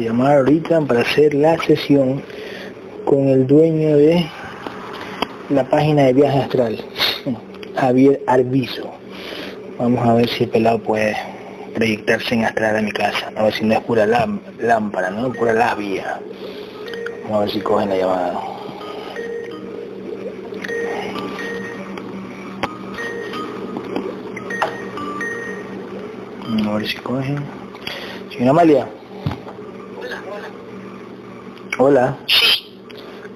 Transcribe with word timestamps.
a 0.00 0.04
llamar 0.04 0.38
ahorita 0.38 0.80
para 0.82 1.00
hacer 1.02 1.34
la 1.34 1.58
sesión 1.58 2.22
con 3.04 3.28
el 3.28 3.46
dueño 3.46 3.96
de 3.96 4.26
la 5.50 5.64
página 5.64 6.04
de 6.04 6.12
viaje 6.14 6.38
astral, 6.38 6.84
Javier 7.76 8.20
Arbizo. 8.26 8.90
Vamos 9.78 10.06
a 10.06 10.14
ver 10.14 10.28
si 10.28 10.44
el 10.44 10.50
pelado 10.50 10.78
puede 10.78 11.16
proyectarse 11.74 12.34
en 12.34 12.44
astral 12.44 12.76
de 12.76 12.82
mi 12.82 12.92
casa. 12.92 13.30
A 13.36 13.44
ver 13.44 13.52
si 13.52 13.64
no 13.64 13.74
es 13.74 13.80
pura 13.80 14.06
lámpara, 14.06 15.10
no 15.10 15.32
pura 15.32 15.52
labia. 15.52 16.20
Vamos 17.24 17.36
a 17.36 17.40
ver 17.40 17.50
si 17.50 17.60
cogen 17.60 17.88
la 17.90 17.96
llamada. 17.96 18.40
A 26.66 26.74
ver 26.74 26.86
si 26.86 26.96
cogen. 26.96 27.38
Señora 28.30 28.50
Amalia. 28.50 28.99
Hola. 31.82 32.14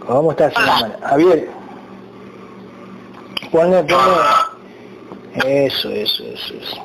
¿Cómo 0.06 0.32
estás, 0.32 0.52
señora 0.52 0.98
Javier. 1.02 1.48
Ponle, 3.50 3.82
ponle. 3.84 5.64
Eso, 5.64 5.88
eso, 5.88 6.22
eso, 6.24 6.54
eso. 6.60 6.76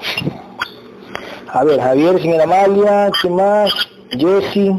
A 1.52 1.66
ver, 1.66 1.82
Javier, 1.82 2.22
señora 2.22 2.46
Amalia, 2.46 3.12
¿qué 3.22 3.30
más? 3.30 3.74
Jessy. 4.12 4.72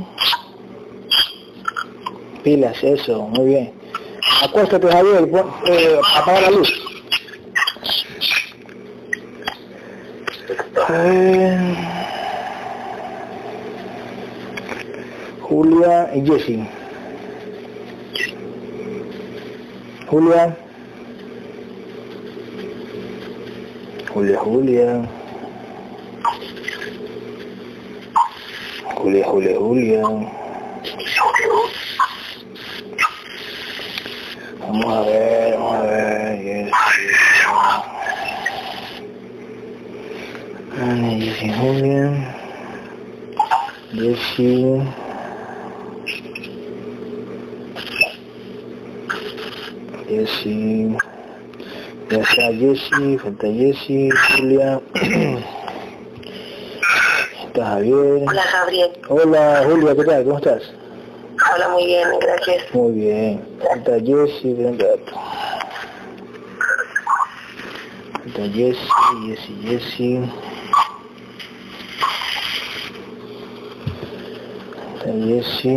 Pilas, 2.42 2.82
eso, 2.82 3.24
muy 3.24 3.44
bien. 3.44 3.74
Acuéstate, 4.42 4.90
Javier, 4.90 5.28
eh, 5.66 6.00
apaga 6.16 6.40
la 6.40 6.50
luz. 6.50 6.72
Eh, 10.88 12.09
Julia 15.50 16.08
y 16.14 16.24
Jessy. 16.24 16.64
Julia. 20.06 20.56
Julia, 24.14 24.38
Julia. 24.38 25.08
Julia, 28.94 29.26
Julia, 29.26 29.58
Julia. 29.58 30.02
Vamos 34.60 34.86
a 34.86 35.00
ver, 35.00 35.54
vamos 35.58 35.74
a 35.74 35.82
ver. 35.82 36.42
Yes, 36.44 36.70
yes. 41.40 41.56
Julia. 41.58 42.36
Jessy. 43.92 45.09
Jessy. 50.10 50.96
Ya 52.10 52.18
está 52.18 52.42
Jessy, 52.58 53.18
falta 53.18 53.46
Jessy, 53.46 54.08
Julia. 54.36 54.80
está 57.46 57.66
Javier. 57.66 58.24
Hola, 58.26 58.44
Gabriel. 58.52 58.90
Hola, 59.08 59.62
Julia, 59.64 59.94
¿qué 59.94 60.04
tal? 60.04 60.24
¿Cómo 60.24 60.38
estás? 60.38 60.72
Hola, 61.54 61.68
muy 61.68 61.86
bien, 61.86 62.08
gracias. 62.20 62.74
Muy 62.74 62.92
bien. 62.92 63.40
Falta 63.62 63.92
Jessy, 64.00 64.52
ven 64.54 64.78
gato. 64.78 65.12
Falta 68.14 68.42
Jessy, 68.52 68.88
Jessy, 69.26 69.58
Jessy. 69.62 70.20
Falta 74.98 75.12
Jessy. 75.24 75.76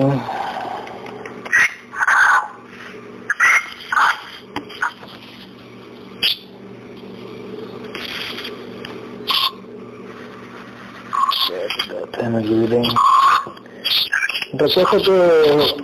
Recógete, 14.64 15.12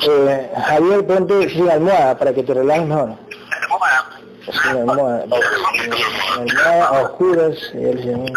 eh, 0.07 0.51
Javier, 0.55 1.05
ponte 1.05 1.49
sin 1.49 1.69
almohada 1.69 2.17
para 2.17 2.33
que 2.33 2.43
te 2.43 2.53
relajes 2.53 2.87
mejor. 2.87 3.09
Sin 4.45 4.77
almohada. 4.77 5.25
Almohada 6.39 7.01
oscuras. 7.03 7.57
Y 7.73 7.83
el 7.83 8.01
señor. 8.01 8.31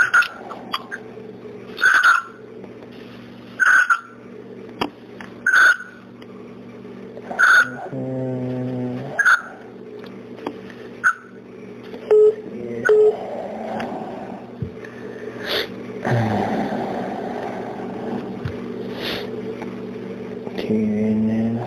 Tiene... 20.56 21.58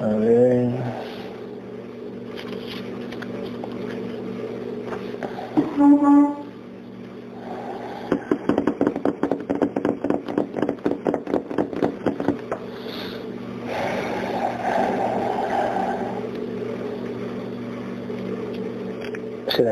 A 0.00 0.06
ver... 0.16 0.72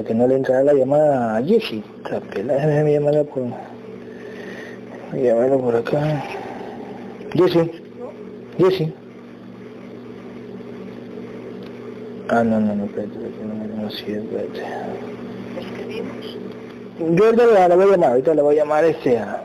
¿Será 0.01 0.09
que 0.09 0.15
no 0.15 0.27
le 0.27 0.37
entrará 0.37 0.63
la 0.63 0.73
llamada 0.73 1.37
a 1.37 1.43
Jessy? 1.43 1.85
Déjame 2.35 2.93
llamarla 2.95 3.23
por... 3.23 3.43
Llamarla 5.13 5.59
por 5.59 5.77
acá. 5.77 6.25
Jessy. 7.35 7.71
Jessy. 8.57 8.95
Ah, 12.31 12.43
no, 12.43 12.61
no, 12.61 12.77
no, 12.77 12.85
espérate, 12.87 13.19
no, 13.45 13.83
no, 13.83 13.91
sí, 13.91 14.05
espérate. 14.09 14.63
Yo 16.99 17.25
ahorita 17.27 17.47
la, 17.47 17.69
la 17.69 17.77
voy 17.77 17.85
a 17.85 17.89
llamar, 17.89 18.11
ahorita 18.13 18.35
la 18.35 18.43
voy 18.43 18.55
a 18.55 18.59
llamar 18.59 18.85
este 18.87 19.19
a... 19.19 19.45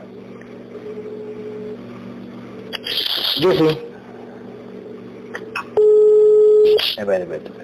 Jessy. 3.34 3.78
Espérate, 6.96 7.22
espérate, 7.24 7.55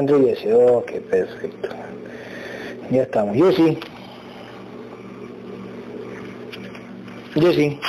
entró 0.00 0.20
Jessy, 0.20 0.50
ok, 0.52 0.90
perfecto. 1.10 1.68
Ya 2.90 3.02
estamos. 3.02 3.36
Jessy. 3.36 3.78
Jessy. 7.34 7.80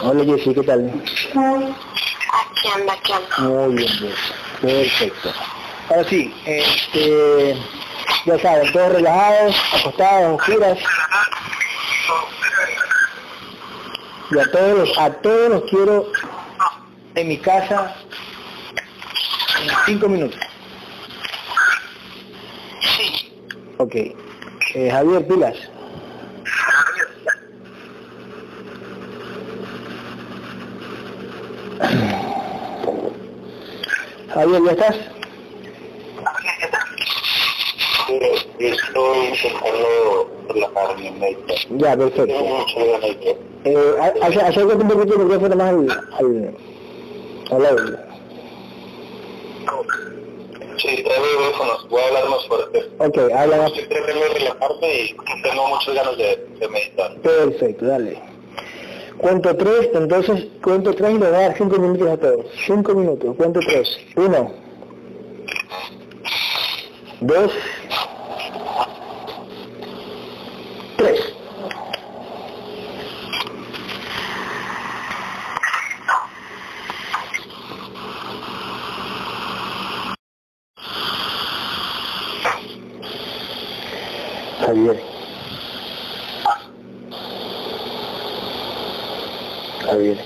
Hola 0.00 0.24
Jessy, 0.24 0.54
¿qué 0.54 0.62
tal? 0.62 0.90
Aquí 0.90 2.68
anda, 2.74 2.92
aquí 2.92 3.12
anda. 3.12 3.38
Muy 3.38 3.76
bien, 3.76 3.88
Jessy. 3.88 4.32
Perfecto. 4.60 5.32
Ahora 5.88 6.04
sí, 6.08 6.34
este, 6.46 7.56
ya 8.26 8.38
saben, 8.38 8.72
todos 8.72 8.92
relajados, 8.92 9.56
acostados, 9.80 10.42
giras. 10.42 10.78
Y 14.30 14.38
a 14.38 14.50
todos, 14.50 14.78
los, 14.78 14.98
a 14.98 15.10
todos 15.10 15.50
los 15.50 15.62
quiero 15.70 16.10
en 17.14 17.28
mi 17.28 17.36
casa 17.36 17.94
cinco 19.86 20.08
minutos. 20.08 20.38
Sí. 22.80 23.32
Ok. 23.78 23.94
Eh, 24.74 24.90
Javier 24.90 25.26
Pilas. 25.26 25.56
Javier, 34.34 34.62
¿ya 34.64 34.72
estás? 34.72 34.96
estoy 38.58 39.18
intentando 39.28 40.30
relajarme, 40.48 41.10
meditar. 41.12 41.56
Ya, 41.70 41.96
perfecto. 41.96 42.34
Eh, 43.64 43.94
acércate 44.22 44.82
un 44.82 44.88
poquito 44.88 45.14
el 45.14 45.24
micrófono 45.24 45.56
más 45.56 45.68
al, 45.68 45.90
al, 46.18 46.56
al 47.50 47.66
audio. 47.66 48.11
Sí, 50.78 51.02
traigo 51.02 51.24
audífonos, 51.24 51.88
voy 51.88 52.02
a 52.02 52.06
hablar 52.08 52.28
más 52.28 52.46
fuerte. 52.46 52.90
Ok, 52.98 53.18
habla 53.36 53.56
más. 53.58 53.72
Estoy 53.72 53.84
tratando 53.86 54.20
de 54.20 54.28
relajarme 54.30 54.94
y 54.94 55.16
tengo 55.42 55.68
muchas 55.68 55.94
ganas 55.94 56.16
de, 56.16 56.36
de 56.58 56.68
meditar. 56.68 57.14
Perfecto, 57.16 57.86
dale. 57.86 58.20
Cuento 59.18 59.56
tres, 59.56 59.90
entonces 59.94 60.46
cuento 60.62 60.92
tres 60.94 61.10
y 61.10 61.18
le 61.18 61.26
voy 61.26 61.28
a 61.28 61.30
dar 61.30 61.56
cinco 61.56 61.78
minutos 61.78 62.08
a 62.08 62.16
todos. 62.16 62.46
Cinco 62.66 62.94
minutos, 62.94 63.36
cuento 63.36 63.60
tres. 63.60 63.98
Uno. 64.16 64.52
Dos. 67.20 67.52
Tres. 70.96 71.20
Javier. 84.64 85.02
Javier. 89.84 90.18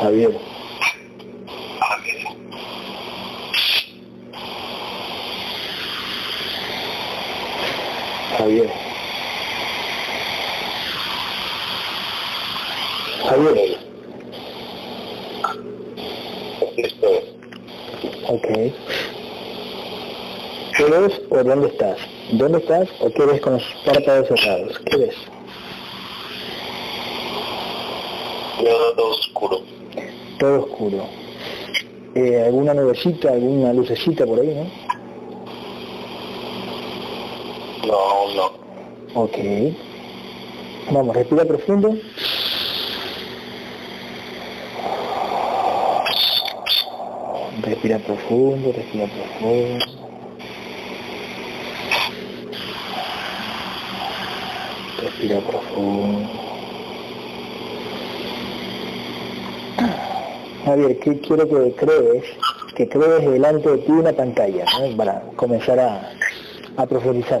Javier. 0.00 0.40
Javier. 8.38 8.70
Javier. 13.28 13.78
Aquí 16.62 16.80
estoy. 16.82 17.18
Ok. 18.28 18.48
¿Qué 20.76 20.84
ves 20.84 21.20
o 21.30 21.44
dónde 21.44 21.68
estás? 21.68 21.98
¿Dónde 22.54 22.72
estás 22.72 22.88
o 23.00 23.10
qué 23.10 23.26
ves 23.26 23.40
con 23.40 23.54
los 23.54 23.64
párpados 23.84 24.28
cerrados? 24.28 24.78
¿Qué 24.84 24.96
ves? 24.96 25.16
Todo 28.96 29.10
oscuro. 29.10 29.60
Todo 30.38 30.60
oscuro. 30.62 31.04
Eh, 32.14 32.44
¿Alguna 32.46 32.74
nubecita, 32.74 33.32
alguna 33.32 33.72
lucecita 33.72 34.24
por 34.24 34.38
ahí, 34.38 34.54
no? 34.54 34.70
No, 37.88 38.34
no. 38.36 38.52
Ok. 39.20 39.36
Vamos, 40.92 41.16
respira 41.16 41.44
profundo. 41.44 41.96
Respira 47.62 47.98
profundo, 47.98 48.72
respira 48.72 49.06
profundo. 49.06 50.03
Respira 55.24 55.40
profundo. 55.40 56.28
Javier, 60.66 60.98
¿qué 60.98 61.20
quiero 61.20 61.48
que 61.48 61.72
crees? 61.76 62.24
Que 62.76 62.88
crees 62.88 63.30
delante 63.30 63.70
de 63.70 63.78
ti 63.78 63.92
una 63.92 64.12
pantalla. 64.12 64.64
Para 64.98 65.22
comenzar 65.36 65.80
a, 65.80 66.12
a 66.76 66.86
profundizar. 66.86 67.40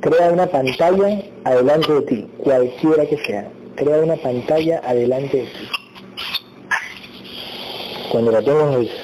Crea 0.00 0.30
una 0.30 0.46
pantalla 0.46 1.20
adelante 1.44 1.92
de 1.92 2.02
ti, 2.02 2.28
cualquiera 2.38 3.06
que 3.06 3.16
sea. 3.18 3.50
Crea 3.74 3.98
una 3.98 4.16
pantalla 4.16 4.80
adelante 4.84 5.38
de 5.38 5.44
ti. 5.44 5.68
Cuando 8.12 8.30
la 8.30 8.42
tengas 8.42 8.78
dices. 8.78 9.00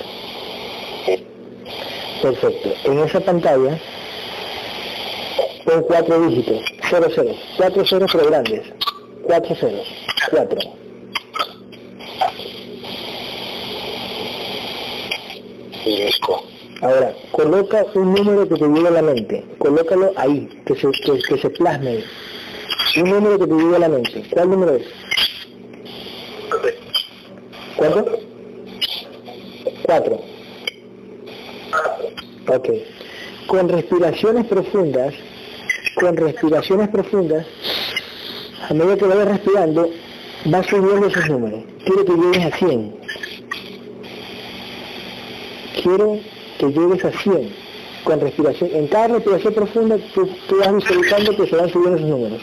Perfecto. 2.23 2.69
En 2.85 2.99
esa 3.01 3.19
pantalla 3.19 3.81
pon 5.65 5.83
cuatro 5.89 6.29
dígitos. 6.29 6.80
Cero 6.91 7.09
ceros. 7.15 7.37
Cuatro 7.57 7.87
ceros 7.87 8.11
pero 8.13 8.27
grandes. 8.27 8.63
Cuatro 9.23 9.55
ceros. 9.55 9.87
Cuatro. 10.29 10.59
Físico. 15.85 16.45
Ahora, 16.83 17.15
coloca 17.31 17.87
un 17.95 18.15
número 18.15 18.49
que 18.49 18.57
te 18.57 18.67
llegue 18.67 18.89
a 18.89 18.91
la 18.91 19.03
mente. 19.03 19.45
Colócalo 19.59 20.13
ahí, 20.17 20.49
que 20.67 20.75
se, 20.75 20.91
que, 20.91 21.19
que 21.29 21.39
se 21.39 21.51
plasme 21.51 21.91
ahí. 21.91 22.05
Un 22.97 23.11
número 23.11 23.39
que 23.39 23.47
te 23.47 23.55
llegue 23.55 23.77
a 23.77 23.79
la 23.79 23.89
mente. 23.89 24.25
¿Cuál 24.31 24.51
número 24.51 24.75
es? 24.75 24.87
¿Cuánto? 27.77 28.19
Cuatro. 29.85 30.21
Ok. 32.49 32.69
Con 33.47 33.69
respiraciones 33.69 34.47
profundas, 34.47 35.15
con 36.01 36.17
respiraciones 36.17 36.89
profundas, 36.89 37.47
a 38.69 38.75
medida 38.75 38.97
que 38.97 39.05
vayas 39.05 39.29
respirando, 39.29 39.91
vas 40.47 40.67
subiendo 40.67 41.07
esos 41.07 41.29
números. 41.29 41.63
Quiero 41.85 42.05
que 42.07 42.13
llegues 42.13 42.53
a 42.53 42.57
100. 42.57 42.95
Quiero 45.83 46.19
que 46.59 46.67
llegues 46.67 47.05
a 47.05 47.13
100 47.13 47.55
con 48.05 48.21
respiración. 48.21 48.71
En 48.73 48.87
cada 48.89 49.09
respiración 49.09 49.55
profunda 49.55 49.99
tú, 50.15 50.29
vas 50.59 50.75
visualizando 50.75 51.37
que 51.37 51.47
se 51.47 51.57
van 51.57 51.69
subiendo 51.69 51.97
esos 51.97 52.09
números. 52.09 52.43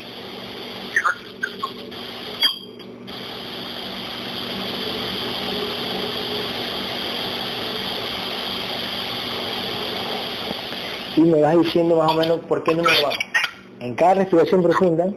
Y 11.16 11.22
me 11.22 11.42
vas 11.42 11.58
diciendo 11.58 11.96
más 11.96 12.12
o 12.12 12.14
menos 12.14 12.40
por 12.42 12.64
qué 12.64 12.76
número 12.76 12.94
vamos. 13.02 13.27
En 13.80 13.94
cada 13.96 14.16
respiración 14.16 14.64
profunda, 14.64 15.14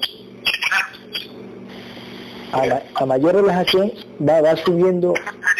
a, 2.52 3.06
mayor 3.06 3.34
relajación, 3.36 3.92
va, 4.26 4.40
va 4.40 4.56
subiendo, 4.56 5.14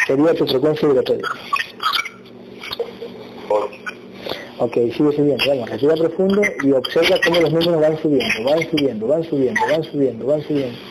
sería 0.07 0.35
tu 0.35 0.47
frecuencia 0.47 0.89
vibratoria. 0.89 1.27
Ok, 4.59 4.75
sigue 4.75 5.13
subiendo, 5.13 5.45
vamos, 5.49 5.71
respira 5.71 5.95
profundo 5.95 6.43
y 6.63 6.73
observa 6.73 7.17
cómo 7.25 7.41
los 7.41 7.51
números 7.51 7.81
van 7.81 8.03
subiendo, 8.03 8.45
van 8.45 8.71
subiendo, 8.71 9.07
van 9.07 9.25
subiendo, 9.25 9.61
van 9.67 9.85
subiendo, 9.85 10.27
van 10.27 10.43
subiendo. 10.43 10.79
¿Por 10.79 10.90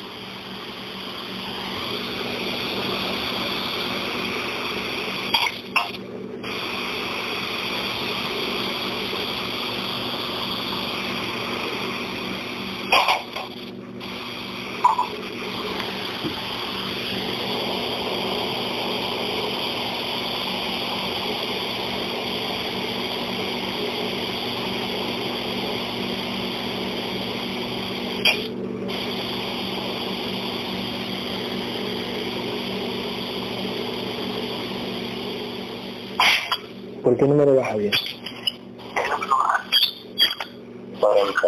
Cuarenta. 40.99 41.47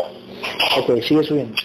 Ok, 0.78 1.02
sigue 1.02 1.24
subiendo. 1.24 1.56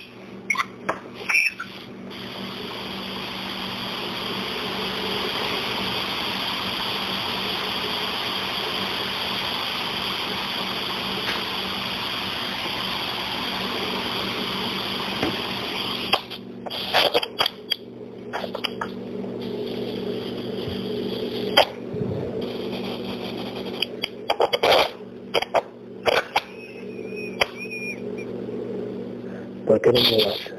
¿Por 29.67 29.81
qué 29.81 29.91
número 29.93 30.27
vas? 30.27 30.53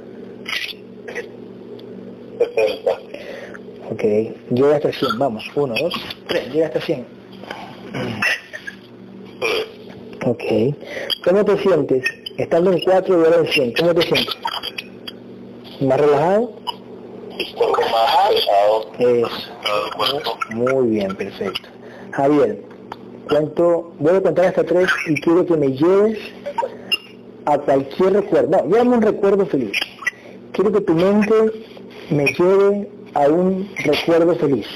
Sesenta. 2.39 2.91
Ok, 3.89 4.03
llega 4.51 4.75
hasta 4.75 4.86
100, 4.99 5.19
vamos, 5.19 5.43
1, 5.55 5.75
2, 5.79 5.93
3, 6.27 6.53
llega 6.53 6.67
hasta 6.67 6.81
100. 6.81 7.05
Ok. 10.25 10.43
¿Cómo 11.23 11.45
te 11.45 11.57
sientes? 11.59 12.03
Estando 12.37 12.71
en 12.71 12.79
4 12.81 13.21
y 13.21 13.25
ahora 13.25 13.37
en 13.37 13.47
100, 13.47 13.73
¿cómo 13.73 13.93
te 13.93 14.01
sientes? 14.01 14.37
¿Más 15.81 15.99
relajado? 15.99 16.51
Más 17.91 18.29
pesado. 18.29 18.91
Eso. 18.99 20.37
Muy 20.51 20.87
bien, 20.89 21.15
perfecto. 21.15 21.69
Javier, 22.11 22.63
cuento, 23.29 23.93
voy 23.99 24.15
a 24.15 24.21
contar 24.21 24.45
hasta 24.45 24.63
tres 24.63 24.89
y 25.07 25.15
quiero 25.21 25.45
que 25.45 25.55
me 25.55 25.67
lleves 25.67 26.17
a 27.45 27.57
cualquier 27.59 28.13
recuerdo. 28.13 28.49
No, 28.49 28.69
llévame 28.69 28.97
un 28.97 29.01
recuerdo 29.01 29.45
feliz. 29.45 29.77
Quiero 30.51 30.71
que 30.71 30.81
tu 30.81 30.93
mente 30.93 31.35
me 32.09 32.25
lleve 32.25 32.89
a 33.13 33.27
un 33.27 33.69
recuerdo 33.83 34.35
feliz. 34.35 34.67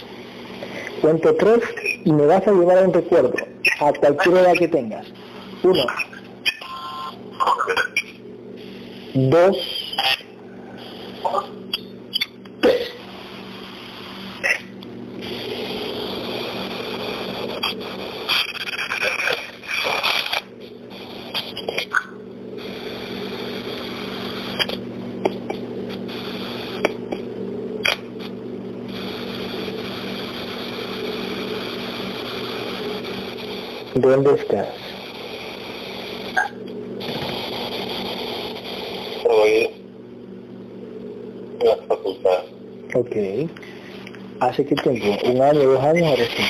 Cuento 1.02 1.36
tres 1.36 1.64
y 2.06 2.12
me 2.12 2.28
vas 2.28 2.48
a 2.48 2.52
llevar 2.52 2.78
a 2.78 2.82
un 2.82 2.94
recuerdo, 2.94 3.34
a 3.80 3.92
cualquier 3.94 4.38
edad 4.38 4.54
que 4.54 4.68
tengas. 4.68 5.08
Uno, 5.64 5.84
dos, 9.16 9.58
¿Dónde 34.02 34.34
estás? 34.34 34.68
Hoy 39.30 39.70
en 41.60 41.68
la 41.68 41.76
facultad. 41.88 42.40
Ok. 42.96 43.16
¿Hace 44.40 44.66
qué 44.66 44.74
tiempo? 44.74 45.30
¿Un 45.30 45.42
año, 45.44 45.74
dos 45.74 45.84
años 45.84 46.14
o 46.14 46.16
recién? 46.16 46.48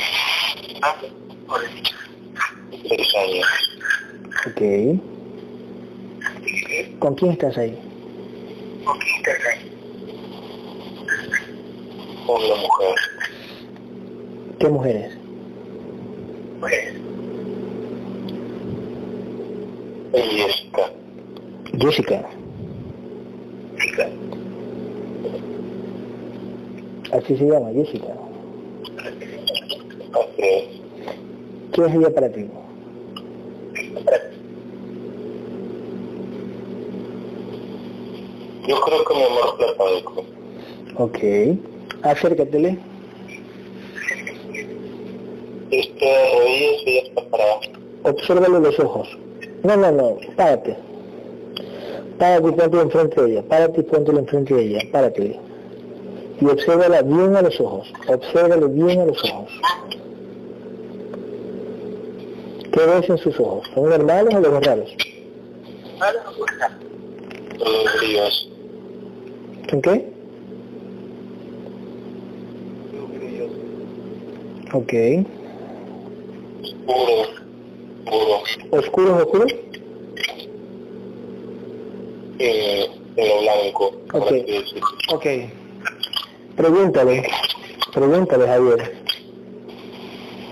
Seis 2.88 3.16
años. 3.18 3.48
Ok. 4.48 4.62
¿Con 7.00 7.16
quién 7.16 7.32
estás 7.34 7.58
ahí? 7.58 7.78
Con 12.26 12.48
la 12.48 12.56
mujer. 12.56 12.96
¿Qué 14.58 14.70
mujeres? 14.70 15.18
Es 16.72 17.11
Jessica. 20.14 20.92
Jessica. 21.80 22.30
Así 27.14 27.38
se 27.38 27.46
llama, 27.46 27.72
Jessica. 27.72 28.14
Así 30.14 30.42
es. 30.42 30.64
¿Qué 31.74 31.86
es 31.86 31.94
ella 31.96 32.14
para 32.14 32.30
ti? 32.30 32.46
Yo 38.68 38.80
creo 38.82 39.06
que 39.06 39.14
mi 39.14 39.24
amor 39.24 39.58
platónico. 39.58 40.26
Ok. 40.98 41.20
Acércatele. 42.04 42.78
Este 45.72 46.06
rodillas 46.34 46.82
y 46.86 46.96
ya 46.96 47.02
está 47.02 47.22
parada. 47.30 47.60
Obsérvale 48.04 48.60
los 48.60 48.80
ojos. 48.80 49.18
No, 49.64 49.78
no, 49.78 49.92
no. 49.92 50.18
Párate. 50.36 50.76
Párate 52.18 52.48
y 52.48 52.52
ponte 52.52 52.80
enfrente 52.80 53.22
de 53.22 53.32
ella. 53.32 53.44
Párate 53.48 53.82
y 53.82 53.84
ponte 53.84 54.12
enfrente 54.12 54.54
de 54.54 54.62
ella. 54.64 54.80
Párate. 54.92 55.40
Y 56.40 56.46
obsérvala 56.46 57.02
bien 57.04 57.36
a 57.36 57.42
los 57.42 57.60
ojos. 57.60 57.94
Obsérvale 58.08 58.68
bien 58.68 59.02
a 59.02 59.06
los 59.06 59.24
ojos. 59.24 59.52
¿Qué 62.72 62.86
ves 62.86 63.10
en 63.10 63.18
sus 63.18 63.40
ojos? 63.40 63.70
¿Son 63.74 63.90
normales 63.90 64.34
o 64.34 64.40
los 64.40 64.66
raros? 64.66 64.96
Brillos. 68.00 68.50
¿Son 69.70 69.82
qué? 69.82 70.12
Ok. 74.74 74.94
Puro. 76.86 77.31
¿Oscuros, 78.72 79.22
oscuros? 79.22 79.54
En, 82.40 82.92
en 83.18 83.28
lo 83.30 83.42
blanco. 83.42 83.92
Ok. 84.14 84.32
Ok. 85.14 85.26
Pregúntale, 86.56 87.28
pregúntale 87.94 88.48
Javier. 88.48 88.96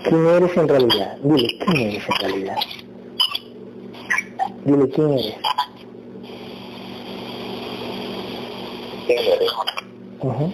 ¿Quién 0.04 0.26
eres 0.26 0.56
en 0.56 0.68
realidad? 0.68 1.16
Dile, 1.22 1.48
¿quién 1.64 1.76
eres 1.90 2.02
en 2.08 2.16
realidad? 2.20 2.56
Dile, 4.64 4.88
¿quién 4.90 5.12
eres? 5.12 5.34
¿Quién 9.06 9.18
eres? 9.18 9.52
Ujú. 10.20 10.52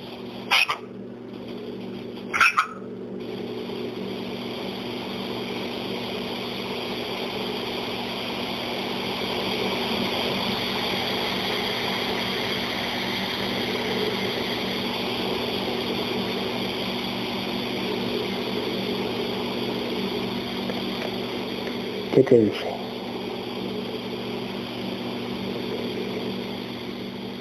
¿Qué 22.16 22.22
te 22.22 22.38
dice? 22.38 22.64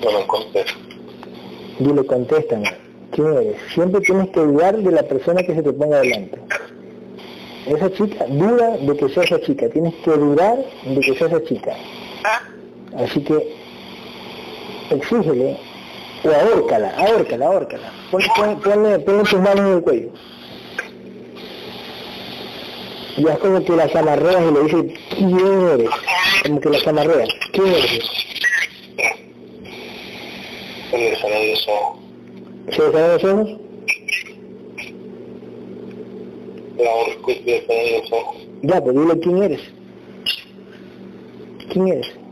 No 0.03 0.11
me 0.11 0.27
contesto. 0.27 0.73
Dile, 1.79 2.05
contéstame. 2.05 2.65
¿Quién 3.11 3.37
eres? 3.37 3.55
Siempre 3.73 4.01
tienes 4.01 4.31
que 4.31 4.41
dudar 4.41 4.75
de 4.77 4.91
la 4.91 5.03
persona 5.03 5.43
que 5.43 5.55
se 5.55 5.63
te 5.63 5.71
ponga 5.71 6.01
delante. 6.01 6.37
Esa 7.67 7.89
chica, 7.93 8.25
duda 8.27 8.75
de 8.75 8.97
que 8.97 9.07
sea 9.07 9.23
esa 9.23 9.39
chica. 9.39 9.69
Tienes 9.69 9.93
que 10.03 10.11
dudar 10.11 10.57
de 10.83 10.99
que 10.99 11.15
sea 11.15 11.27
esa 11.27 11.43
chica. 11.45 11.73
Así 12.97 13.23
que 13.23 13.55
exígele 14.89 15.57
o 16.21 16.29
ahórcala, 16.29 16.93
ahórcala, 16.97 17.45
ahórcala. 17.45 17.93
Ponle, 18.11 18.27
ponle, 18.35 18.55
ponle, 18.57 18.99
ponle 18.99 19.23
tus 19.23 19.39
manos 19.39 19.59
en 19.59 19.73
el 19.77 19.81
cuello. 19.81 20.09
Y 23.17 23.27
es 23.27 23.37
como 23.39 23.63
que 23.63 23.71
las 23.73 23.95
amarreas 23.95 24.41
y 24.41 24.53
le 24.53 24.63
dices, 24.63 24.99
¿quién 25.09 25.67
eres? 25.73 25.89
Como 26.43 26.59
que 26.59 26.69
las 26.69 26.87
amarreas, 26.87 27.29
¿quién 27.53 27.67
eres? 27.67 27.99
Se 30.91 30.97
le 30.97 31.15
salen 31.15 31.51
los 31.51 31.67
ojos. 31.67 31.99
¿Se 32.71 32.81
le 32.81 32.91
salen 32.91 33.11
los 33.11 33.23
ojos? 33.23 33.49
La 36.77 36.91
se 37.25 37.41
le 37.41 37.67
salen 37.67 38.01
los 38.01 38.11
ojos. 38.11 38.37
Ya, 38.63 38.81
pues 38.83 38.95
dile 38.95 39.19
quién 39.19 39.43
eres. 39.43 39.61
¿Quién 41.71 41.87
eres? 41.87 42.24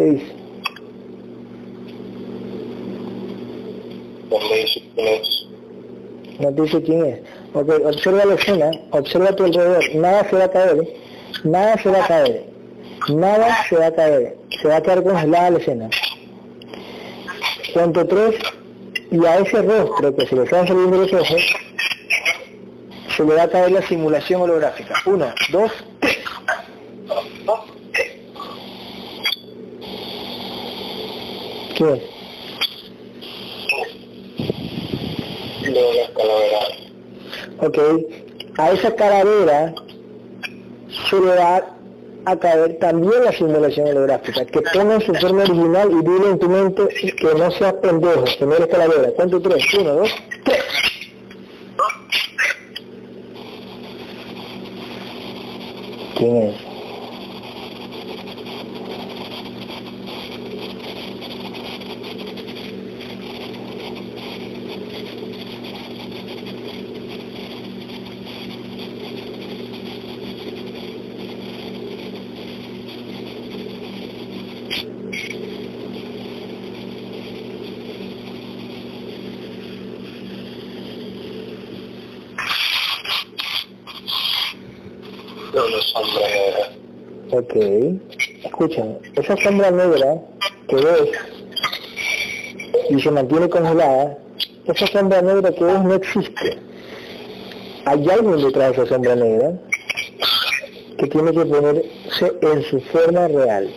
¿Qué 0.00 0.06
te 0.06 0.12
dice? 0.12 0.32
No 4.30 4.38
me 4.48 4.56
dice 4.56 4.82
quién 4.94 5.08
es. 5.08 5.46
No 6.38 6.54
te 6.54 6.62
dice 6.62 6.82
quién 6.82 7.04
es. 7.04 7.20
Ok, 7.52 7.68
observa 7.84 8.24
la 8.24 8.34
escena, 8.34 8.70
observa 8.92 9.36
tu 9.36 9.44
alrededor. 9.44 9.94
Nada 9.94 10.26
se 10.30 10.36
va 10.36 10.44
a 10.44 10.50
caer, 10.50 10.78
¿eh? 10.78 10.96
Nada 11.44 11.82
se 11.82 11.90
va 11.90 12.02
a 12.02 12.08
caer. 12.08 12.44
Nada 13.10 13.56
se 13.68 13.76
va 13.76 13.86
a 13.88 13.92
caer. 13.92 14.36
Se 14.62 14.68
va 14.68 14.76
a 14.76 14.82
quedar 14.82 15.02
congelada 15.02 15.50
la 15.50 15.58
escena. 15.58 15.90
Cuento 17.74 18.06
tres, 18.06 18.36
y 19.10 19.26
a 19.26 19.38
ese 19.38 19.60
rostro 19.60 20.16
que 20.16 20.26
se 20.26 20.34
le 20.34 20.44
están 20.44 20.66
saliendo 20.66 20.96
los 20.96 21.12
ojos, 21.12 21.42
se 23.14 23.22
le 23.22 23.34
va 23.34 23.42
a 23.42 23.50
caer 23.50 23.72
la 23.72 23.82
simulación 23.82 24.40
holográfica. 24.40 24.94
Uno, 25.04 25.26
dos, 25.52 25.70
tres. 31.80 32.02
¿Qué 35.62 35.70
es? 35.70 35.72
Luego 35.72 35.92
las 35.94 36.10
calaveras. 36.10 36.68
Ok, 37.62 37.78
a 38.58 38.72
esa 38.72 38.94
calavera 38.94 39.74
se 41.08 41.16
le 41.20 41.26
va 41.26 41.76
a 42.26 42.36
caer 42.36 42.78
también 42.78 43.24
la 43.24 43.32
simulación 43.32 43.88
holográfica, 43.88 44.44
que 44.44 44.60
pongan 44.74 45.00
su 45.00 45.14
forma 45.14 45.42
original 45.42 45.90
y 45.90 46.02
dile 46.02 46.30
en 46.30 46.38
tu 46.38 46.48
mente 46.48 46.88
que 46.88 47.34
no 47.34 47.50
seas 47.52 47.74
pendejo, 47.74 48.24
que 48.38 48.46
no 48.46 48.54
eres 48.56 48.68
calavera. 48.68 49.10
¿Cuánto 49.16 49.40
tres? 49.40 49.64
Uno, 49.78 49.94
dos, 49.94 50.10
tres. 50.44 50.64
¿Quién 56.16 56.36
es? 56.36 56.70
Ok, 87.32 87.54
escuchen, 88.70 88.98
esa 89.16 89.36
sombra 89.36 89.70
negra 89.70 90.20
que 90.68 90.76
ves 90.76 91.10
y 92.90 93.00
se 93.00 93.10
mantiene 93.10 93.48
congelada, 93.48 94.18
esa 94.66 94.86
sombra 94.86 95.22
negra 95.22 95.52
que 95.52 95.64
ves 95.64 95.82
no 95.82 95.94
existe. 95.94 96.58
Hay 97.86 98.08
alguien 98.08 98.42
detrás 98.42 98.76
de 98.76 98.82
esa 98.82 98.94
sombra 98.94 99.16
negra 99.16 99.52
que 100.98 101.06
tiene 101.06 101.32
que 101.32 101.44
ponerse 101.44 102.32
en 102.42 102.62
su 102.64 102.80
forma 102.80 103.28
real. 103.28 103.70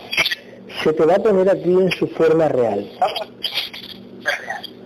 Se 0.82 0.92
te 0.92 1.04
va 1.06 1.14
a 1.14 1.18
poner 1.18 1.48
aquí 1.48 1.70
en 1.70 1.90
su 1.92 2.06
forma 2.08 2.48
real. 2.48 2.90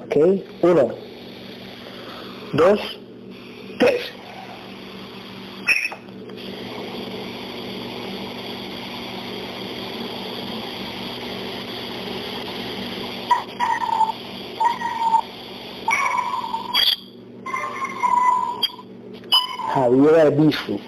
Ok, 0.04 0.16
uno, 0.62 0.88
dos, 2.52 2.80
tres. 3.78 4.12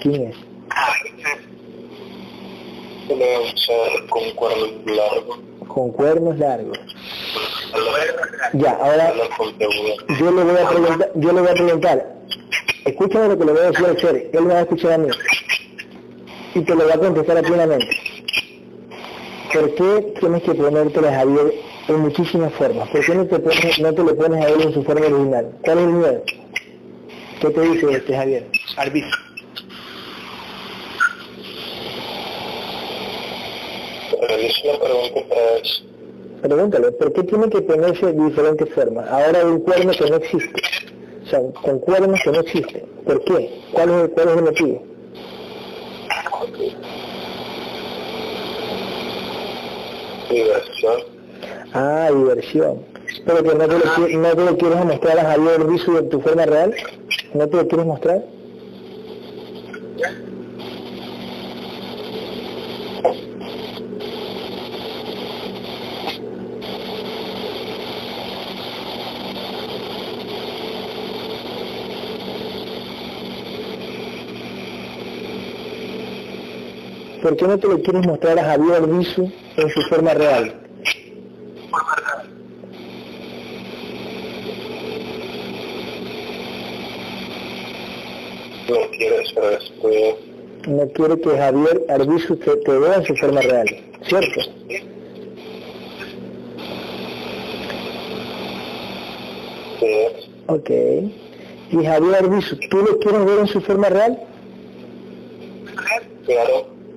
¿Quién 0.01 0.29
es? 0.29 0.37
con 4.09 4.31
cuernos 4.33 4.71
largos. 4.87 5.39
Con 5.69 5.93
cuernos 5.93 6.39
largos. 6.39 6.79
Ya, 8.55 8.73
ahora 8.73 9.13
yo 10.19 10.31
le 10.33 10.45
voy 10.45 10.57
a 10.57 10.69
preguntar, 10.69 11.13
yo 11.15 11.33
le 11.33 11.41
voy 11.41 11.51
a 11.51 11.55
preguntar, 11.55 12.17
escúchame 12.85 13.29
lo 13.29 13.39
que 13.39 13.45
le 13.45 13.53
voy 13.53 13.61
a 13.61 13.71
decir 13.71 13.87
al 13.87 13.97
Chere, 13.97 14.31
él 14.33 14.43
me 14.43 14.55
va 14.55 14.59
a 14.59 14.63
escuchar 14.63 14.93
a 14.93 14.99
mí 14.99 15.09
y 16.55 16.61
te 16.63 16.75
lo 16.75 16.87
va 16.87 16.95
a 16.95 16.99
contestar 16.99 17.43
plenamente. 17.43 17.89
¿Por 19.53 19.75
qué 19.75 20.15
tienes 20.21 20.43
que 20.43 20.55
ponerte 20.55 21.09
a 21.09 21.15
Javier 21.15 21.55
en 21.89 22.01
muchísimas 22.01 22.53
formas? 22.55 22.89
¿Por 22.89 23.05
qué 23.05 23.15
no 23.15 23.27
te, 23.27 23.39
pones, 23.39 23.79
no 23.81 23.95
te 23.95 24.05
le 24.05 24.15
pones 24.15 24.45
a 24.45 24.49
él 24.49 24.63
en 24.63 24.75
su 24.75 24.83
forma 24.83 25.07
original? 25.07 25.53
¿Cuál 25.63 25.79
es 25.79 25.85
el 25.85 25.93
miedo? 25.93 26.23
¿Qué 27.41 27.51
te 27.51 27.61
dice 27.61 27.93
este 27.93 28.17
Javier? 28.17 28.47
Arbiz. 34.29 34.55
Pregúntale, 36.43 36.93
¿por 36.93 37.13
qué 37.13 37.23
tiene 37.25 37.51
que 37.51 37.61
ponerse 37.61 38.07
de 38.07 38.25
diferentes 38.25 38.69
formas? 38.75 39.09
Ahora 39.09 39.41
hay 39.41 39.47
un 39.47 39.61
cuerno 39.61 39.93
que 39.93 40.11
no 40.11 40.17
existe. 40.17 40.63
O 41.23 41.27
sea, 41.27 41.41
con 41.63 41.79
cuernos 41.81 42.21
que 42.25 42.33
no 42.33 42.41
existen. 42.41 42.87
¿Por 43.05 43.25
qué? 43.25 43.61
¿Cuál 43.73 43.91
es, 43.91 44.09
cuál 44.11 44.29
es 44.29 44.37
el 44.37 44.43
motivo? 44.43 44.83
Diversión. 50.31 51.01
Ah, 51.73 52.11
diversión. 52.15 52.85
Pero 53.27 53.43
que 53.43 53.55
no 53.55 53.69
te 53.69 53.79
lo, 53.79 54.19
no 54.19 54.37
te 54.37 54.45
lo 54.45 54.57
quieres 54.57 54.85
mostrar 54.85 55.19
a 55.19 55.25
Javier 55.33 55.65
Bisu 55.65 55.95
de 55.95 56.03
tu 56.05 56.21
forma 56.21 56.47
real. 56.47 56.75
¿No 57.35 57.49
te 57.49 57.57
lo 57.57 57.69
quieres 57.69 57.87
mostrar? 57.87 58.25
¿Por 77.23 77.37
qué 77.37 77.47
no 77.47 77.59
te 77.59 77.69
lo 77.69 77.83
quieres 77.83 78.07
mostrar 78.07 78.39
a 78.39 78.45
Javier 78.45 78.77
Arbizu 78.77 79.31
en 79.57 79.71
su 79.71 79.83
forma 79.83 80.15
real? 80.15 80.55
No 88.69 88.77
quiere 88.97 89.23
este, 89.23 90.17
No 90.69 90.89
quiere 90.89 91.21
que 91.21 91.31
Javier 91.31 91.85
Arbizu 91.91 92.37
te, 92.37 92.57
te 92.57 92.79
vea 92.79 92.95
en 92.95 93.05
su 93.05 93.17
forma 93.17 93.41
real, 93.43 93.67
¿cierto? 94.03 94.41
Sí. 99.79 100.11
Ok. 100.47 100.71
¿Y 101.71 101.85
Javier 101.85 102.15
Arbizu, 102.15 102.57
tú 102.71 102.79
lo 102.79 102.99
quieres 102.99 103.25
ver 103.27 103.39
en 103.41 103.47
su 103.47 103.61
forma 103.61 103.91
real? 103.91 104.30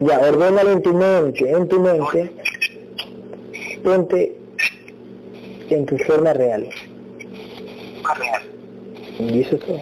Ya, 0.05 0.19
ordénalo 0.19 0.71
en 0.71 0.81
tu 0.81 0.93
mente, 0.93 1.49
en 1.49 1.67
tu 1.69 1.79
mente. 1.79 2.29
Ponte 3.83 4.35
en 5.69 5.85
tu 5.85 5.97
forma 5.99 6.33
real. 6.33 6.67
Y 9.19 9.41
eso 9.41 9.55
es 9.55 9.61
todo. 9.61 9.79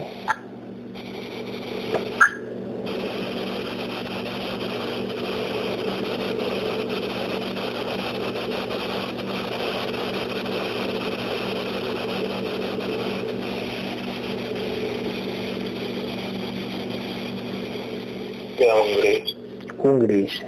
Queda 18.56 18.74
un 18.80 19.00
gris. 19.00 19.36
Un 19.82 19.98
gris. 20.12 20.42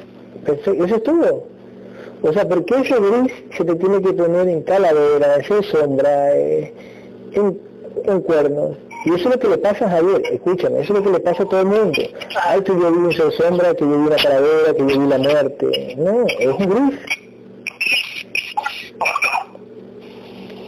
Eso 0.46 0.96
es 0.96 1.03
todo. 1.03 1.46
O 2.22 2.33
sea, 2.33 2.48
¿por 2.48 2.64
qué 2.64 2.81
ese 2.81 2.94
gris 2.94 3.33
se 3.57 3.64
te 3.64 3.74
tiene 3.74 4.00
que 4.00 4.12
poner 4.12 4.48
en 4.48 4.62
calavera, 4.62 5.37
en 5.37 5.62
sombra, 5.62 6.37
eh, 6.37 6.72
en, 7.33 7.59
en 8.05 8.20
cuernos? 8.20 8.77
Y 9.05 9.11
eso 9.11 9.29
es 9.29 9.35
lo 9.35 9.38
que 9.38 9.48
le 9.48 9.59
pasa 9.59 9.85
a 9.85 9.90
Javier, 9.90 10.22
escúchame, 10.33 10.81
eso 10.81 10.94
es 10.94 10.98
lo 10.98 11.05
que 11.05 11.11
le 11.11 11.20
pasa 11.20 11.42
a 11.42 11.46
todo 11.46 11.61
el 11.61 11.66
mundo. 11.66 12.03
Ay, 12.42 12.62
que 12.62 12.72
yo 12.72 12.90
vi 12.90 12.98
un 12.98 13.12
sombra, 13.12 13.74
que 13.74 13.85
yo 13.85 13.90
vi 13.90 14.07
una 14.07 14.16
calavera, 14.16 14.72
que 14.72 14.79
yo 14.79 15.00
vi 15.00 15.07
la 15.07 15.18
muerte. 15.18 15.94
No, 15.98 16.24
es 16.27 16.48
un 16.48 16.68
gris. 16.70 17.00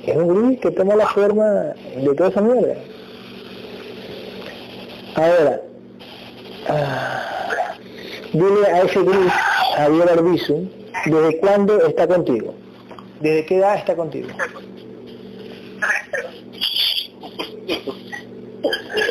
Es 0.06 0.16
un 0.16 0.48
gris 0.48 0.60
que 0.60 0.70
toma 0.72 0.96
la 0.96 1.06
forma 1.06 1.44
de 1.44 2.14
toda 2.14 2.28
esa 2.28 2.42
mierda. 2.42 2.74
Ahora, 5.14 5.62
ah, 6.68 7.15
dile 8.36 8.66
a 8.66 8.82
ese 8.82 9.02
gris, 9.02 9.32
Javier 9.76 10.10
Arbizu, 10.10 10.68
¿desde 11.06 11.38
cuándo 11.38 11.86
está 11.86 12.06
contigo? 12.06 12.54
¿Desde 13.20 13.46
qué 13.46 13.56
edad 13.56 13.76
está 13.76 13.96
contigo? 13.96 14.28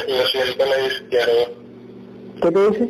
Lo 0.08 0.26
siento 0.28 0.64
a 0.64 0.68
la 0.68 0.88
izquierda. 0.88 1.34
¿Qué 2.42 2.52
te 2.52 2.70
dice? 2.70 2.90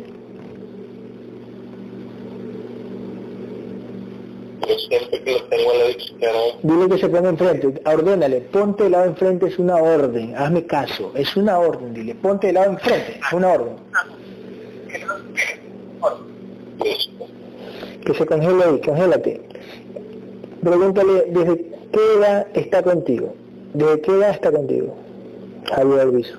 Lo 4.68 4.78
siento 4.78 5.24
que 5.24 5.32
lo 5.32 5.42
tengo 5.44 5.70
a 5.70 5.74
la 5.74 5.88
izquierda. 5.90 6.40
Dile 6.62 6.88
que 6.88 6.98
se 6.98 7.08
ponga 7.08 7.28
enfrente, 7.30 7.82
ordénale, 7.86 8.40
ponte 8.40 8.82
del 8.84 8.92
lado 8.92 9.04
enfrente, 9.06 9.46
es 9.46 9.58
una 9.58 9.76
orden, 9.76 10.34
hazme 10.36 10.66
caso, 10.66 11.12
es 11.14 11.36
una 11.36 11.58
orden, 11.58 11.94
dile, 11.94 12.14
ponte 12.14 12.48
del 12.48 12.54
lado 12.56 12.72
enfrente, 12.72 13.20
es 13.24 13.32
una 13.32 13.48
orden. 13.48 13.76
Que 18.04 18.14
se 18.14 18.26
congele 18.26 18.64
ahí, 18.64 18.80
congélate. 18.84 19.40
Pregúntale, 20.62 21.24
¿desde 21.28 21.56
qué 21.92 22.00
edad 22.18 22.46
está 22.54 22.82
contigo? 22.82 23.34
¿Desde 23.74 24.00
qué 24.00 24.12
edad 24.12 24.30
está 24.30 24.52
contigo? 24.52 24.94
Javier 25.64 26.00
Alviso. 26.00 26.38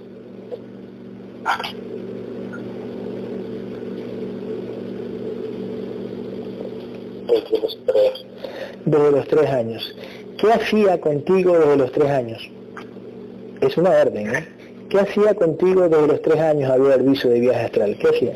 desde 7.28 7.60
los 7.62 7.80
tres. 7.86 8.26
Desde 8.86 9.12
los 9.12 9.28
tres 9.28 9.50
años. 9.50 9.96
¿Qué 10.38 10.52
hacía 10.52 11.00
contigo 11.02 11.58
desde 11.58 11.78
los 11.78 11.92
tres 11.92 12.10
años? 12.10 12.50
Es 13.62 13.78
una 13.78 13.90
orden, 13.90 14.36
¿eh? 14.36 14.48
¿Qué 14.90 15.00
hacía 15.00 15.34
contigo 15.34 15.90
desde 15.90 16.08
los 16.08 16.22
tres 16.22 16.40
años 16.40 16.72
había 16.72 16.96
el 16.96 17.04
viso 17.04 17.28
de 17.28 17.40
viaje 17.40 17.66
astral? 17.66 17.98
¿Qué 18.00 18.08
hacía? 18.08 18.34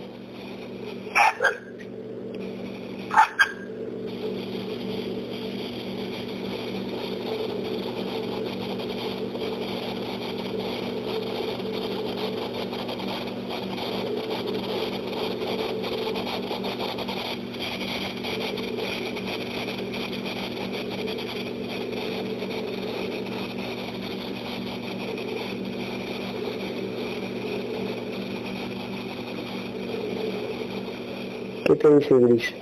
¿Qué 31.71 31.77
te 31.77 31.95
dice 31.95 32.13
Gris? 32.15 32.53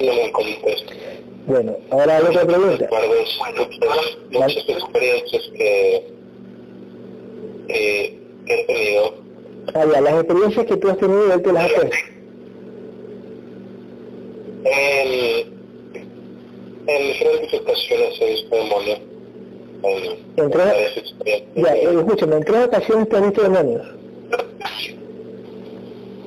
No 0.00 0.12
me. 0.12 0.32
Bueno, 1.46 1.76
ahora 1.90 2.20
la 2.20 2.28
otra 2.28 2.44
pregunta. 2.44 2.76
Recuerdos, 2.76 3.40
muchas, 4.30 4.68
experiencias 4.68 5.42
que, 5.56 6.04
que, 7.68 8.20
que 8.44 8.54
he 8.54 8.64
tenido. 8.64 9.14
Ah, 9.74 9.86
ya, 9.90 10.00
las 10.02 10.14
experiencias 10.14 10.66
que 10.66 10.76
tú 10.76 10.88
has 10.90 10.98
tenido, 10.98 11.32
él 11.32 11.42
te 11.42 11.52
las 11.54 11.64
ha 11.64 11.74
puesto. 11.74 11.96
En, 14.64 15.54
en 16.86 17.08
diferentes 17.08 17.60
ocasiones 17.60 18.20
he 18.20 18.26
visto 18.26 18.56
demonios. 18.56 19.00
En, 20.36 20.44
En 20.44 20.50
tres-. 20.50 21.14
Ya, 21.54 21.74
eh, 21.76 21.96
escúchame, 21.98 22.36
en 22.36 22.44
tres 22.44 22.66
ocasiones 22.66 23.08
te 23.08 23.16
has 23.16 23.22
visto 23.22 23.42
demonios. 23.42 23.86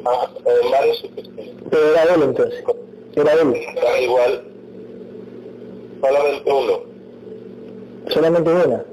Ah, 0.06 0.30
en 0.46 0.72
ocasiones. 0.72 1.04
Pero 1.70 1.92
era 1.92 2.04
él 2.16 2.22
entonces. 2.24 2.64
Era 3.16 3.34
él. 3.34 3.54
Da 3.76 4.02
igual. 4.02 4.44
Solamente 6.02 6.52
uno. 6.52 6.82
Solamente 8.10 8.50
una. 8.50 8.86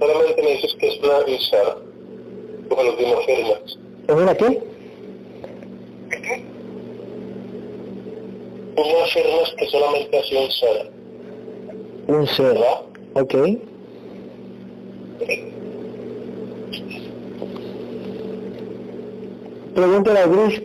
Solamente 0.00 0.42
me 0.42 0.50
dices 0.50 0.74
que 0.80 0.88
es 0.88 0.98
una 1.00 1.18
un 1.18 1.38
ser. 1.38 1.76
Como 2.68 2.82
lo 2.82 2.96
que 2.96 3.02
me 3.06 3.12
afirmas. 3.12 3.78
¿Es 4.08 4.14
una 4.14 4.34
qué? 4.36 4.62
Tú 8.74 8.82
me 8.82 9.02
afirmas 9.02 9.54
que 9.58 9.66
solamente 9.68 10.18
ha 10.18 10.22
sido 10.24 10.42
un 10.42 10.50
ser, 10.50 10.90
Un. 12.12 12.26
¿verdad? 12.38 12.82
Ok. 13.14 13.34
Pregúntale 19.74 20.18
a 20.18 20.26
Gris 20.26 20.62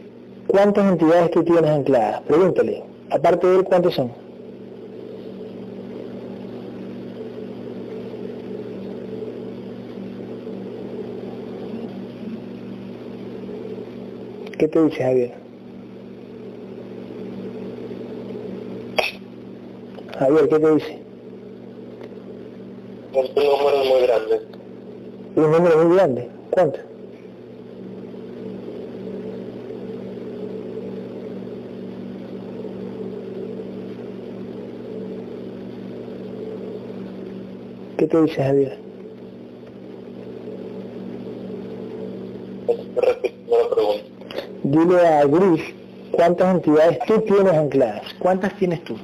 cuántas 0.47 0.91
entidades 0.91 1.31
tú 1.31 1.43
tienes 1.45 1.71
ancladas. 1.71 2.21
Pregúntale. 2.23 2.83
Aparte 3.09 3.47
de 3.47 3.55
él, 3.55 3.63
¿cuántos 3.63 3.93
son? 3.95 4.11
¿Qué 14.59 14.67
te 14.67 14.83
dice 14.83 15.01
Javier? 15.01 15.33
Javier, 20.19 20.49
¿qué 20.49 20.59
te 20.59 20.75
dice? 20.75 21.06
El 23.35 23.45
número 23.45 23.81
es 23.81 23.89
muy 23.89 24.01
grande. 24.01 24.41
Un 25.35 25.51
número 25.51 25.85
muy 25.85 25.95
grande. 25.95 26.29
¿Cuánto? 26.49 26.79
¿Qué 37.97 38.07
te 38.07 38.21
dice 38.21 38.43
Javier? 38.43 38.77
Repito 42.95 43.57
la 43.57 43.75
pregunta. 43.75 44.03
Dile 44.63 45.07
a 45.07 45.25
Gris 45.25 45.63
cuántas 46.11 46.55
entidades 46.55 46.99
tú 47.07 47.21
tienes 47.21 47.53
ancladas. 47.53 48.03
¿Cuántas 48.19 48.55
tienes 48.57 48.83
tú? 48.83 48.95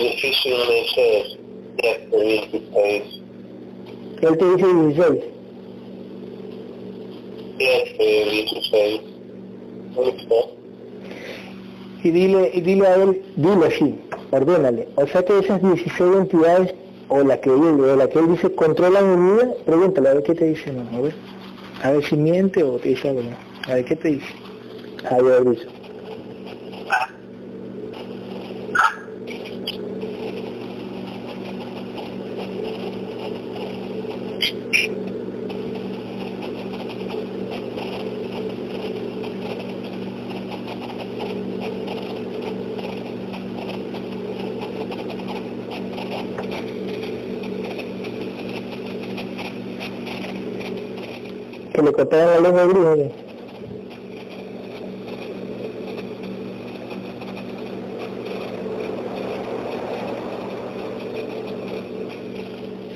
Es 0.00 0.16
difícil 0.16 0.54
me 0.66 0.74
dice 0.80 1.36
7, 1.82 2.08
16, 2.10 3.02
Él 4.22 4.38
te 4.38 4.44
dice 4.56 4.66
16. 4.66 5.24
7, 7.58 8.30
16. 8.30 9.00
¿No 9.94 10.04
sé? 10.04 10.50
Y 12.02 12.10
dile, 12.12 12.50
y 12.54 12.60
dile 12.62 12.86
a 12.86 12.94
él, 12.94 13.22
dile 13.36 13.66
así, 13.66 13.94
ordénale. 14.30 14.88
O 14.96 15.06
sea 15.06 15.22
que 15.22 15.38
esas 15.38 15.60
16 15.60 16.16
entidades, 16.16 16.74
o 17.08 17.22
la 17.22 17.38
que 17.38 17.50
él, 17.50 17.60
o 17.60 17.96
la 17.96 18.08
que 18.08 18.20
él 18.20 18.30
dice, 18.30 18.54
controlan 18.54 19.26
mi 19.26 19.32
vida, 19.32 19.52
pregúntale 19.66 20.08
a 20.08 20.14
ver 20.14 20.22
qué 20.22 20.34
te 20.34 20.46
dice, 20.46 20.72
no, 20.72 20.96
a 20.96 21.00
ver. 21.02 21.14
A 21.82 21.90
ver 21.90 22.04
si 22.04 22.16
miente 22.16 22.62
o 22.62 22.78
te 22.78 22.88
dice 22.88 23.10
algo. 23.10 23.22
A 23.68 23.74
ver 23.74 23.84
qué 23.84 23.96
te 23.96 24.08
dice. 24.12 24.32
Javier 25.04 25.44
Brizo. 25.44 25.79
Que 51.80 51.86
le 51.86 51.92
cortaron 51.94 52.26
la 52.34 52.40
lengua 52.40 52.62
a 52.62 52.66
Gris, 52.66 52.84
¿o 52.84 52.94
qué? 52.94 53.10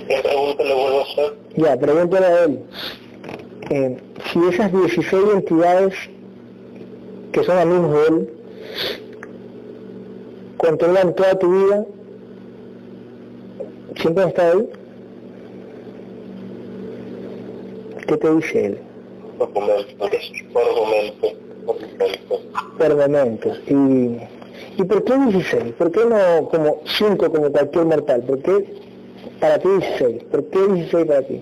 ¿Qué 0.08 0.20
pregunta 0.22 0.64
le 0.64 0.74
vuelvo 0.74 1.00
a 1.00 1.02
hacer? 1.02 1.34
Ya, 1.56 1.76
pregúntale 1.78 2.26
a 2.26 2.44
él. 2.44 2.60
eh, 3.70 3.96
si 4.30 4.38
esas 4.48 4.70
16 4.72 5.24
entidades 5.34 5.94
que 7.32 7.42
son 7.42 7.58
amigos 7.58 7.92
de 7.92 8.06
él 8.08 8.30
controlan 10.58 11.14
toda 11.14 11.38
tu 11.38 11.50
vida, 11.52 11.86
siempre 13.96 14.22
han 14.24 14.28
estado 14.28 14.52
ahí. 14.58 14.68
¿Qué 18.06 18.16
te 18.16 18.34
dice 18.34 18.66
él? 18.66 18.78
Por 22.78 22.96
momentos. 22.96 23.60
¿Y, 23.68 24.80
¿Y 24.80 24.84
por 24.84 25.04
qué 25.04 25.14
16? 25.16 25.72
¿Por 25.78 25.90
qué 25.90 26.04
no 26.04 26.48
como 26.48 26.80
5 26.84 27.32
como 27.32 27.50
cualquier 27.50 27.84
mortal? 27.86 28.22
¿Por 28.22 28.42
qué 28.42 28.64
para 29.40 29.58
ti 29.58 29.68
16? 29.68 30.24
¿Por 30.24 30.44
qué 30.50 30.58
16 30.68 31.06
para 31.06 31.22
ti? 31.22 31.40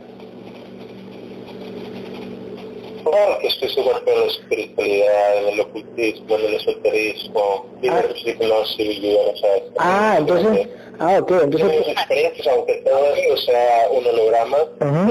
Estoy 3.42 3.68
súper 3.70 3.96
en 4.06 4.20
la 4.20 4.26
espiritualidad, 4.26 5.38
en 5.38 5.48
el 5.54 5.60
ocultismo, 5.60 6.36
en 6.36 6.44
el 6.46 6.54
esoterismo, 6.54 7.66
y 7.82 7.88
Ah. 7.88 7.94
en. 7.98 9.62
Ah, 9.78 10.16
entonces, 10.18 10.68
ah, 11.00 11.18
ok, 11.20 11.30
entonces, 11.42 11.78
mis 11.80 11.88
experiencias, 11.88 12.46
aunque 12.46 12.74
todo 12.88 13.14
esto 13.14 13.36
sea 13.38 13.88
un 13.90 14.06
holograma, 14.06 14.56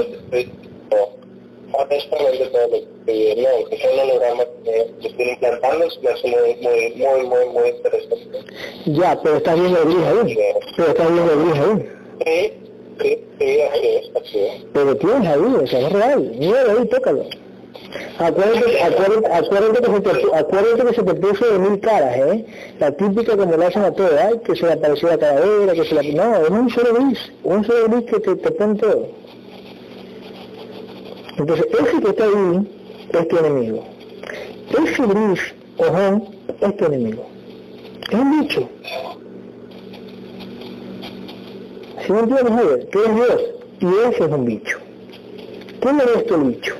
estoy 0.00 0.50
honestamente 1.72 2.46
todo 2.46 2.62
lo 2.62 3.04
que 3.06 3.36
no, 3.42 3.48
aunque 3.56 3.76
sea 3.78 3.90
un 3.92 4.00
holograma 4.00 4.44
que 4.64 4.86
me 5.00 5.08
estoy 5.08 5.28
implantando, 5.30 5.86
me 6.02 6.10
hace 6.10 6.28
muy, 6.28 6.54
muy, 6.62 6.90
muy, 6.96 7.26
muy, 7.26 7.48
muy 7.54 7.68
interesante. 7.68 8.38
ya, 8.86 9.20
pero 9.22 9.36
estás 9.36 9.58
viendo 9.60 9.78
el 9.82 9.84
gris 9.88 10.04
ahí, 10.06 10.38
pero 10.76 10.88
estás 10.88 11.12
viendo 11.12 11.32
el 11.32 11.44
gris 11.44 11.60
ahí, 11.62 11.88
Sí, 12.24 12.52
sí, 13.00 13.24
sí, 13.40 13.60
así 13.62 13.86
es, 13.86 14.10
así 14.22 14.38
es. 14.38 14.64
pero 14.72 14.96
tienes 14.96 15.28
ahí, 15.28 15.40
o 15.62 15.66
sea, 15.66 15.80
es 15.80 15.92
real, 15.92 16.32
mira 16.38 16.60
ahí, 16.60 16.86
tócalo. 16.88 17.24
Acuérdate, 18.18 18.80
acuérdate, 18.82 19.26
acuérdate, 19.32 19.80
que 19.82 19.92
se 19.92 20.00
te, 20.00 20.34
acuérdate 20.36 20.84
que 20.86 20.94
se 20.94 21.02
te 21.02 21.14
puso 21.14 21.44
de 21.52 21.58
mil 21.58 21.80
caras, 21.80 22.16
¿eh? 22.16 22.46
La 22.78 22.90
típica 22.92 23.36
como 23.36 23.56
le 23.56 23.66
hacen 23.66 23.82
a 23.82 23.92
todo, 23.92 24.08
¿eh? 24.08 24.40
que 24.44 24.56
se 24.56 24.64
le 24.66 24.72
apareció 24.72 25.08
la 25.08 25.18
calavera, 25.18 25.72
que 25.74 25.84
se 25.84 25.94
la... 25.94 26.02
No, 26.02 26.36
es 26.42 26.50
un 26.50 26.70
solo 26.70 26.94
gris, 26.94 27.18
un 27.42 27.64
solo 27.64 27.88
gris 27.88 28.04
que 28.10 28.20
te, 28.20 28.36
te 28.36 28.50
pone 28.52 28.78
todo. 28.78 29.08
Entonces, 31.42 31.66
ese 31.72 32.00
que 32.00 32.10
está 32.10 32.24
ahí 32.24 32.68
es 33.12 33.28
tu 33.28 33.36
enemigo. 33.36 33.84
Ese 34.70 35.02
gris, 35.02 35.54
ojo, 35.76 36.32
es 36.60 36.76
tu 36.76 36.84
enemigo. 36.84 37.26
Es 38.08 38.14
un 38.14 38.40
bicho. 38.40 38.68
Si 42.06 42.12
no 42.12 42.20
entiendes, 42.20 42.54
Javier, 42.54 42.88
tú 42.92 42.98
eres 43.00 43.14
Dios 43.16 43.42
y 43.80 43.86
ese 44.08 44.24
es 44.24 44.30
un 44.30 44.44
bicho. 44.44 44.78
¿Quién 45.80 46.00
es 46.00 46.26
tu 46.26 46.36
bicho? 46.36 46.76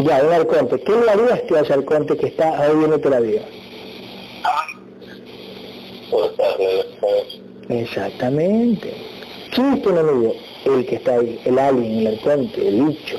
Ya, 0.00 0.24
un 0.24 0.32
arconte. 0.32 0.80
¿Qué 0.80 0.92
le 0.92 1.10
harías 1.10 1.46
tú 1.46 1.56
a 1.56 1.60
ese 1.60 1.74
arconte 1.74 2.16
que 2.16 2.28
está 2.28 2.58
ahí 2.58 2.74
viéndote 2.74 3.10
la 3.10 3.20
vida? 3.20 3.42
Exactamente. 7.80 8.94
¿Quién 9.52 9.74
es 9.74 9.82
tu 9.82 9.90
enemigo? 9.90 10.34
El 10.64 10.86
que 10.86 10.96
está 10.96 11.14
ahí, 11.18 11.38
el 11.44 11.58
alien, 11.58 11.98
el 11.98 12.06
arconte, 12.06 12.68
el 12.68 12.82
bicho. 12.82 13.18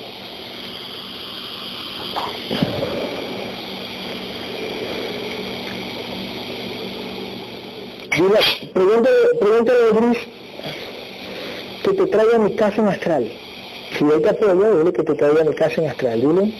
pregúntale, 8.73 9.15
pregúntale 9.39 9.79
a 9.89 10.35
que 11.83 11.93
te 11.93 12.05
traiga 12.07 12.39
mi 12.39 12.55
casa 12.55 12.81
en 12.81 12.87
astral. 12.87 13.31
Si 13.97 14.03
él 14.03 14.21
te 14.21 14.29
apoya, 14.29 14.71
dile 14.71 14.93
que 14.93 15.03
te 15.03 15.13
traiga 15.13 15.43
mi 15.43 15.53
casa 15.53 15.81
en 15.81 15.89
astral. 15.89 16.21
Dile, 16.21 16.53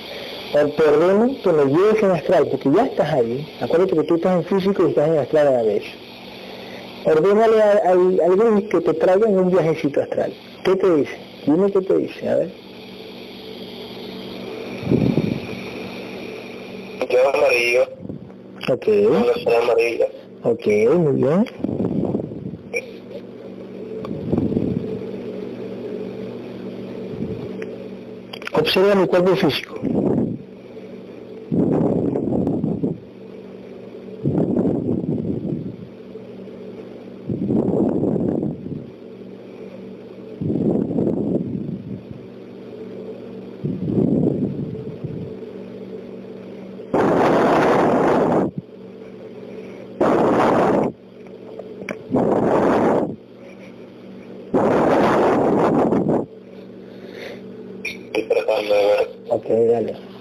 te 0.53 0.83
ordeno 0.83 1.35
que 1.43 1.51
me 1.51 1.65
lleves 1.65 2.03
en 2.03 2.11
astral, 2.11 2.47
porque 2.47 2.69
ya 2.71 2.85
estás 2.85 3.13
ahí. 3.13 3.47
Acuérdate 3.61 3.95
que 3.95 4.03
tú 4.03 4.15
estás 4.15 4.35
en 4.35 4.43
físico 4.43 4.85
y 4.85 4.89
estás 4.89 5.09
en 5.09 5.17
astral 5.17 5.47
a 5.47 5.51
la 5.51 5.63
vez. 5.63 5.83
Ordénale 7.05 7.61
al, 7.61 8.19
al 8.19 8.35
Gris 8.35 8.69
que 8.69 8.81
te 8.81 8.93
traiga 8.95 9.27
en 9.29 9.39
un 9.39 9.51
viajecito 9.51 10.01
astral. 10.01 10.33
¿Qué 10.63 10.75
te 10.75 10.95
dice? 10.95 11.17
Dime 11.45 11.71
qué 11.71 11.81
te 11.81 11.97
dice, 11.97 12.29
a 12.29 12.35
ver. 12.37 12.49
Yo 17.09 17.29
amarillo. 17.29 17.83
Ok. 18.71 18.87
Una 19.45 19.57
amarilla. 19.59 20.07
Ok, 20.43 20.67
muy 20.97 21.21
bien. 21.21 21.45
Observa 28.53 28.95
mi 28.95 29.07
cuerpo 29.07 29.35
físico. 29.35 29.75
Ok, 59.29 59.47
dale. 59.47 60.14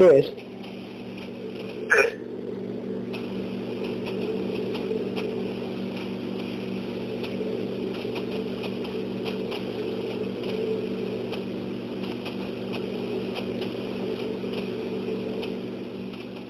¿Qué 0.00 0.18
es? 0.18 0.32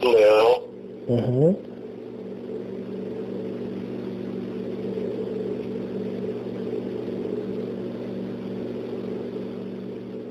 Leo. 0.03 0.63
Ujú. 1.09 1.57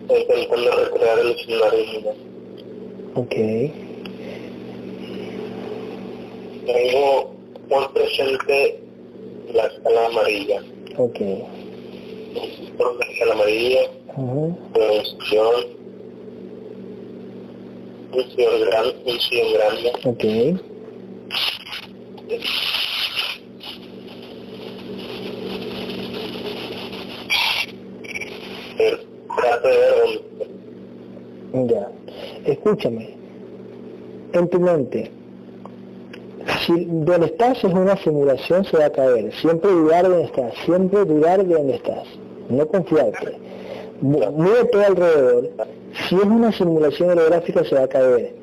Intentando 0.10 0.71
recrear 0.71 1.19
el 1.19 1.36
submarino. 1.38 2.10
Ok. 3.15 3.36
Tengo 6.65 7.34
muy 7.69 7.88
presente 7.93 8.79
la 9.53 9.65
escala 9.67 10.05
amarilla. 10.08 10.62
Ok. 10.97 11.19
Por 12.77 12.95
la 12.99 13.05
escala 13.05 13.34
amarilla, 13.34 13.82
Ujú. 14.17 14.58
producción, 14.73 15.55
un 18.13 18.32
señor 18.32 18.60
grande, 18.65 18.95
un 19.05 19.19
señor 19.19 19.53
grande, 19.53 19.91
Ok. 20.05 20.23
el 28.79 28.99
trato 29.36 29.67
de 29.67 29.77
ver 29.77 29.93
dónde 31.51 31.73
Ya. 31.73 31.89
Escúchame. 32.45 33.10
En 34.34 34.47
tu 34.60 34.65
mente, 34.65 35.12
si 36.65 36.86
donde 36.86 37.28
estás 37.28 37.63
es 37.63 37.74
una 37.74 37.95
simulación, 37.98 38.65
se 38.65 38.78
va 38.78 38.86
a 38.86 38.89
caer. 38.89 39.32
Siempre 39.41 39.72
dudar 39.72 40.04
de 40.04 40.10
donde 40.10 40.26
estás. 40.26 40.54
Siempre 40.65 41.06
dudar 41.06 41.45
de 41.45 41.54
donde 41.54 41.76
estás. 41.76 42.08
No 42.50 42.67
confiarte. 42.67 43.38
Mueve 44.02 44.65
todo 44.72 44.86
alrededor. 44.86 45.50
Si 46.08 46.15
es 46.15 46.24
una 46.24 46.52
simulación 46.52 47.12
holográfica, 47.12 47.63
se 47.63 47.76
va 47.76 47.84
a 47.84 47.88
caer. 47.88 48.36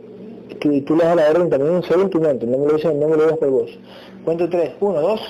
Y 0.62 0.80
tú 0.82 0.96
le 0.96 1.04
das 1.04 1.16
la 1.16 1.30
orden 1.30 1.50
también 1.50 1.82
solo 1.82 2.02
en 2.02 2.10
tu 2.10 2.20
mente. 2.20 2.46
No 2.46 2.58
me 2.58 2.66
lo 2.66 2.74
dices, 2.74 2.94
no 2.94 3.08
me 3.08 3.16
lo 3.16 3.22
digas 3.24 3.38
por 3.38 3.50
vos. 3.50 3.78
Cuento 4.24 4.48
tres. 4.48 4.72
Uno, 4.80 5.00
dos. 5.00 5.20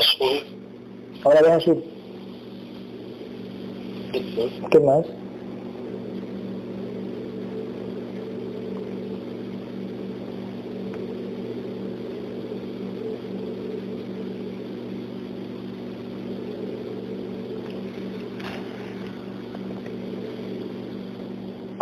azul, 0.00 0.42
Ahora 1.24 1.42
ves 1.42 1.50
azul. 1.50 1.84
¿Qué 4.70 4.80
más? 4.80 5.04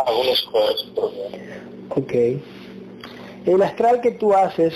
algunos 0.06 0.48
por 0.94 2.02
Ok. 2.02 2.12
El 3.46 3.62
astral 3.62 4.00
que 4.00 4.12
tú 4.12 4.34
haces, 4.34 4.74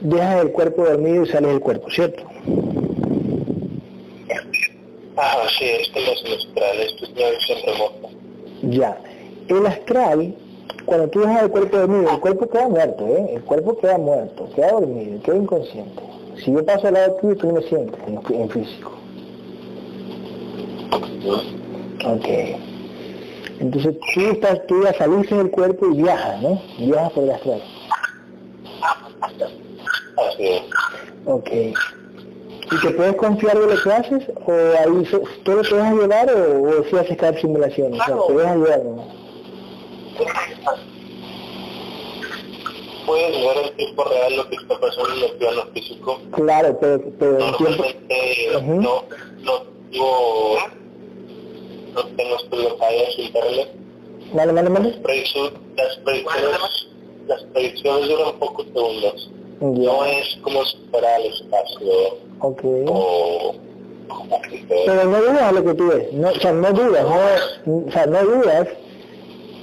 dejas 0.00 0.42
el 0.42 0.52
cuerpo 0.52 0.84
dormido 0.84 1.24
y 1.24 1.26
sales 1.26 1.50
del 1.50 1.60
cuerpo, 1.60 1.90
¿cierto? 1.90 2.22
Ah, 5.48 5.50
sí, 5.58 5.64
esto 5.64 5.98
no 6.00 6.12
es 6.12 6.22
menstrual, 6.24 6.80
esto 6.80 7.04
es 7.04 7.10
una 7.10 7.30
visión 7.30 7.58
remota. 7.64 8.08
Ya. 8.62 8.98
El 9.48 9.66
astral, 9.66 10.34
cuando 10.84 11.08
tú 11.08 11.20
dejas 11.20 11.44
el 11.44 11.50
cuerpo 11.50 11.78
dormido, 11.78 12.10
el 12.10 12.20
cuerpo 12.20 12.48
queda 12.50 12.68
muerto, 12.68 13.06
¿eh? 13.06 13.30
El 13.34 13.42
cuerpo 13.44 13.78
queda 13.78 13.96
muerto, 13.96 14.48
queda 14.54 14.72
dormido, 14.72 15.22
queda 15.22 15.36
inconsciente. 15.36 16.02
Si 16.44 16.52
yo 16.52 16.64
paso 16.66 16.88
al 16.88 16.94
lado 16.94 17.16
tuyo, 17.22 17.36
tú 17.38 17.50
me 17.50 17.62
sientes 17.62 17.98
en, 18.06 18.34
en 18.34 18.50
físico. 18.50 18.92
Ok. 22.04 22.28
Entonces 23.60 23.96
tú, 24.14 24.20
estás, 24.20 24.66
tú 24.66 24.82
ya 24.84 24.92
saliste 24.98 25.34
del 25.34 25.50
cuerpo 25.50 25.86
y 25.86 26.02
viajas, 26.02 26.42
¿no? 26.42 26.60
Viajas 26.78 27.12
por 27.12 27.24
el 27.24 27.30
astral. 27.30 27.62
Así 30.18 30.46
es. 30.46 30.62
Ok. 31.24 31.50
¿Y 32.70 32.80
te 32.80 32.90
puedes 32.90 33.16
confiar 33.16 33.58
de 33.58 33.74
lo 33.74 33.82
que 33.82 33.90
haces? 33.90 34.24
¿O 34.46 34.52
ahí 34.52 35.04
todo 35.44 35.62
te 35.62 35.74
dejas 35.74 35.94
llevar 35.94 36.30
o, 36.30 36.62
o 36.62 36.84
si 36.84 36.96
haces 36.96 37.16
cada 37.16 37.40
simulación? 37.40 37.94
O 37.94 38.04
sea, 38.04 38.16
te 38.26 38.32
dejas 38.34 38.56
llevar, 38.56 38.84
¿no? 38.84 39.08
Puedes 43.06 43.30
ver 43.32 43.56
en 43.64 43.76
tiempo 43.76 44.04
real 44.04 44.36
lo 44.36 44.48
que 44.50 44.56
está 44.56 44.78
pasando 44.78 45.14
en 45.14 45.22
el 45.22 45.32
plano 45.38 45.62
físico. 45.72 46.20
Claro, 46.32 46.78
pero, 46.78 47.02
pero 47.18 47.38
en 47.38 47.56
tiempo... 47.56 47.64
Normalmente 47.64 48.56
Ujú. 48.56 48.82
no, 48.82 49.04
no 49.40 49.62
tengo, 49.90 50.58
no 51.94 52.04
tengo 52.04 52.36
estudios 52.36 53.18
internet. 53.18 53.68
Vale, 54.34 54.52
vale, 54.52 54.68
vale. 54.68 54.90
Las 54.90 54.98
predicciones, 54.98 55.52
las 57.26 57.42
predicciones 57.44 58.08
duran 58.08 58.38
pocos 58.38 58.66
segundos. 58.66 59.30
No 59.60 60.04
es 60.04 60.38
como 60.42 60.64
si 60.64 60.76
fuera 60.90 61.16
al 61.16 61.26
espacio 61.26 61.92
ok. 62.40 62.62
o 62.86 63.54
Pero 64.68 65.04
no 65.04 65.18
dudas 65.20 65.52
de 65.52 65.60
lo 65.60 65.64
que 65.64 65.74
tú 65.74 65.88
ves, 65.88 66.12
no, 66.12 66.28
o 66.28 66.34
sea, 66.34 66.52
no 66.52 66.72
dudas, 66.72 67.04
no, 67.66 67.86
o 67.86 67.90
sea, 67.90 68.06
no 68.06 68.22
dudas 68.22 68.68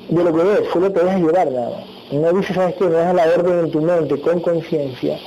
de 0.09 0.23
lo 0.23 0.33
que 0.35 0.43
ves, 0.43 0.69
solo 0.73 0.91
te 0.91 1.03
dejas 1.03 1.21
llevar 1.21 1.51
nada 1.51 1.69
más. 1.69 1.85
No 2.11 2.33
dices, 2.33 2.55
¿sabes 2.55 2.75
qué? 2.75 2.85
No 2.85 2.97
dejas 2.97 3.15
la 3.15 3.23
orden 3.23 3.59
en 3.59 3.71
tu 3.71 3.81
mente 3.81 4.19
con 4.21 4.39
conciencia 4.41 5.17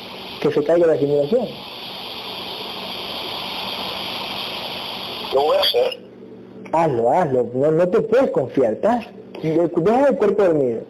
que 0.41 0.53
se 0.53 0.63
caiga 0.63 0.87
la 0.87 0.99
simulación. 0.99 1.49
lo 5.35 5.43
voy 5.43 5.57
a 5.57 5.61
hacer. 5.61 6.01
Hazlo, 6.73 7.11
hazlo, 7.11 7.51
no, 7.55 7.71
no 7.71 7.89
te 7.89 8.01
puedes 8.01 8.31
confiar, 8.31 8.75
estás, 8.75 9.07
deja 9.43 10.09
el 10.09 10.17
cuerpo 10.17 10.43
dormido 10.43 10.81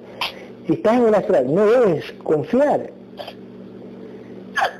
y 0.66 0.72
estás 0.72 0.94
en 0.96 1.08
el 1.08 1.14
astral, 1.14 1.54
no 1.54 1.66
debes 1.66 2.12
confiar, 2.24 2.90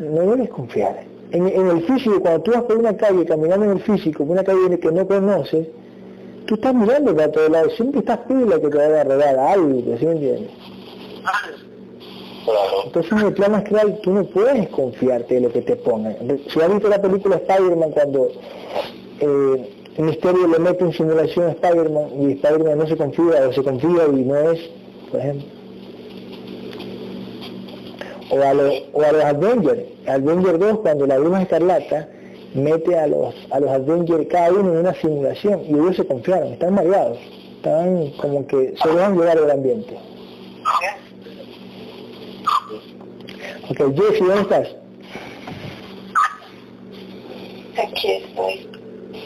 no 0.01 0.23
debes 0.31 0.51
confiar. 0.51 1.05
En, 1.31 1.47
en 1.47 1.67
el 1.69 1.83
físico, 1.85 2.21
cuando 2.21 2.41
tú 2.43 2.53
vas 2.53 2.63
por 2.63 2.79
una 2.79 2.97
calle, 2.97 3.25
caminando 3.27 3.67
en 3.67 3.73
el 3.73 3.81
físico, 3.81 4.25
por 4.25 4.33
una 4.33 4.45
calle 4.45 4.79
que 4.79 4.91
no 4.91 5.07
conoces, 5.07 5.67
tú 6.47 6.55
estás 6.55 6.75
mirando 6.75 7.15
para 7.15 7.31
todos 7.31 7.51
lados, 7.51 7.75
siempre 7.77 8.01
estás 8.01 8.19
pila 8.21 8.59
que 8.59 8.69
te 8.69 8.77
va 8.77 8.85
a 8.85 9.01
arreglar 9.01 9.39
algo, 9.39 9.97
¿sí 9.99 10.07
me 10.07 10.13
entiendes? 10.13 10.51
Claro. 11.23 11.59
Entonces 12.87 13.13
en 13.13 13.19
el 13.19 13.35
plano 13.35 13.57
astral 13.57 14.01
tú 14.03 14.13
no 14.13 14.25
puedes 14.25 14.69
confiarte 14.69 15.35
de 15.35 15.41
lo 15.43 15.53
que 15.53 15.63
te 15.63 15.77
pongan. 15.77 16.17
Si 16.49 16.61
has 16.61 16.73
visto 16.73 16.89
la 16.89 17.01
película 17.01 17.37
Spider-Man 17.37 17.91
cuando 17.91 18.31
eh, 19.21 19.71
el 19.97 20.05
misterio 20.05 20.47
le 20.49 20.59
mete 20.59 20.85
en 20.85 20.93
simulación 20.93 21.47
a 21.47 21.51
Spider-Man 21.51 22.09
y 22.21 22.33
Spider-Man 22.33 22.79
no 22.79 22.87
se 22.87 22.97
confía 22.97 23.49
o 23.49 23.53
se 23.53 23.63
confía 23.63 24.07
y 24.11 24.25
no 24.25 24.37
es, 24.51 24.61
por 25.11 25.21
ejemplo. 25.21 25.58
O 28.31 28.43
a, 28.43 28.53
los 28.53 28.75
o 28.93 29.03
a 29.03 29.13
los 29.13 29.25
Avengers, 29.25 29.83
Avenger 30.07 30.59
2 30.59 30.81
cuando 30.81 31.07
la 31.07 31.19
Bruja 31.19 31.43
Escarlata 31.43 32.09
mete 32.55 32.99
a 32.99 33.07
los 33.07 33.35
a 33.51 33.61
los 33.61 33.71
Avengers 33.71 34.27
cada 34.31 34.51
uno 34.51 34.73
en 34.73 34.79
una 34.79 34.95
simulación 34.95 35.63
y 35.67 35.73
ellos 35.73 35.97
se 35.97 36.07
confiaron, 36.07 36.53
están 36.53 36.75
mareados, 36.75 37.19
están 37.57 38.11
como 38.21 38.47
que 38.47 38.75
se 38.83 38.89
dejan 38.89 39.19
llevar 39.19 39.41
del 39.41 39.51
ambiente. 39.51 39.99
Ok, 43.71 43.95
Jessy, 43.97 44.25
¿dónde 44.25 44.43
estás? 44.43 44.69
Aquí 47.77 48.13
estoy. 48.13 48.69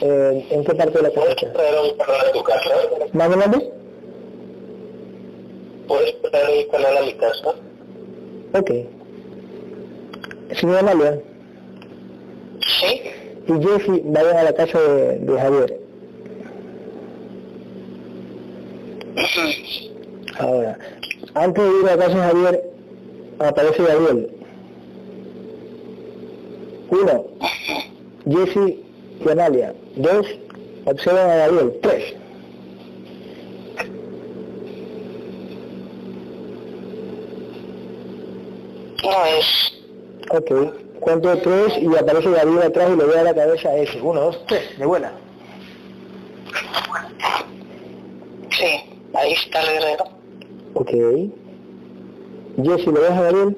Eh, 0.00 0.46
¿En 0.50 0.64
qué 0.64 0.74
parte 0.74 0.98
de 0.98 1.02
la 1.02 1.10
casa 1.10 1.26
¿Puedes 1.26 1.52
traer 1.52 1.74
un 1.80 1.96
canal 1.96 2.26
a 2.26 2.32
tu 2.32 2.42
casa? 2.42 2.70
¿Mande, 3.12 3.36
mande? 3.36 3.72
¿Puedes 5.86 6.22
traer 6.22 6.64
un 6.64 6.70
canal 6.72 6.96
a 6.96 7.02
mi 7.02 7.12
casa? 7.14 7.54
Ok. 8.54 8.70
Señora 10.54 10.80
Amalia 10.80 11.18
Sí. 12.60 13.00
y 13.48 13.52
Jessy 13.66 14.02
vayan 14.04 14.36
a 14.36 14.42
la 14.44 14.52
casa 14.54 14.78
de, 14.80 15.18
de 15.18 15.40
Javier. 15.40 15.78
Ahora, 20.38 20.78
antes 21.34 21.64
de 21.64 21.70
ir 21.80 21.88
a 21.88 21.96
la 21.96 22.04
casa 22.06 22.16
de 22.18 22.22
Javier, 22.32 22.64
aparece 23.38 23.82
Gabriel. 23.82 24.28
Uno, 26.90 27.24
Jessy 28.28 28.80
y 29.24 29.28
Amalia. 29.30 29.74
Dos, 29.96 30.26
observan 30.84 31.30
a 31.30 31.36
Gabriel. 31.36 31.72
Tres. 31.82 32.14
No 39.02 39.24
es. 39.26 39.72
Ok, 40.30 40.50
cuento 41.00 41.36
tres 41.38 41.76
y 41.78 41.86
aparece 41.96 42.30
Gabriel 42.30 42.62
atrás 42.62 42.90
y 42.92 42.96
le 42.96 43.04
voy 43.04 43.16
a 43.16 43.24
la 43.24 43.34
cabeza 43.34 43.68
a 43.68 43.76
ese. 43.76 44.00
Uno, 44.00 44.20
dos, 44.20 44.46
tres, 44.46 44.78
de 44.78 44.86
vuela. 44.86 45.12
Sí. 48.50 48.92
Ahí 49.14 49.32
está 49.32 49.60
el 49.62 49.78
guerrero. 49.78 50.04
Ok. 50.74 50.90
Jessy, 52.62 52.86
¿lo 52.86 53.00
ves 53.00 53.10
a 53.10 53.20
Gabriel? 53.22 53.56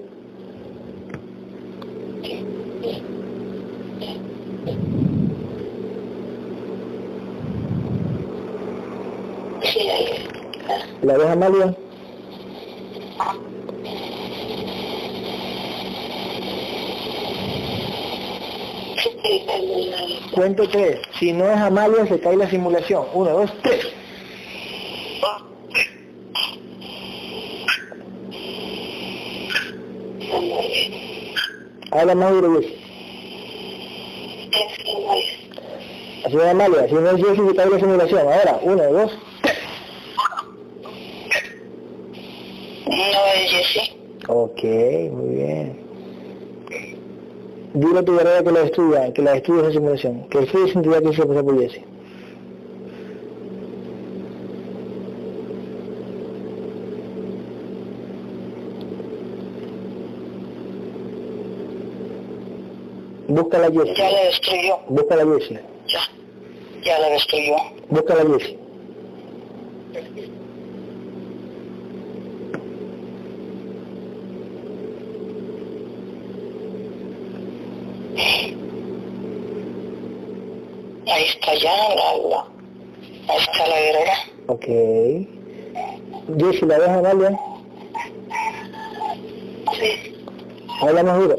Sí, 9.62 9.88
ahí 9.88 10.04
está. 10.04 10.86
¿La 11.02 11.16
ves 11.16 11.26
a 11.26 11.32
Amalia? 11.32 11.76
Sí, 19.02 19.44
ahí 19.48 19.78
está. 19.84 20.23
Cuento 20.34 20.68
tres. 20.68 20.98
Si 21.18 21.32
no 21.32 21.48
es 21.48 21.56
Amalia, 21.56 22.06
se 22.06 22.18
cae 22.18 22.36
la 22.36 22.50
simulación. 22.50 23.06
Uno, 23.14 23.30
dos, 23.30 23.52
tres. 23.62 23.86
Habla 31.92 32.14
más 32.16 32.32
duro, 32.32 32.60
Jessy. 32.60 32.74
Así 36.24 36.36
es 36.36 36.42
Amalia. 36.42 36.88
Si 36.88 36.94
no 36.94 37.10
es 37.10 37.24
Jessy, 37.24 37.48
se 37.48 37.54
cae 37.54 37.70
la 37.70 37.78
simulación. 37.78 38.20
Ahora, 38.20 38.58
uno, 38.62 38.82
dos, 38.92 39.18
tres. 39.42 39.58
No 42.86 42.96
es 43.36 43.50
Jessy. 43.52 43.96
Ok, 44.26 44.64
muy 45.12 45.34
bien. 45.36 45.83
Dile 47.74 47.98
a 47.98 48.04
tu 48.04 48.12
guerrera 48.16 48.42
que 48.44 48.52
la 48.52 48.62
estudia, 48.62 49.12
que 49.12 49.22
la 49.22 49.34
estudie 49.36 49.60
esa 49.62 49.72
simulación. 49.72 50.28
Que 50.28 50.38
estudie 50.44 50.72
sin 50.72 50.82
duda 50.82 51.00
que 51.02 51.12
se 51.12 51.26
pasa 51.26 51.42
por 51.42 51.58
Jessy. 51.60 51.82
Búscala 63.28 63.70
Jessy. 63.70 63.94
Ya 63.96 64.10
la 64.10 64.20
destruyó. 64.24 64.78
Búscala 64.88 65.24
Jessy. 65.24 65.54
Ya. 65.88 66.00
Ya 66.84 66.98
la 66.98 67.08
destruyó. 67.10 67.56
Búscala 67.88 68.22
Jessy. 68.26 68.58
Ahí 81.06 81.24
está 81.24 81.54
ya 81.54 81.72
la, 81.72 82.16
la- 82.28 82.46
Ahí 83.28 83.38
está 83.40 83.66
la 83.66 83.80
guerrera. 83.80 84.14
Ok. 84.48 84.66
Jessy, 86.38 86.66
¿la 86.66 86.78
ves 86.78 86.88
a 86.88 87.02
Amalia? 87.14 87.38
Sí. 89.78 90.16
Habla 90.80 91.02
duro. 91.02 91.36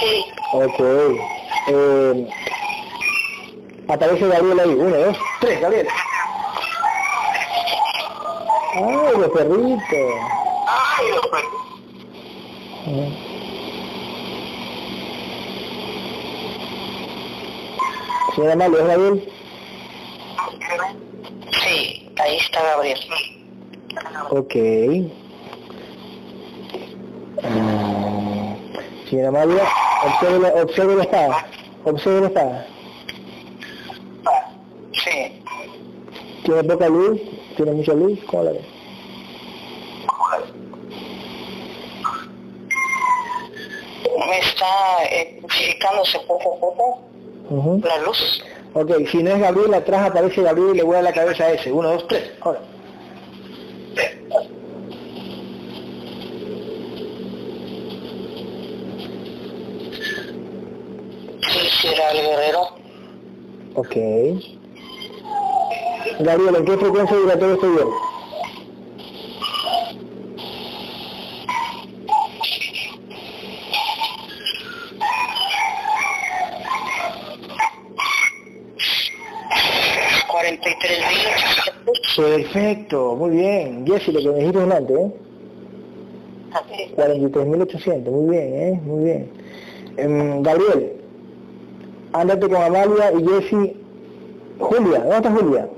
Sí. 0.00 0.24
Ok. 0.52 0.80
Eh, 1.68 2.28
aparece 3.88 4.28
Gabriel 4.28 4.60
ahí. 4.60 4.70
Uno, 4.70 4.96
dos, 4.96 5.16
tres, 5.40 5.60
Gabriel. 5.60 5.88
¡Ay, 8.74 9.16
los 9.18 9.30
perritos! 9.30 9.80
¡Ay, 10.68 11.06
lo 11.14 11.20
perdí! 11.30 11.48
Ujú. 12.86 13.12
Señora 18.34 18.52
Amalia, 18.52 18.78
¿es 18.80 18.86
Gabriel? 18.86 19.27
Gabriel. 22.62 22.98
Ok. 24.30 24.54
Señora 29.08 29.30
María, 29.30 29.62
observe 30.04 30.38
la, 30.38 30.62
observe 30.62 30.96
la 30.96 31.02
espada. 31.02 31.46
Observe 31.84 32.20
la 32.20 32.26
espada. 32.26 32.66
Sí. 34.92 35.42
¿Tiene 36.44 36.64
poca 36.64 36.88
luz? 36.88 37.20
¿Tiene 37.56 37.72
mucha 37.72 37.94
luz? 37.94 38.18
¿Cómo 38.26 38.44
la? 38.44 38.52
Me 44.28 44.38
está 44.40 45.04
eh, 45.10 45.40
poco 46.26 46.54
a 46.56 46.60
poco 46.60 47.00
Ujú. 47.50 47.80
la 47.86 47.98
luz. 47.98 48.42
Ok, 48.74 48.92
si 49.10 49.22
no 49.22 49.30
es 49.30 49.40
Gabriel, 49.40 49.74
atrás 49.74 50.10
aparece 50.10 50.42
Gabriel 50.42 50.70
y 50.74 50.76
le 50.78 50.82
voy 50.84 50.96
a 50.96 51.02
la 51.02 51.12
cabeza 51.12 51.44
a 51.44 51.52
ese. 51.52 51.72
Uno, 51.72 51.88
dos, 51.90 52.06
tres. 52.06 52.30
Ahora. 52.40 52.60
Era 61.84 62.10
el 62.10 62.20
guerrero. 62.20 62.60
Ok. 63.74 63.96
Gabriel, 66.20 66.56
¿en 66.56 66.64
qué 66.64 66.76
frecuencia 66.76 67.16
vibratoria 67.16 67.54
estoy 67.54 67.76
yo? 67.76 67.90
Cuarenta 80.28 80.70
y 80.70 80.78
tres 80.78 80.98
mil 81.08 82.37
Perfecto, 82.52 83.14
muy 83.14 83.30
bien. 83.30 83.86
Jessy, 83.86 84.10
lo 84.10 84.20
que 84.20 84.28
me 84.28 84.34
dijiste 84.36 84.58
delante, 84.60 84.94
¿eh? 84.94 85.12
43.800, 86.96 88.10
muy 88.10 88.30
bien, 88.36 88.54
¿eh? 88.54 88.80
Muy 88.84 89.04
bien. 89.04 89.30
Em, 89.98 90.42
Gabriel, 90.42 90.92
ándate 92.14 92.48
con 92.48 92.56
Amalia 92.62 93.12
y 93.12 93.26
Jessy. 93.28 93.76
Julia, 94.58 94.98
¿dónde 95.00 95.16
está 95.16 95.30
Julia? 95.30 95.68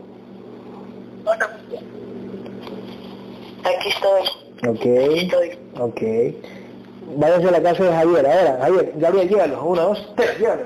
Aquí 3.64 3.88
estoy. 3.88 4.70
Ok, 4.70 4.86
Estoy. 4.86 5.58
ok. 5.80 6.00
Váyanse 7.16 7.48
a 7.48 7.50
la 7.50 7.62
casa 7.62 7.82
de 7.84 7.92
Javier, 7.92 8.26
ahora. 8.26 8.58
Javier, 8.62 8.92
Gabriel, 8.96 9.28
llévalo. 9.28 9.64
Uno, 9.64 9.82
dos, 9.82 10.12
tres, 10.14 10.38
llévalo. 10.38 10.62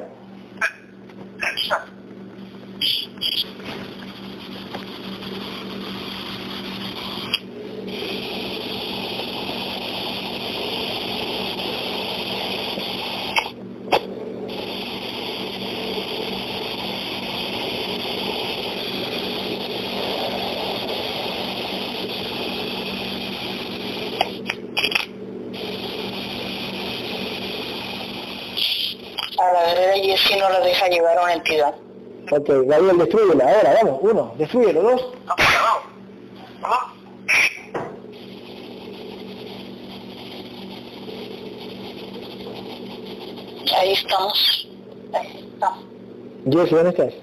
A 29.38 29.52
la 29.52 29.64
guerrera 29.66 29.94
Jessie 29.94 30.36
no 30.36 30.48
la 30.48 30.60
deja 30.60 30.88
llevar 30.88 31.18
a 31.18 31.22
una 31.22 31.32
entidad. 31.34 31.74
Ok, 32.30 32.48
Gabriel, 32.66 32.98
destruyela. 32.98 33.44
Ahora, 33.44 33.74
vamos. 33.82 33.98
Uno, 34.02 34.34
destruyelo. 34.38 34.82
Dos. 34.82 35.12
Ahí 43.76 43.92
estamos. 43.92 44.68
Ahí 45.12 45.50
estamos. 45.52 45.84
Jessy, 46.50 46.74
¿dónde 46.74 46.90
estás? 46.90 47.14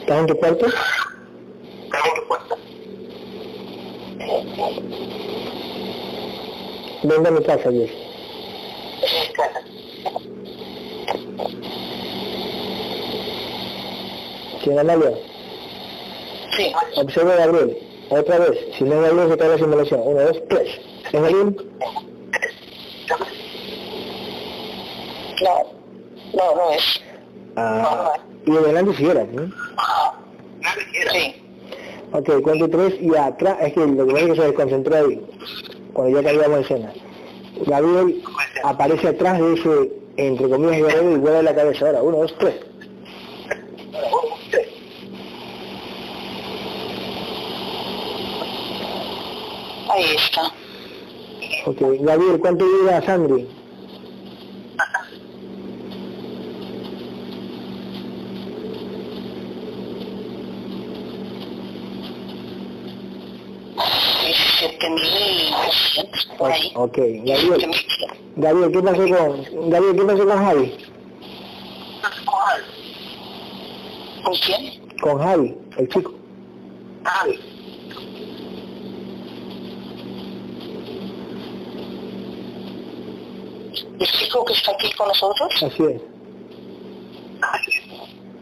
¿Estás 0.00 0.18
en 0.18 0.26
tu 0.26 0.36
cuarto? 0.38 0.66
Venga 7.02 7.28
a 7.28 7.32
mi 7.32 7.42
casa, 7.42 7.70
Jessy. 7.70 7.92
¿Quién 14.62 14.78
Amalia? 14.78 15.10
Sí. 16.56 16.72
Observa 16.96 17.34
Gabriel. 17.34 17.76
Otra 18.10 18.38
vez. 18.38 18.58
Si 18.78 18.84
no 18.84 19.00
Gabriel, 19.00 19.30
se 19.30 19.38
cae 19.38 19.48
la 19.48 19.58
simulación. 19.58 20.00
Uno, 20.04 20.20
dos, 20.20 20.42
tres. 20.48 20.80
¿Es 21.06 21.12
Gabriel? 21.12 21.56
No. 25.42 25.82
No, 26.34 26.54
no 26.54 26.70
es. 26.72 27.00
Ah. 27.56 28.12
Y 28.46 28.56
adelante 28.56 28.96
si 28.96 29.06
era, 29.06 29.24
¿no? 29.24 29.50
Sí. 31.12 31.42
Ok, 32.12 32.42
cuento 32.42 32.68
tres 32.68 32.94
y 33.00 33.16
atrás, 33.16 33.56
es 33.62 33.72
que 33.72 33.80
lo 33.86 34.06
que 34.06 34.12
pasa 34.12 34.24
es 34.24 34.30
que 34.30 34.36
se 34.36 34.46
desconcentró 34.46 34.96
ahí, 34.96 35.26
cuando 36.02 36.20
ya 36.20 36.26
cambiamos 36.26 36.56
de 36.56 36.62
escena. 36.62 36.92
Gabriel 37.66 38.22
aparece 38.64 39.08
atrás 39.08 39.38
de 39.38 39.54
ese, 39.54 39.92
entre 40.16 40.48
comillas, 40.48 40.78
guerrero 40.78 41.12
y 41.12 41.16
vuelve 41.16 41.42
la 41.44 41.54
cabeza. 41.54 41.86
Ahora, 41.86 42.02
uno, 42.02 42.16
dos, 42.18 42.34
tres. 42.38 42.54
Ahí 49.90 50.04
está. 50.16 50.52
Ok, 51.66 51.80
Gabriel, 52.00 52.40
¿cuánto 52.40 52.64
dura 52.64 53.00
Sandri? 53.02 53.46
Diecisiete 64.22 64.90
mil 64.90 65.50
doscientos 65.50 66.28
por 66.38 66.50
ahí. 66.50 66.71
Ok, 66.84 66.96
Gabriel, 66.96 67.58
17,000. 67.58 68.10
Gabriel, 68.34 68.72
¿qué 68.72 68.82
pasó 68.82 69.02
con, 69.02 69.70
Gabriel, 69.70 69.96
¿qué 69.96 70.02
pasó 70.02 70.26
con 70.26 70.38
Javi? 70.44 70.74
¿Con 74.24 74.34
quién? 74.34 74.98
Con 75.00 75.18
Javi, 75.20 75.56
el 75.78 75.88
chico. 75.88 76.12
¿El 84.00 84.06
chico 84.08 84.44
que 84.44 84.52
está 84.54 84.72
aquí 84.72 84.92
con 84.94 85.06
nosotros? 85.06 85.62
Así 85.62 85.82
es. 85.84 86.02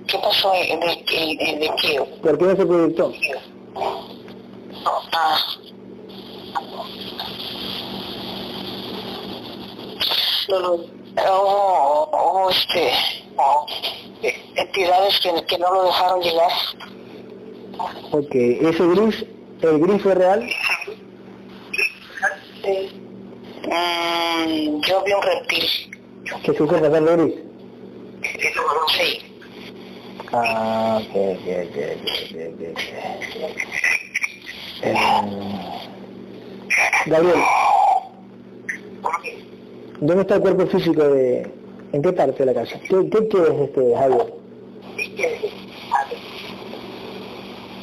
¿Qué 0.06 0.18
pasó? 0.18 0.50
¿De, 0.52 0.60
de, 0.60 1.36
de, 1.44 1.58
de 1.58 1.70
qué? 1.82 2.00
¿Por 2.22 2.38
qué 2.38 2.44
no 2.46 2.56
se 2.56 2.64
proyectó? 2.64 3.12
Ah. 5.12 5.36
Oh, 10.52 12.08
oh, 12.12 12.50
este, 12.50 12.92
entidades 14.56 15.20
que, 15.20 15.46
que 15.46 15.58
no 15.58 15.72
lo 15.72 15.84
dejaron 15.84 16.20
llegar. 16.20 16.50
Ok, 18.12 18.34
ese 18.34 18.86
gris, 18.86 19.26
el 19.62 19.78
gris 19.78 20.02
fue 20.02 20.14
real. 20.14 20.50
Mm, 23.62 24.80
yo 24.80 25.02
vi 25.04 25.12
un 25.12 25.22
reptil. 25.22 25.64
que 26.42 26.52
se 26.52 26.52
hizo 26.52 26.66
pasar 26.66 27.02
de 27.02 27.16
gris. 27.16 27.34
Sí. 28.88 29.18
Ah, 30.32 31.00
ok, 31.00 31.16
ok, 31.16 31.46
ok, 31.46 31.76
ok, 32.24 32.36
ok, 32.50 32.60
ok. 33.44 33.58
Eh, 34.82 34.94
Gabriel, 37.06 37.40
¿dónde 40.00 40.22
está 40.22 40.36
el 40.36 40.40
cuerpo 40.40 40.66
físico 40.66 41.02
de... 41.02 41.50
¿En 41.92 42.02
qué 42.02 42.12
parte 42.12 42.44
de 42.44 42.46
la 42.46 42.54
casa? 42.54 42.78
¿Qué, 42.80 43.10
qué 43.10 43.28
quieres, 43.28 43.60
este, 43.60 43.96
Javier? 43.96 44.32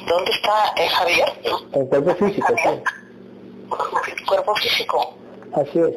¿Dónde 0.07 0.32
está 0.32 0.74
eh, 0.78 0.88
Javier? 0.88 1.28
El 1.74 1.88
cuerpo 1.88 2.15
físico, 2.15 2.53
sí. 2.63 2.70
El 4.18 4.26
cuerpo 4.26 4.55
físico. 4.55 5.13
Así 5.53 5.80
es. 5.80 5.95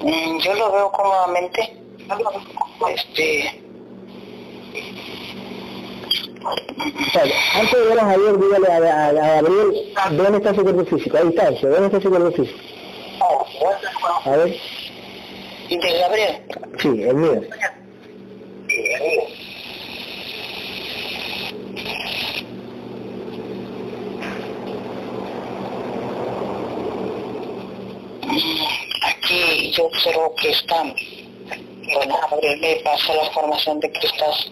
Mm, 0.00 0.38
yo 0.38 0.54
lo 0.54 0.72
veo 0.72 0.92
cómodamente. 0.92 1.76
Este, 2.88 3.65
antes 7.54 7.72
de 7.72 7.88
ver 7.88 7.98
a 7.98 8.04
Javier, 8.04 8.38
dígale 8.38 8.66
a, 8.68 8.76
a, 8.76 9.08
a 9.08 9.12
Gabriel 9.12 9.72
dónde 10.12 10.38
está 10.38 10.54
su 10.54 10.62
cuerpo 10.62 10.84
físico, 10.84 11.16
a 11.16 11.22
distancia, 11.22 11.68
dónde 11.68 11.86
está 11.86 12.00
su 12.00 12.10
cuerpo 12.10 12.30
físico. 12.32 12.58
A 14.24 14.30
ver. 14.36 14.56
¿Y 15.68 15.78
te 15.78 15.98
Gabriel? 15.98 16.42
Sí, 16.78 16.88
el 17.02 17.14
mío. 17.16 17.42
Sí, 18.68 18.76
mío. 19.00 19.22
Aquí 29.02 29.70
yo 29.72 29.86
observo 29.86 30.34
que 30.36 30.50
están, 30.50 30.94
bueno, 31.94 32.16
Gabriel 32.30 32.60
me 32.60 32.76
pasa 32.76 33.14
la 33.14 33.30
formación 33.30 33.80
de 33.80 33.90
que 33.90 34.06
estás 34.06 34.50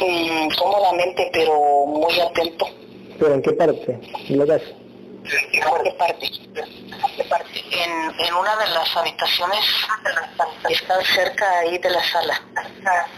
mm, 0.00 0.48
cómodamente 0.56 1.30
pero 1.32 1.86
muy 1.86 2.20
atento. 2.20 2.66
¿Pero 3.18 3.34
en 3.34 3.42
qué 3.42 3.52
parte 3.52 3.98
de 4.28 4.36
la 4.36 4.46
casa? 4.46 4.66
¿En 4.66 5.50
qué 5.50 5.92
parte? 5.98 6.30
En, 7.70 8.26
en 8.26 8.34
una 8.34 8.56
de 8.56 8.68
las 8.70 8.96
habitaciones 8.96 9.58
que 10.66 10.72
están 10.72 11.02
cerca 11.04 11.58
ahí 11.60 11.78
de 11.78 11.90
la 11.90 12.02
sala. 12.04 12.42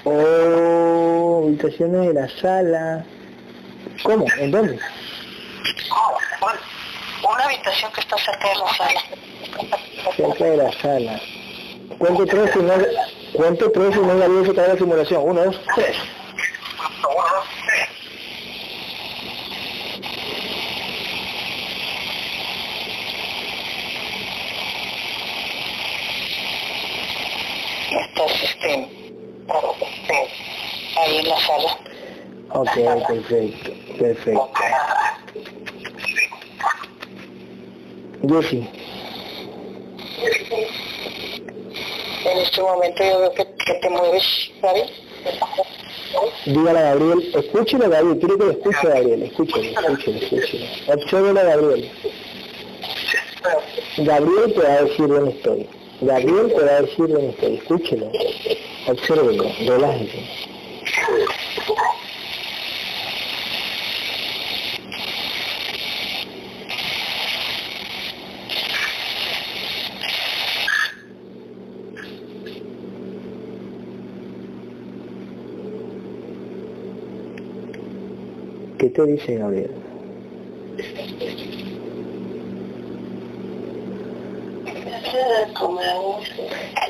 Oh, 0.05 1.45
habitaciones 1.45 2.09
de 2.09 2.15
la 2.15 2.29
sala. 2.41 3.05
¿Cómo? 4.03 4.27
¿En 4.39 4.51
dónde? 4.51 4.79
Una 7.23 7.45
habitación 7.45 7.93
que 7.93 8.01
está 8.01 8.17
cerca 8.17 8.49
de 8.49 8.55
la 8.55 8.75
sala. 8.75 9.01
Cerca 10.17 10.45
de 10.45 10.57
la 10.57 10.73
sala. 10.81 11.21
Cuento 11.99 12.27
tres 12.27 12.51
y 12.55 12.59
no, 12.59 12.75
cuento 13.33 13.71
tres 13.73 13.97
y 13.97 13.99
no 13.99 14.13
había 14.13 14.43
que 14.45 14.55
caer 14.55 14.69
la 14.69 14.77
simulación. 14.77 15.23
Uno, 15.25 15.45
dos, 15.45 15.61
tres. 15.75 15.97
Estás 27.91 28.33
este, 28.43 28.89
ahí 31.01 31.19
en 31.19 31.29
la 31.29 31.41
sala. 31.41 31.79
Ok, 32.51 32.71
perfecto, 33.07 33.73
perfecto. 33.99 34.51
Jessy, 38.29 38.69
En 42.25 42.39
este 42.39 42.63
momento 42.63 43.05
yo 43.05 43.21
veo 43.21 43.35
que 43.35 43.45
te 43.81 43.91
mueves, 43.91 44.25
¿sabes? 44.61 44.91
Dígale 46.47 46.79
a 46.79 46.83
Gabriel, 46.95 47.31
escúchelo 47.35 47.91
Gabriel, 47.91 48.19
quiero 48.19 48.39
que 48.39 48.45
lo 48.45 48.51
escuche 48.51 48.87
a 48.87 48.91
Gabriel, 48.91 49.23
escúchelo, 49.23 49.63
escúchelo, 49.65 50.17
escúchelo. 50.19 50.67
Obsérvelo 50.87 51.41
a 51.41 51.45
Gabriel. 51.45 51.91
Gabriel 53.99 54.55
te 54.55 54.61
va 54.61 54.73
a 54.73 54.83
decir 54.83 55.09
dónde 55.09 55.31
estoy. 55.31 55.69
Gabriel 56.01 56.49
te 56.55 56.65
va 56.65 56.71
a 56.71 56.83
decir 56.83 57.09
dónde 57.09 57.29
estoy, 57.31 57.55
escúchelo. 57.55 58.11
Obsérvelo, 58.87 59.45
relájese. 59.67 60.49
Te 78.99 79.07
dice 79.07 79.37
Gabriel? 79.37 79.71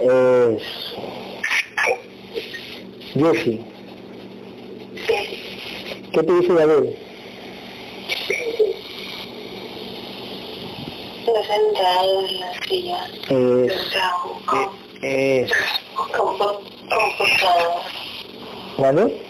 Es... 0.00 0.62
Jessy, 3.12 3.60
¿qué 6.14 6.22
te 6.22 6.32
dice 6.32 6.54
Gabriel? 6.54 6.96
sentado 11.46 12.26
en 12.26 12.40
la 12.40 12.52
silla. 12.62 13.00
Es... 13.28 13.72
Es... 15.02 15.52
Computador. 16.16 16.62
¿Vale? 18.78 19.27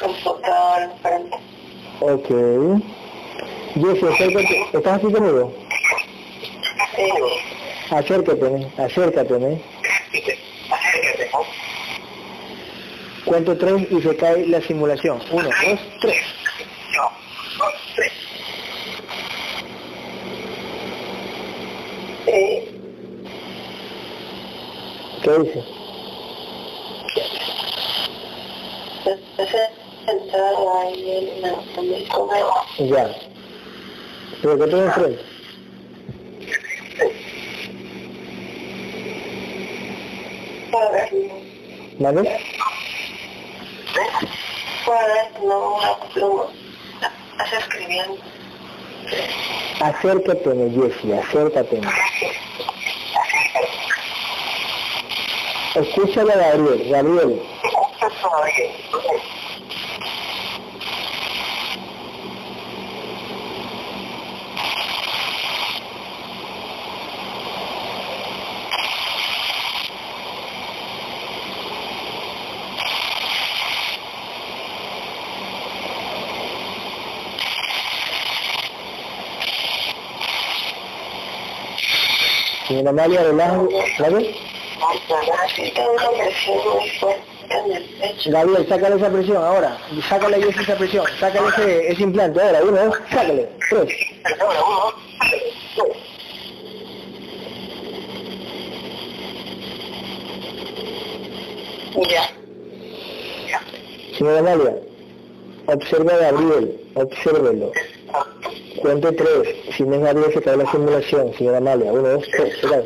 Computador 0.00 0.90
frente. 1.02 1.36
Ok. 2.00 2.28
Jessy, 3.74 4.06
acércate. 4.06 4.66
¿Estás 4.72 4.96
aquí 4.98 5.12
conmigo? 5.12 5.52
Sí. 6.96 7.10
Acércate, 7.90 8.72
acércate. 8.78 9.60
Cuento 13.24 13.56
tres 13.56 13.90
y 13.90 14.02
se 14.02 14.16
cae 14.16 14.46
la 14.46 14.60
simulación. 14.60 15.20
Uno, 15.30 15.44
dos, 15.44 15.80
tres. 16.00 16.22
Sí. 22.26 22.80
¿Qué 25.22 25.38
dice? 25.38 25.64
Estás 28.98 29.20
sentado 29.36 30.78
ahí 30.78 31.38
en 31.76 31.92
el 31.94 32.08
comedor. 32.08 32.54
Ya. 32.78 33.10
¿Pero 34.42 34.58
qué 34.58 34.66
tengo 34.66 34.84
enfrente? 34.84 35.22
¿Vale? 42.00 42.40
Una 45.40 45.98
pluma. 46.12 46.44
Estás 47.32 47.52
escribiendo. 47.58 48.18
Acércate, 49.80 50.70
Jessy, 50.74 51.12
acércate. 51.12 51.80
Escúchale 55.74 56.32
a 56.32 56.36
Gabriel, 56.36 56.90
Gabriel. 56.90 57.53
Señora 82.66 82.90
Amalia, 82.90 83.22
relájate, 83.22 83.94
¿vale? 83.98 84.34
Gabriel, 88.26 88.66
sácale 88.68 88.96
esa 88.96 89.10
presión 89.10 89.36
ahora. 89.36 89.78
Sácale 90.08 90.38
esa 90.48 90.76
presión. 90.76 91.04
Sácale 91.20 91.48
ese, 91.48 91.92
ese 91.92 92.02
implante 92.02 92.40
ahora. 92.40 92.62
Uno, 92.62 92.84
dos, 92.84 92.96
sácale. 93.10 93.48
Tres. 93.70 93.88
Ya. 102.10 102.28
Señora 104.18 104.38
Amalia, 104.40 104.76
observa 105.66 106.12
a 106.14 106.16
Gabriel, 106.16 106.80
obsérvelo. 106.94 107.72
Cuente 108.80 109.12
tres. 109.12 109.56
Si 109.76 109.82
no 109.84 109.94
es 109.96 110.02
Gabriel, 110.02 110.32
se 110.32 110.42
cae 110.42 110.56
la 110.56 110.70
simulación. 110.70 111.32
Señora 111.34 111.58
Amalia, 111.58 111.92
uno, 111.92 112.08
dos, 112.08 112.24
tres. 112.30 112.58
Se 112.60 112.68
cae. 112.68 112.84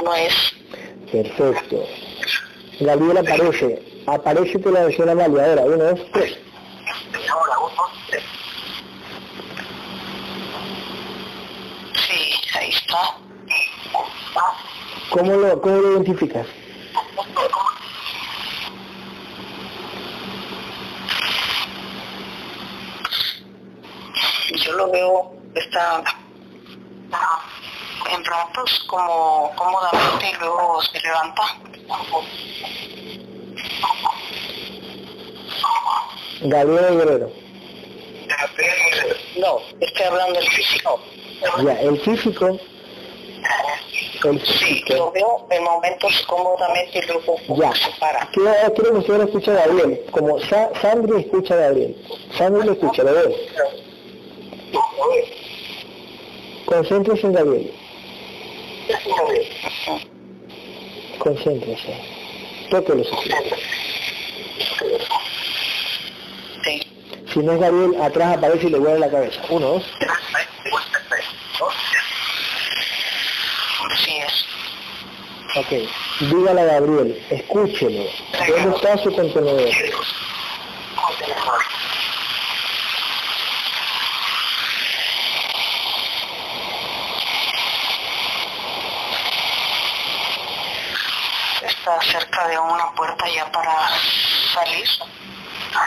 No, 0.00 0.10
no 0.10 0.14
es. 0.14 0.34
Perfecto. 1.12 1.84
Gabriel 2.80 3.18
aparece. 3.18 3.82
Aparece 4.06 4.58
la 4.70 4.84
versión 4.84 5.10
Amalia 5.10 5.44
ahora. 5.44 5.62
Uno, 5.64 5.76
dos, 5.76 6.00
tres. 6.12 6.38
Sí, 11.94 12.34
ahí 12.58 12.70
está. 12.70 13.16
¿Cómo 15.10 15.32
lo, 15.32 15.60
cómo 15.60 15.76
lo 15.76 15.92
identificas? 15.92 16.46
Yo 24.64 24.72
lo 24.72 24.90
veo, 24.90 25.32
está 25.54 26.02
ratos 28.30 28.84
como 28.88 29.50
cómodamente 29.56 30.30
y 30.30 30.40
luego 30.40 30.80
se 30.82 31.00
levanta. 31.00 31.42
Gabriel 36.42 36.96
Guerrero. 36.96 37.30
No, 39.36 39.58
estoy 39.80 40.06
hablando 40.06 40.40
del 40.40 40.48
físico. 40.48 41.00
Ya, 41.64 41.80
el 41.80 42.00
físico 42.00 42.58
sí, 44.44 44.84
lo 44.88 45.10
veo 45.12 45.46
en 45.50 45.64
momentos 45.64 46.24
cómodamente 46.26 46.98
y 46.98 47.02
luego 47.02 47.36
ya. 47.56 47.72
se 47.74 47.90
para. 47.98 48.26
Quiero, 48.32 48.74
quiero 48.74 48.92
que 48.92 48.98
usted 48.98 49.20
escuche 49.22 49.50
a 49.50 49.66
Gabriel, 49.66 50.04
como 50.10 50.38
Sa 50.40 50.70
Sandri 50.80 51.20
escucha 51.20 51.54
a 51.54 51.58
Gabriel. 51.58 51.96
Sandri 52.36 52.66
lo 52.66 52.72
escucha, 52.72 53.02
¿lo 53.02 53.12
ve? 53.12 53.48
Concéntrese 56.66 57.26
en 57.26 57.32
Gabriel. 57.32 57.79
Concéntrese. 61.18 61.94
Toque 62.70 62.94
los 62.94 63.12
ojos. 63.12 63.24
Sí. 66.64 66.82
Si 67.32 67.38
no 67.40 67.52
es 67.52 67.60
Gabriel, 67.60 68.00
atrás 68.00 68.36
aparece 68.36 68.66
y 68.66 68.70
le 68.70 68.78
vuelve 68.78 69.00
la 69.00 69.10
cabeza. 69.10 69.40
Uno, 69.50 69.66
dos. 69.66 69.84
Así 73.92 74.16
es. 74.18 74.46
Ok. 75.56 76.30
Dígale 76.30 76.60
a 76.60 76.64
Gabriel, 76.64 77.26
escúchelo. 77.30 78.04
¿Dónde 78.48 78.76
está 78.76 78.98
su 78.98 79.14
contenedor? 79.14 79.68
Está 91.62 92.00
cerca 92.02 92.48
de 92.48 92.58
una 92.58 92.90
puerta 92.92 93.24
ya 93.34 93.50
para 93.50 93.74
salir. 94.54 94.86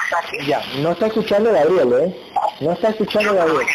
salir. 0.09 0.32
Ya, 0.47 0.61
no 0.79 0.91
está 0.91 1.07
escuchando 1.07 1.53
Gabriel, 1.53 1.93
¿eh? 1.93 2.15
No 2.59 2.73
está 2.73 2.89
escuchando 2.89 3.33
Gabriel. 3.33 3.67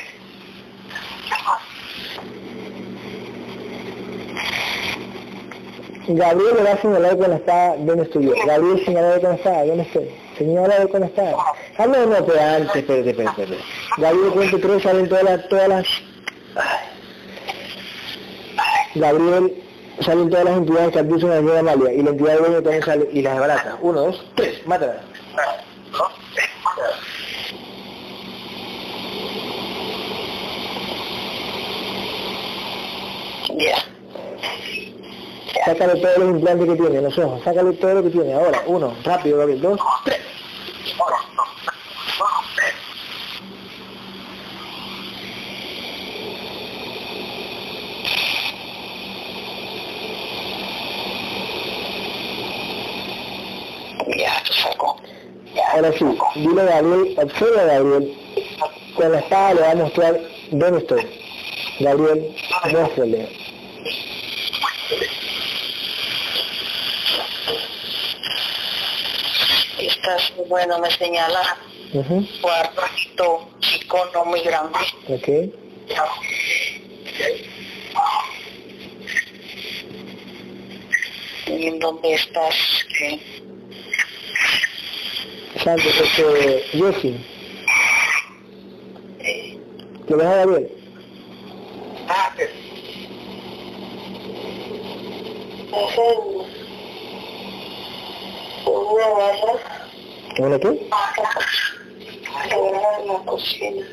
Gabriel 6.09 6.57
le 6.57 6.63
va 6.63 6.71
a 6.71 6.81
señalar 6.81 7.17
cuando 7.17 7.37
está, 7.37 7.77
¿dónde 7.77 8.05
estoy 8.05 8.25
yo? 8.25 8.33
Gabriel 8.47 8.85
señala 8.85 9.19
cuando 9.21 9.33
está, 9.33 9.65
¿dónde 9.65 9.83
estoy? 9.83 10.11
Señala 10.39 10.87
cuando 10.87 11.07
está. 11.07 11.35
Ah, 11.79 11.87
no, 11.87 12.07
no, 12.07 12.27
pero 12.27 12.41
antes, 12.41 12.77
espérate, 12.77 13.11
espérate, 13.11 13.43
espérate. 13.43 13.65
Gabriel 13.99 14.33
cuenta 14.33 14.57
tres, 14.59 14.83
salen 14.83 15.09
todas 15.09 15.25
las, 15.25 15.49
todas 15.49 15.69
las... 15.69 15.87
Gabriel, 18.95 19.63
salen 20.01 20.31
todas 20.31 20.45
las 20.47 20.57
entidades 20.57 20.93
que 20.93 20.99
acusan 20.99 21.31
a 21.31 21.35
la 21.35 21.41
señora 21.41 21.61
Amalia, 21.61 21.93
y 21.93 22.03
la 22.03 22.11
entidad 22.11 22.39
de 22.39 22.63
también 22.63 22.83
sale, 22.83 23.09
y 23.13 23.23
las 23.23 23.33
desbarata. 23.35 23.79
Uno, 23.83 24.01
dos, 24.01 24.25
tres, 24.35 24.67
mátala. 24.67 25.03
Ya. 33.59 33.77
Sácale 35.69 36.01
todos 36.01 36.17
los 36.17 36.31
implantes 36.31 36.67
que 36.67 36.77
tiene 36.77 36.97
en 36.97 37.05
los 37.05 37.19
ojos, 37.19 37.43
sácale 37.45 37.73
todo 37.75 37.93
lo 37.93 38.03
que 38.03 38.09
tiene. 38.09 38.33
Ahora, 38.33 38.63
uno, 38.69 38.95
rápido, 39.05 39.37
Gabriel, 39.37 39.61
dos, 39.61 39.79
tres. 40.03 40.19
Ya, 54.17 54.43
saco. 54.63 54.97
Ahora 55.75 55.93
sí, 55.93 56.07
dile 56.37 56.63
a 56.63 56.65
Gabriel, 56.65 57.15
observa 57.19 57.61
a 57.61 57.65
Gabriel, 57.67 58.15
con 58.97 59.13
la 59.13 59.19
espada 59.19 59.53
le 59.53 59.61
va 59.61 59.71
a 59.73 59.75
mostrar 59.75 60.19
dónde 60.51 60.79
estoy. 60.79 61.07
Gabriel, 61.81 62.35
muéstrale. 62.73 63.48
Estás 70.09 70.33
bueno, 70.49 70.79
me 70.79 70.91
señala 70.91 71.59
Ujú, 71.93 72.27
cuartito 72.41 73.47
chico, 73.61 74.09
no 74.15 74.25
muy 74.25 74.41
grande. 74.41 74.79
Ok. 75.07 75.29
¿Y 81.47 81.67
en 81.67 81.79
dónde 81.79 82.15
estás? 82.15 82.55
¿Qué? 82.99 83.21
Santo, 85.63 85.89
este, 85.89 86.65
Jessy, 86.73 87.17
¿le 90.09 90.17
ves 90.17 90.27
a 90.27 90.35
Gabriel? 90.37 90.71
Una 98.73 99.09
barra 99.09 99.33
¿En 99.37 99.45
una 99.45 99.78
qué? 100.39 100.89
la 103.07 103.25
cocina. 103.27 103.87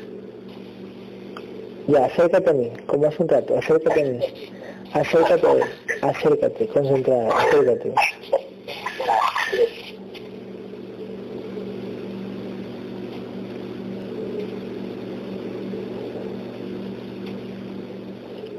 Ya, 1.88 2.04
acércate 2.06 2.50
a 2.50 2.52
mí, 2.52 2.70
como 2.86 3.06
hace 3.06 3.22
un 3.22 3.28
rato, 3.28 3.58
acércate 3.58 4.00
a 4.00 4.04
mí. 4.04 4.18
Acércate, 4.92 5.46
acércate, 6.02 6.66
concentrada, 6.68 7.28
acércate. 7.36 7.92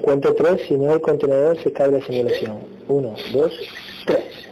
Cuento 0.02 0.34
tres, 0.36 0.62
si 0.68 0.76
no 0.76 0.94
hay 0.94 1.00
contenedor 1.02 1.58
se 1.62 1.72
cae 1.74 1.92
la 1.92 2.02
simulación. 2.06 2.60
Uno, 2.88 3.14
dos, 3.34 3.52
tres. 4.06 4.47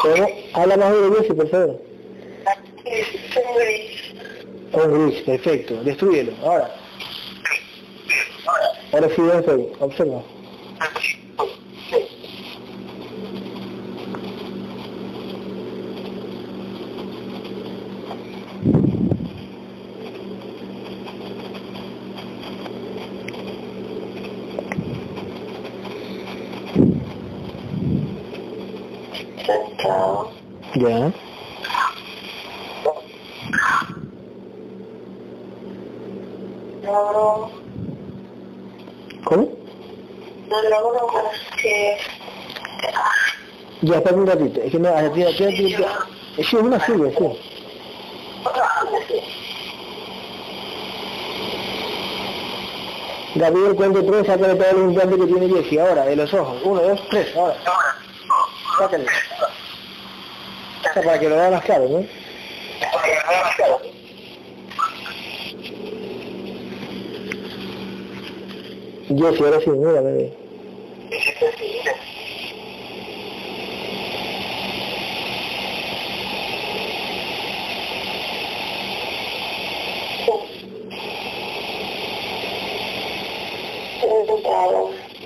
¿Cómo? 0.00 0.26
Habla 0.54 0.76
más 0.78 0.92
de 0.92 1.16
Jessy, 1.16 1.32
por 1.34 1.48
favor. 1.50 1.80
Un 4.72 5.08
gris, 5.08 5.22
perfecto. 5.22 5.82
Destruyelo. 5.84 6.32
Ahora. 6.42 6.70
Ahora 8.92 9.08
sí, 9.08 9.14
¿dónde 9.18 9.38
estoy? 9.38 9.68
Observa. 9.80 10.22
Sentado. 29.46 30.30
Ya. 30.80 31.12
¿Cómo? 39.24 39.48
Ya, 43.82 43.96
espera 43.96 44.16
un 44.16 44.26
ratito. 44.26 44.60
Es 44.62 44.72
que 44.72 44.78
no, 44.78 44.88
a 44.88 45.12
ti, 45.12 45.22
a 45.22 45.36
ti, 45.36 45.44
a 45.44 45.48
ti, 45.48 45.74
a 45.74 45.88
ti. 46.36 46.44
Sí, 46.44 46.56
una 46.56 46.80
silla, 46.86 47.10
sí. 47.10 47.24
Gabriel, 53.34 53.76
cuento 53.76 54.04
tres, 54.04 54.26
sácale 54.26 54.54
todos 54.54 54.72
los 54.72 54.88
implantes 54.88 55.18
que 55.18 55.26
tiene 55.26 55.48
Jessy. 55.48 55.78
Ahora, 55.78 56.04
de 56.06 56.16
los 56.16 56.32
ojos. 56.32 56.56
Uno, 56.64 56.80
dos, 56.80 57.00
tres. 57.10 57.36
Ahora. 57.36 57.56
Sácale. 58.78 59.06
O 61.00 61.02
sea, 61.02 61.12
para 61.12 61.18
que 61.18 61.28
lo 61.30 61.36
vea 61.36 61.50
más 61.50 61.64
claro, 61.64 61.88
¿no? 61.88 62.06
Jessy, 69.08 69.44
ahora 69.44 69.60
sí, 69.60 69.70
mira, 69.70 70.00
bebé. 70.02 70.30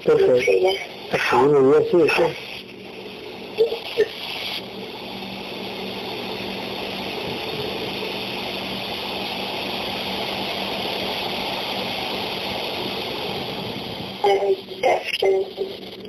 Perfecto. 0.05 0.41
Sí, 0.41 0.79
Sí, 1.31 1.37
muy 1.37 1.71
bien, 1.71 1.85
sí, 1.91 2.15
sí. 2.17 2.54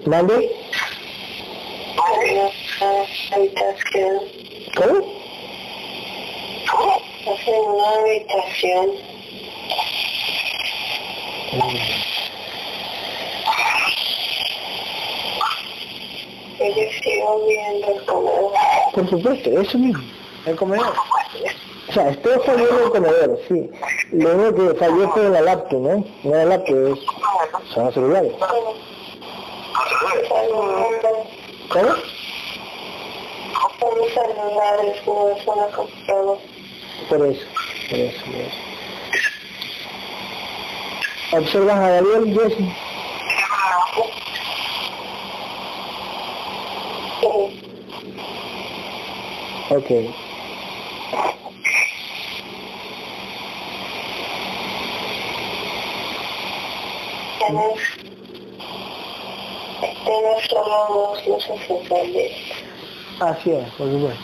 ¿Mande? 0.06 0.52
habitación. 3.32 4.20
¿Cómo? 4.78 5.16
en 7.48 7.70
una 7.70 7.90
habitación. 7.90 8.92
Yo 16.60 16.84
sigo 17.04 17.46
viendo 17.48 17.88
el 17.88 18.06
comedor. 18.06 18.52
Por 18.94 19.10
supuesto, 19.10 19.62
eso 19.62 19.78
mismo, 19.78 20.04
el 20.46 20.56
comedor. 20.56 20.94
O 21.90 21.94
sea, 21.94 22.10
esto 22.10 22.42
falló 22.46 22.70
en 22.70 22.84
el 22.84 22.92
comedor, 22.92 23.40
sí. 23.48 23.70
Lo 24.12 24.36
único 24.36 24.68
que 24.68 24.80
falló 24.80 25.10
fue 25.10 25.30
la 25.30 25.42
laptop, 25.42 25.82
¿no? 25.82 26.06
No 26.24 26.32
la 26.32 26.46
laptop, 26.46 26.94
es, 26.94 27.00
son 27.74 27.86
los 27.86 27.94
celulares. 27.94 28.34
¿Cómo? 31.76 31.94
Son 33.80 33.98
los 33.98 34.14
celulares, 34.14 34.96
no 35.06 35.30
es 35.30 35.46
una 35.46 35.68
computadora. 35.76 36.40
Por 37.10 37.28
eso, 37.28 37.46
por 37.90 38.00
eso, 38.00 38.26
por 38.26 38.36
eso. 38.36 38.58
¿Observas 41.38 41.76
a 41.76 41.90
Gabriel, 41.90 42.34
Jesse? 42.34 42.58
Sí. 47.20 47.28
Ok. 49.70 49.90
Tienes, 57.40 57.80
tienes 60.06 60.48
luces 61.36 61.70
encendidas. 61.70 62.32
Así 63.20 63.52
es, 63.52 63.70
por 63.78 63.92
supuesto. 63.92 64.24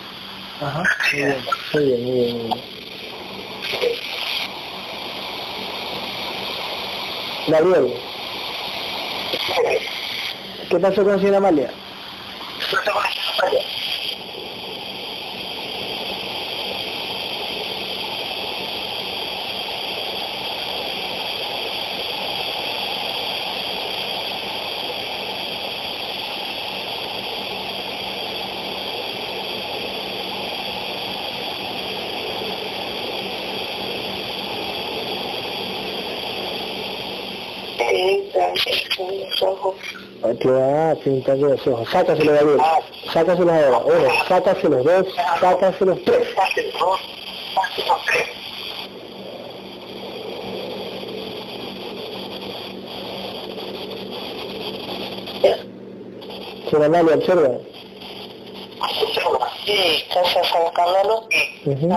Ajá, 0.62 0.84
muy 1.14 1.24
bien, 1.24 1.38
muy 1.74 1.84
bien, 1.86 2.04
muy 2.04 2.14
bien, 2.14 2.38
muy 2.38 2.48
bien. 2.48 2.72
Gabriel, 7.48 7.94
¿qué 10.70 10.80
pasó 10.80 11.04
con 11.04 11.20
señora 11.20 11.38
Amalia? 11.38 11.72
Va 40.24 40.96
pintando 41.04 41.48
los 41.48 41.68
ojos. 41.68 41.90
Sácaselo, 41.90 42.34
Gabriel. 42.34 42.60
Sácaselos 43.12 43.54
ahora. 43.54 43.78
Uno, 43.80 44.10
sácaselos 44.28 44.84
dos, 44.84 45.08
sácaselos 45.40 46.00
tres. 46.06 46.28
Amalia, 56.92 57.16
observa. 57.16 57.58
Sí, 59.66 60.06
estás 60.10 60.28
sacándolo. 60.34 61.28
Ujú. 61.66 61.90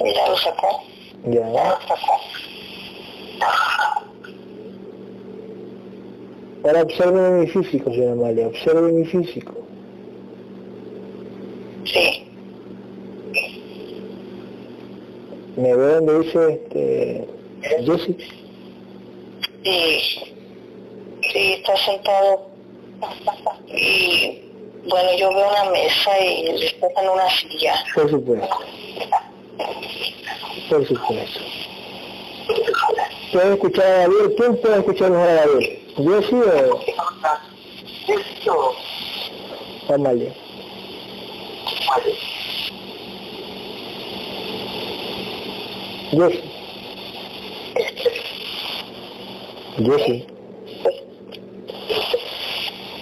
Ya 0.00 0.28
lo 0.28 0.36
sacó. 0.36 0.82
Ya. 1.24 1.40
lo 1.40 1.80
sacó. 1.88 2.20
Ahora 6.64 6.82
observe 6.82 7.30
mi 7.30 7.46
físico, 7.46 7.90
señora 7.90 8.12
Amalia. 8.12 8.48
Observe 8.48 8.92
mi 8.92 9.04
físico. 9.06 9.54
Sí. 11.84 12.24
Me 15.56 15.74
ve 15.74 15.94
donde 15.94 16.18
dice 16.20 16.52
este, 16.52 17.28
Jesse. 17.84 18.16
Sí. 19.64 20.34
Sí, 21.32 21.52
está 21.54 21.76
sentado. 21.76 22.48
Y 23.66 24.42
bueno, 24.88 25.08
yo 25.18 25.32
veo 25.34 25.48
una 25.48 25.70
mesa 25.70 26.20
y 26.20 26.58
le 26.58 26.66
en 26.68 27.08
una 27.12 27.30
silla. 27.30 27.74
Por 27.94 28.10
supuesto. 28.10 28.58
Por 30.68 30.86
supuesto. 30.86 31.40
¿Puede 33.32 33.52
escuchar 33.54 33.86
a 33.86 33.98
Gabriel? 33.98 34.34
¿Quién 34.36 34.56
puede 34.60 34.78
escuchar 34.78 35.10
mejor 35.10 35.28
a 35.28 35.34
Gabriel? 35.34 35.78
¿Jesse 35.96 36.32
o 36.32 36.80
Esto, 38.08 38.74
Amalia? 39.94 40.32
Jesse. 46.10 46.42
Jesse. 49.78 50.26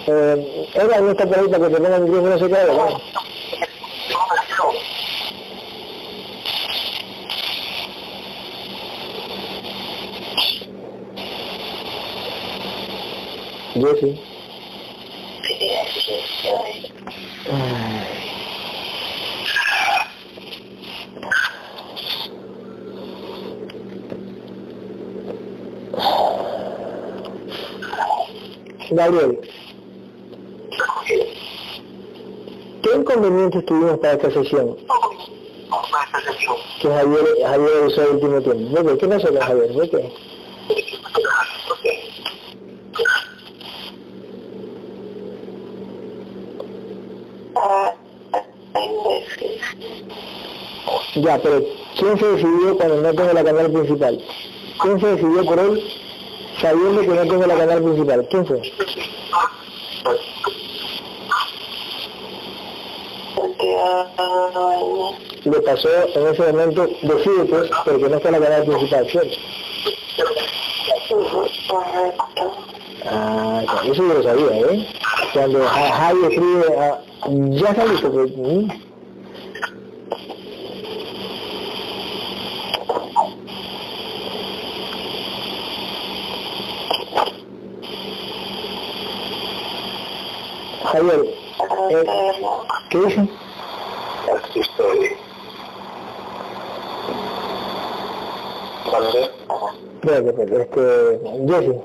Eh, 0.08 0.68
era 0.74 0.98
en 0.98 1.08
esta 1.10 1.26
perrita 1.26 1.58
que 1.58 1.68
te 1.68 1.76
ponga 1.76 1.96
el 1.96 2.02
micrófono 2.04 2.38
se 2.38 2.50
cae, 2.50 2.66
¿no? 2.66 3.00
Jesse. 13.80 14.18
Gabriel, 28.88 29.40
¿qué 32.82 32.90
inconvenientes 32.96 33.66
tuvimos 33.66 33.98
para 33.98 34.14
esta 34.14 34.30
sesión? 34.30 34.76
Que 36.80 36.88
Javier, 36.88 37.24
Javier 37.42 37.86
usó 37.86 38.02
el 38.02 38.08
último 38.14 38.40
tiempo. 38.40 38.74
¿Por 38.74 38.86
qué? 38.86 38.98
¿Qué 38.98 39.08
pasó 39.08 39.28
con 39.28 39.40
Javier? 39.40 39.72
¿Por 39.74 39.90
qué? 39.90 40.12
Ah, 47.58 47.94
imbécil. 48.74 49.60
Ya, 51.16 51.38
pero 51.38 51.62
¿quién 51.98 52.18
se 52.18 52.26
decidió 52.26 52.76
cuando 52.76 52.96
no 53.02 53.14
tengo 53.14 53.32
la 53.32 53.44
canal 53.44 53.70
principal? 53.72 54.20
¿Quién 54.82 55.00
se 55.00 55.06
decidió 55.06 55.44
por 55.44 55.58
él 55.58 55.82
sabiendo 56.60 57.00
que 57.00 57.06
no 57.08 57.22
tengo 57.22 57.46
la 57.46 57.56
canal 57.56 57.82
principal? 57.82 58.26
¿Quién 58.30 58.46
fue? 58.46 58.60
Le 65.44 65.60
pasó 65.62 65.88
en 66.14 66.26
ese 66.26 66.52
momento, 66.52 66.86
decídete, 67.02 67.70
porque 67.84 68.08
no 68.08 68.16
está 68.16 68.30
la 68.30 68.40
canal 68.40 68.64
principal, 68.64 69.06
¿cierto? 69.08 69.36
Ah, 73.08 73.62
eso 73.84 73.94
yo 73.94 74.14
lo 74.14 74.22
sabía, 74.22 74.56
¿eh? 74.72 74.86
Cuando 75.32 75.64
Ja- 75.64 75.92
Javi 75.92 76.20
escribe, 76.24 76.64
ah, 76.78 76.98
ya 77.50 77.68
está 77.70 77.84
listo, 77.84 78.12
pues, 78.12 78.30
¿mm? 78.36 78.68
Javier, 90.96 91.20
eh, 91.90 92.04
¿qué 92.88 92.98
dice? 92.98 93.28
aquí 94.34 94.60
estoy. 94.60 95.16
¿Dónde? 98.90 99.30
Espérate, 100.00 100.28
espérate, 100.30 100.62
este, 100.62 100.82
Jesse, 101.48 101.76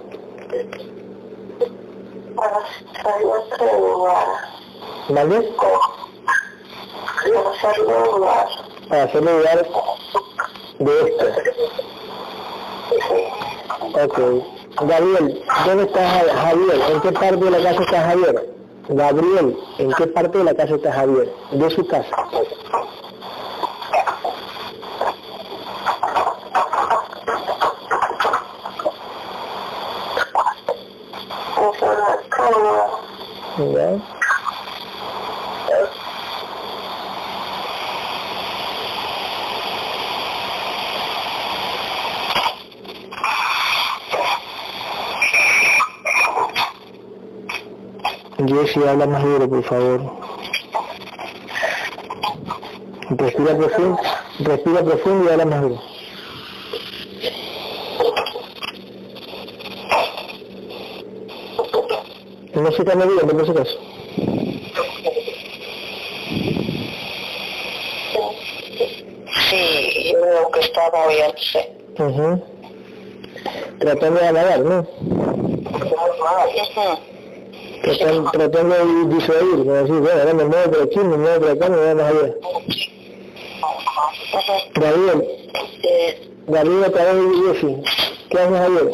Para 2.35 2.57
hacer 2.57 3.79
lugar. 3.81 4.27
¿mandé? 5.09 5.51
Para 7.33 7.49
hacerlo 7.51 8.17
lugar. 8.17 8.47
Para 8.87 9.03
hacerle 9.03 9.33
lugar 9.37 9.57
de 10.79 10.99
esto. 11.01 11.27
Ok. 14.05 14.17
Gabriel, 14.87 15.43
¿dónde 15.65 15.83
está 15.83 16.09
Ja- 16.09 16.35
Javier? 16.43 16.81
¿En 16.91 17.01
qué 17.01 17.11
parte 17.11 17.35
de 17.35 17.51
la 17.51 17.61
casa 17.61 17.83
está 17.83 18.01
Javier? 18.03 18.50
Gabriel, 18.93 19.57
¿en 19.77 19.93
qué 19.93 20.05
parte 20.05 20.39
de 20.39 20.43
la 20.43 20.53
casa 20.53 20.75
está 20.75 20.91
Javier? 20.91 21.33
De 21.51 21.69
su 21.69 21.87
casa. 21.87 22.13
¿Ya? 33.57 33.99
Jessy, 48.73 48.87
habla 48.87 49.05
más 49.05 49.23
duro, 49.23 49.49
por 49.49 49.63
favor. 49.63 50.01
Respira 53.09 53.57
profundo, 53.57 53.99
respira 54.39 54.83
profundo 54.83 55.25
y 55.25 55.29
habla 55.33 55.45
más 55.45 55.61
duro. 55.61 55.81
No 62.53 62.71
se 62.71 62.81
está 62.83 62.95
moviendo, 62.95 63.27
por 63.27 63.45
si 63.45 63.51
acaso. 63.51 63.79
Sí, 69.49 70.11
yo 70.13 70.21
veo 70.21 70.51
que 70.51 70.59
está 70.59 70.81
moviéndose. 70.93 71.71
Ujú. 71.99 72.43
Tratando 73.79 74.19
de 74.19 74.27
hablar, 74.27 74.59
¿no? 74.59 74.79
Ujú. 74.79 77.10
Tratando, 77.83 78.31
tratando 78.31 78.75
de 78.75 79.15
disuadir, 79.15 79.57
como 79.57 79.73
decir, 79.73 79.95
bueno, 79.95 80.19
ahora 80.19 80.33
me 80.33 80.45
muevo 80.45 80.71
por 80.71 80.81
aquí, 80.83 80.99
me 80.99 81.17
muevo 81.17 81.39
por 81.41 81.49
acá, 81.49 81.69
me 81.69 81.77
muevo 81.77 81.95
más 81.95 82.11
allá. 82.11 82.33
Gabriel, 84.75 85.27
Eh, 85.83 86.29
Gabriel 86.47 86.83
otra 86.83 87.13
vez 87.13 87.23
y 87.23 87.53
Jessy. 87.53 87.83
¿Qué 88.29 88.39
haces 88.39 88.57
Javier? 88.57 88.91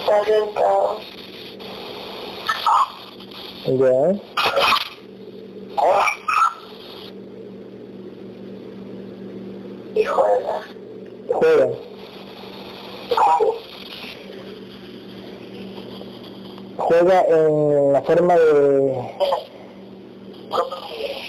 Está 0.00 0.24
sentado. 0.24 1.00
Ya. 3.66 4.20
Y 9.94 10.04
juega. 10.04 10.62
Juega. 11.32 11.68
Juega 16.78 17.22
en 17.28 17.92
la 17.92 18.01
forma 18.16 18.34
de, 18.34 18.42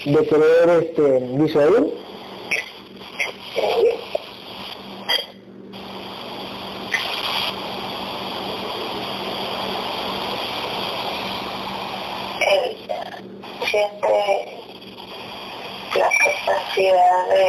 de 0.06 0.26
querer 0.26 0.82
este, 0.82 1.20
disuadir. 1.38 2.04
Siente 13.70 14.16
la 15.96 16.08
capacidad 16.18 17.28
de 17.30 17.44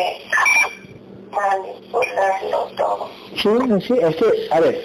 manipularlo 1.32 2.60
todo. 2.78 3.10
Sí, 3.36 3.50
sí, 3.86 3.94
es 4.02 4.16
que, 4.16 4.26
a 4.52 4.60
ver, 4.60 4.84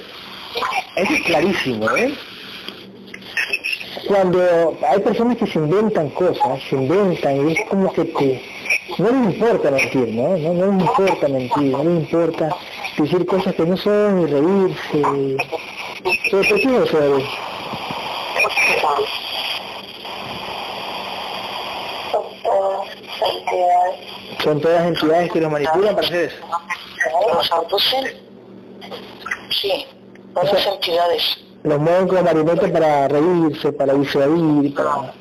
eso 0.97 1.13
es 1.15 1.23
clarísimo, 1.23 1.89
¿eh? 1.97 2.15
Cuando 4.07 4.77
hay 4.89 5.01
personas 5.01 5.37
que 5.37 5.47
se 5.47 5.59
inventan 5.59 6.11
cosas, 6.11 6.61
se 6.69 6.77
inventan 6.77 7.49
y 7.49 7.53
es 7.53 7.69
como 7.69 7.93
que 7.93 8.05
te... 8.05 8.43
No 8.99 9.11
les 9.11 9.35
importa 9.35 9.71
mentir, 9.71 10.09
¿no? 10.09 10.37
No, 10.37 10.55
no 10.55 10.67
les 10.73 10.81
importa 10.81 11.29
mentir, 11.29 11.73
no 11.73 11.85
les 11.85 12.01
importa 12.01 12.57
decir 12.97 13.27
cosas 13.27 13.55
que 13.55 13.63
no 13.65 13.77
son 13.77 14.23
y 14.23 14.27
reírse. 14.27 15.37
¿Pero 16.31 16.49
por 16.49 16.61
qué 16.61 16.83
eso? 16.85 16.99
David? 17.01 17.25
Son 22.13 22.43
todas 22.43 22.89
entidades. 23.33 24.01
Son 24.43 24.61
todas 24.61 24.87
entidades 24.87 25.33
que 25.33 25.41
los 25.41 25.51
manipulan 25.51 25.95
para 25.95 26.07
hacer 26.07 26.25
eso. 26.27 26.37
Sí, 29.51 29.87
todas 30.35 30.67
entidades. 30.67 31.50
Los 31.63 31.79
mueven 31.79 32.09
como 32.09 32.23
marionetas 32.23 32.71
para 32.71 33.09
reírse, 33.09 33.73
para 33.73 33.95
disuadir, 33.95 34.75
para... 34.75 35.13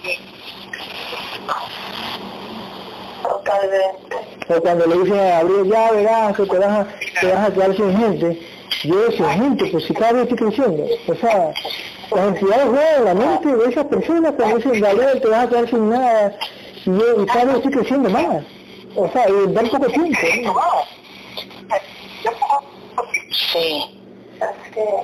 Totalmente. 3.24 4.16
O 4.48 4.62
cuando 4.62 4.86
le 4.88 4.98
dicen 5.00 5.20
a 5.20 5.24
Gabriel, 5.24 5.70
ya 5.70 5.92
verás 5.92 6.36
que 6.38 6.46
te 6.46 6.58
vas 6.58 6.70
a, 6.70 6.88
te 7.20 7.28
vas 7.28 7.50
a 7.50 7.54
quedar 7.54 7.76
sin 7.76 7.98
gente. 7.98 8.40
Yo 8.84 9.12
sin 9.12 9.26
gente, 9.26 9.66
pues 9.68 9.84
si 9.86 9.94
cada 9.94 10.14
vez 10.14 10.24
estoy 10.24 10.38
creciendo. 10.38 10.86
O 11.08 11.16
sea, 11.16 11.52
las 12.16 12.28
entidades 12.28 12.70
juegan 12.70 13.06
la 13.06 13.14
mente 13.14 13.56
de 13.56 13.70
esas 13.70 13.86
personas 13.86 14.34
cuando 14.38 14.58
dicen, 14.58 14.82
Gabriel, 14.82 15.22
te 15.22 15.28
vas 15.28 15.46
a 15.46 15.50
quedar 15.50 15.70
sin 15.70 15.90
nada. 15.90 16.38
Y 16.86 16.90
yo 16.90 17.22
y 17.22 17.26
cada 17.26 17.46
vez 17.46 17.56
estoy 17.58 17.72
creciendo 17.72 18.10
más. 18.10 18.44
O 18.96 19.10
sea, 19.10 19.30
y 19.30 19.54
dan 19.54 19.70
poco 19.70 19.88
tiempo. 19.88 20.18
¿no? 20.46 20.62
Sí. 23.52 23.99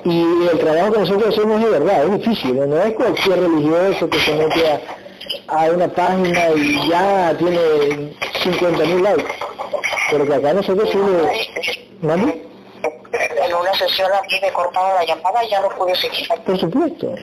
Y 0.03 0.47
el 0.51 0.59
trabajo 0.59 0.93
que 0.93 0.99
nosotros 0.99 1.33
hacemos 1.33 1.59
es 1.59 1.65
de 1.65 1.79
verdad, 1.79 2.05
es 2.05 2.11
difícil, 2.19 2.55
no, 2.55 2.65
No 2.67 2.81
es 2.81 2.93
cualquier 2.93 3.39
religioso 3.39 4.09
que 4.09 4.19
se 4.19 4.33
mete 4.33 4.71
a, 4.71 4.81
a 5.47 5.71
una 5.71 5.87
página 5.87 6.49
y 6.55 6.89
ya 6.89 7.35
tiene 7.37 7.59
50.000 8.43 9.01
likes. 9.01 9.25
Pero 10.11 10.25
que 10.25 10.33
acá 10.35 10.53
nosotros 10.53 10.89
sí. 10.91 10.99
¿Mande? 12.01 12.45
en 13.45 13.53
una 13.53 13.73
sesión 13.73 14.11
aquí 14.13 14.39
me 14.41 14.51
cortaba 14.51 14.95
la 14.95 15.05
llamada 15.05 15.43
y 15.43 15.49
ya 15.49 15.61
no 15.61 15.69
pude 15.69 15.95
seguir. 15.95 16.27
Por 16.45 16.59
supuesto. 16.59 17.15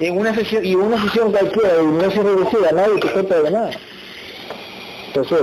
En 0.00 0.18
una 0.18 0.34
sesión, 0.34 0.64
y 0.64 0.74
una 0.74 1.00
sesión 1.02 1.30
cualquiera, 1.30 1.80
y 1.80 1.86
no 1.86 2.10
se 2.10 2.22
reducía 2.22 2.68
a 2.70 2.72
nadie 2.72 3.00
que 3.00 3.12
corta 3.12 3.42
de 3.42 3.50
nada. 3.50 3.70
Entonces, 5.06 5.38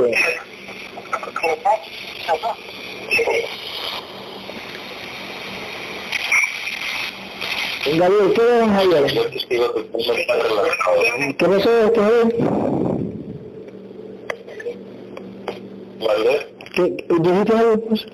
Gabriel, 7.86 8.34
¿qué 8.36 8.41
ves 8.43 8.67
Javier? 8.67 9.07
Yo 9.07 9.25
testigo 9.32 9.73
relajado. 9.73 11.01
¿Qué 11.38 11.47
no 11.47 11.59
sabes 11.59 11.91
qué. 11.91 12.01
¿Qué 16.75 17.15
dijiste? 17.19 17.77
Pues? 17.88 18.05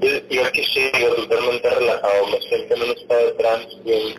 Yo 0.00 0.08
yo 0.30 0.44
aquí 0.44 0.60
estoy 0.60 0.82
digo, 0.94 1.14
totalmente 1.16 1.70
relajado, 1.70 2.26
me 2.30 2.40
siento 2.40 2.74
en 2.74 2.82
un 2.82 2.90
estado 2.90 3.20
de 3.26 3.32
bien. 3.84 4.14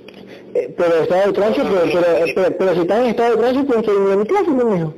Eh, 0.55 0.73
pero 0.75 1.03
estado 1.03 1.27
de 1.27 1.33
trance, 1.33 1.61
pero, 1.61 1.81
pero, 1.93 2.33
pero, 2.35 2.57
pero 2.57 2.73
si 2.73 2.81
estás 2.81 2.99
en 2.99 3.05
estado 3.05 3.29
de 3.29 3.63
puedes 3.63 3.85
salir 3.85 4.01
de 4.01 4.17
mi 4.17 4.25
clase, 4.25 4.49
mi 4.49 4.75
hijo. 4.75 4.93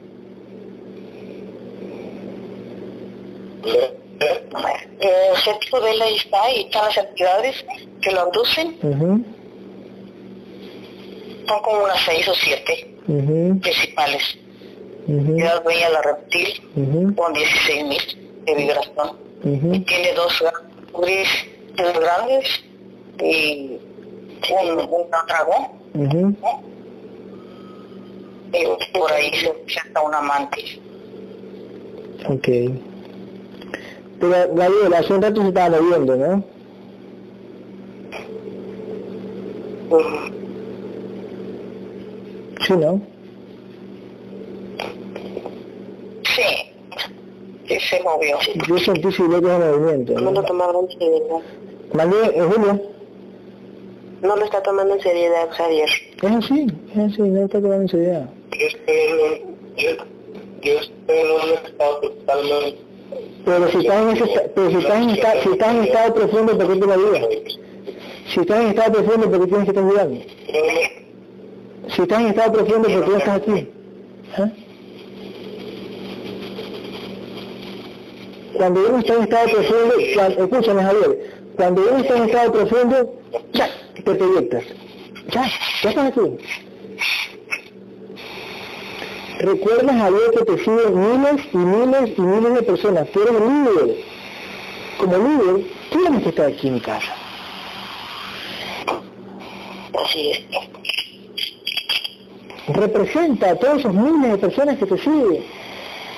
Eh, 4.21 5.29
el 5.31 5.37
séptimo 5.41 5.79
de 5.81 5.91
él 5.91 6.01
ahí 6.01 6.15
está 6.15 6.51
y 6.51 6.61
están 6.61 6.85
las 6.85 6.97
entidades 6.97 7.65
que 8.01 8.11
lo 8.11 8.19
abducen, 8.21 8.77
son 11.47 11.61
como 11.63 11.83
unas 11.83 11.99
seis 12.05 12.27
o 12.27 12.33
siete 12.35 12.95
principales. 13.61 14.37
mhm, 15.07 15.37
Yo 15.37 15.45
las 15.45 15.63
veía 15.63 15.89
la 15.89 16.01
reptil 16.03 16.47
con 17.15 17.33
16.000 17.33 18.45
de 18.45 18.55
vibración. 18.55 19.17
Y 19.75 19.79
tiene 19.81 20.13
dos 20.13 20.43
gris 21.01 21.27
grandes 21.75 22.63
y 23.23 23.77
un, 24.63 24.79
un 24.79 25.09
dragón. 25.27 25.67
Y 28.53 28.97
por 28.97 29.11
ahí 29.11 29.31
se 29.33 29.49
presenta 29.49 30.01
un 30.01 30.13
amante. 30.13 30.79
Ok. 32.27 32.47
Pero 34.21 34.53
Gabriel, 34.53 34.93
hace 34.93 35.13
un 35.13 35.21
rato 35.23 35.41
se 35.41 35.47
estaba 35.47 35.81
moviendo, 35.81 36.15
¿no? 36.15 36.43
Sí, 42.67 42.73
¿no? 42.73 43.01
Sí, 46.23 46.43
sí 47.67 47.79
se 47.79 48.03
movió. 48.03 48.37
Yo 48.67 48.77
sentí 48.77 49.09
de 49.09 49.41
movimiento. 49.41 50.13
no 50.21 50.31
lo 50.31 50.43
tomaron 50.43 50.85
en 50.85 50.99
seriedad. 50.99 51.39
Mandé, 51.93 52.17
Julio, 52.41 52.81
No 54.21 54.35
lo 54.35 54.45
está 54.45 54.61
tomando 54.61 54.93
en 54.93 55.01
seriedad, 55.01 55.49
Javier. 55.49 55.89
es 56.21 56.31
así, 56.31 56.67
es 56.93 56.97
así, 57.13 57.21
no 57.23 57.45
está 57.45 57.59
tomando 57.59 57.81
en 57.81 57.89
seriedad. 57.89 58.29
Yo 58.51 58.67
estoy 58.67 58.95
en 58.97 59.13
un, 59.13 59.57
Yo, 59.77 59.89
yo 60.61 60.73
estoy 60.79 61.17
en 61.17 61.31
un 61.31 61.65
estado 61.65 61.99
totalmente... 62.01 62.90
Pero 63.45 63.71
si 63.71 63.77
estás 63.79 64.01
en, 64.01 64.09
ese, 64.09 64.25
si 65.41 65.49
estás 65.49 65.73
en, 65.75 65.83
estado 65.83 66.13
profundo, 66.13 66.57
¿por 66.57 66.67
qué 66.67 66.79
te 66.79 66.87
la? 66.87 67.27
Si 68.33 68.39
estás 68.39 68.61
en 68.61 68.67
estado 68.67 68.93
profundo, 68.93 69.29
¿por 69.31 69.39
qué 69.41 69.47
tienes 69.47 69.65
que 69.65 69.71
estar 69.71 69.83
ayudando? 69.83 70.21
Si 71.95 72.01
estás 72.01 72.21
en 72.21 72.27
estado 72.27 72.53
profundo, 72.53 72.89
¿por 72.89 73.03
qué 73.03 73.11
no 73.11 73.17
estás 73.17 73.41
aquí? 73.41 73.67
¿Ah? 74.37 74.49
Cuando 78.53 78.87
uno 78.87 78.99
está 78.99 79.13
en 79.15 79.23
estado 79.23 79.49
profundo, 79.49 79.95
escúchame 80.43 80.83
Javier, 80.83 81.41
cuando 81.55 81.81
uno 81.81 81.97
está 81.97 82.17
en 82.17 82.23
estado 82.25 82.51
profundo, 82.51 83.13
ya, 83.53 83.69
te 83.95 84.15
proyectas. 84.15 84.63
Ya, 85.29 85.49
ya 85.83 85.89
estás 85.89 86.07
aquí. 86.07 86.21
Recuerda 89.41 89.93
Javier 89.97 90.31
que 90.37 90.45
te 90.45 90.57
siguen 90.59 90.93
miles 90.99 91.45
y 91.53 91.57
miles 91.57 92.11
y 92.17 92.21
miles 92.21 92.53
de 92.53 92.61
personas. 92.63 93.09
Tú 93.11 93.21
eres 93.21 93.33
líder. 93.41 93.97
Como 94.97 95.17
líder, 95.17 95.65
tienes 95.91 96.23
que 96.23 96.29
estar 96.29 96.45
aquí 96.47 96.67
en 96.67 96.73
mi 96.75 96.81
casa. 96.81 97.13
Así 100.03 100.31
es. 100.31 100.41
representa 102.67 103.49
a 103.51 103.55
todos 103.55 103.79
esos 103.79 103.93
miles 103.93 104.31
de 104.31 104.37
personas 104.37 104.77
que 104.77 104.85
te 104.85 104.97
siguen. 104.97 105.43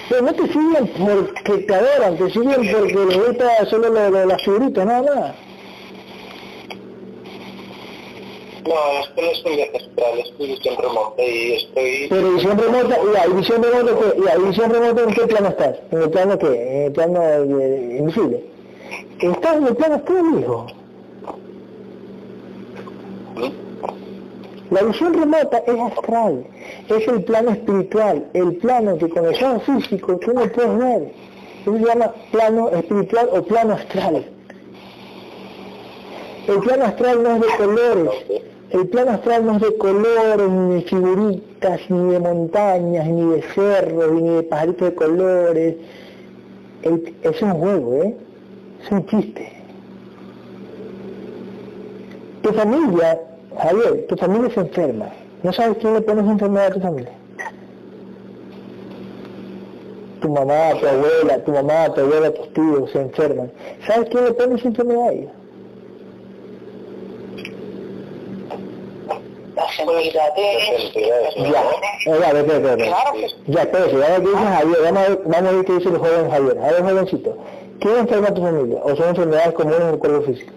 Pero 0.09 0.21
no 0.21 0.33
te 0.33 0.47
siguen 0.47 0.87
porque 0.87 1.57
te 1.59 1.73
adoran, 1.73 2.17
te 2.17 2.29
siguen 2.29 2.71
porque 2.71 2.93
les 2.93 3.17
gusta 3.27 3.65
solo 3.69 3.89
lo, 3.89 4.09
lo- 4.09 4.25
las 4.25 4.43
figuritas, 4.43 4.85
nada 4.85 5.01
más. 5.15 5.35
No, 8.65 8.99
es 8.99 9.07
que 9.09 9.21
no 9.21 9.31
es 9.31 9.45
un 9.45 9.55
viaje 9.55 9.77
astral, 9.77 10.19
es 10.19 10.31
que 10.37 10.45
visión 10.45 10.75
remota 10.77 11.23
y 11.23 11.53
estoy... 11.53 12.07
Pero 12.09 12.33
visión 12.33 12.57
remota, 12.57 12.97
y 13.27 13.33
visión 13.33 13.63
remota, 13.63 13.91
y 14.37 14.41
visión 14.47 14.71
remota, 14.71 15.01
¿en 15.03 15.13
qué 15.13 15.27
plano 15.27 15.49
estás? 15.49 15.75
¿En 15.91 16.01
el 16.01 16.09
plano 16.09 16.37
qué? 16.37 16.47
¿En 16.47 16.83
el 16.83 16.91
plano 16.93 17.21
eh, 17.21 17.97
invisible? 17.99 18.43
Estás 19.19 19.57
en 19.57 19.67
el 19.67 19.75
plano 19.75 19.95
astral, 19.95 20.39
hijo. 20.39 20.67
La 24.71 24.81
visión 24.81 25.13
remota 25.13 25.57
es 25.67 25.79
astral, 25.79 26.45
es 26.89 27.07
el 27.07 27.23
plano 27.25 27.51
espiritual, 27.51 28.25
el 28.33 28.55
plano 28.55 28.97
que 28.97 29.09
con 29.09 29.25
el 29.25 29.37
plano 29.37 29.59
físico 29.59 30.17
tú 30.17 30.33
no 30.33 30.47
puedes 30.51 30.77
ver. 30.77 31.11
Eso 31.61 31.77
se 31.77 31.85
llama 31.85 32.11
plano 32.31 32.69
espiritual 32.69 33.29
o 33.33 33.43
plano 33.43 33.73
astral. 33.73 34.25
El 36.47 36.59
plano 36.59 36.85
astral 36.85 37.23
no 37.23 37.35
es 37.35 37.41
de 37.41 37.47
colores, 37.57 38.09
el 38.73 38.87
plano 38.87 39.11
astral 39.11 39.45
no 39.45 39.55
es 39.55 39.61
de 39.61 39.77
colores, 39.77 40.49
ni 40.49 40.75
de 40.75 40.81
figuritas, 40.81 41.79
ni 41.89 42.11
de 42.11 42.19
montañas, 42.19 43.07
ni 43.07 43.35
de 43.35 43.41
cerros, 43.53 44.11
ni 44.11 44.29
de 44.29 44.43
pajaritos 44.43 44.89
de 44.89 44.95
colores. 44.95 45.75
Es 46.81 47.41
un 47.41 47.51
juego, 47.51 48.03
¿eh? 48.03 48.15
Es 48.83 48.91
un 48.91 49.05
chiste. 49.05 49.53
Tu 52.41 52.51
familia, 52.51 53.21
Javier, 53.57 54.07
tu 54.07 54.17
familia 54.17 54.49
se 54.49 54.61
enferma. 54.61 55.05
¿No 55.43 55.53
sabes 55.53 55.77
quién 55.77 55.93
le 55.93 56.01
pone 56.01 56.21
esa 56.21 56.31
enfermedad 56.31 56.65
a 56.65 56.71
tu 56.71 56.79
familia? 56.81 57.13
Tu 60.19 60.29
mamá, 60.29 60.71
tu 60.79 60.87
abuela, 60.87 61.43
tu 61.45 61.51
mamá, 61.51 61.93
tu 61.93 62.01
abuela, 62.01 62.31
tus 62.31 62.51
tíos 62.53 62.89
se 62.91 63.01
enferman. 63.01 63.51
¿Sabes 63.85 64.09
quién 64.09 64.25
le 64.25 64.33
pone 64.33 64.55
esa 64.55 64.67
enfermedad 64.67 65.09
a 65.09 65.13
ellos? 65.13 65.31
Entidades, 69.67 70.83
entidades, 70.85 71.37
¿no? 71.37 71.51
Ya, 71.51 71.61
eh, 71.61 72.19
ya, 72.19 72.33
vete, 72.33 72.59
vete, 72.59 72.83
claro 72.85 73.11
que 73.13 73.27
Ya, 73.51 73.61
espérate, 73.61 73.93
vamos 73.97 74.07
a 74.07 74.09
ver 74.09 74.21
qué 74.23 74.29
dice 74.29 74.43
Javier, 74.45 74.77
vamos 74.83 74.97
a 75.03 75.09
ver, 75.09 75.21
vamos 75.25 75.49
a 75.49 75.51
ver 75.55 75.65
qué 75.65 75.73
dice 75.73 75.89
el 75.89 75.97
joven 75.97 76.29
Javier. 76.31 76.57
A 76.59 76.83
jovencito, 76.83 77.37
¿quién 77.79 77.97
enferma 77.97 78.33
tu 78.33 78.41
familia? 78.41 78.79
¿O 78.83 78.95
son 78.95 79.09
enfermedades 79.09 79.53
comunes 79.53 79.79
en 79.81 79.87
el 79.89 79.99
cuerpo 79.99 80.21
físico? 80.23 80.51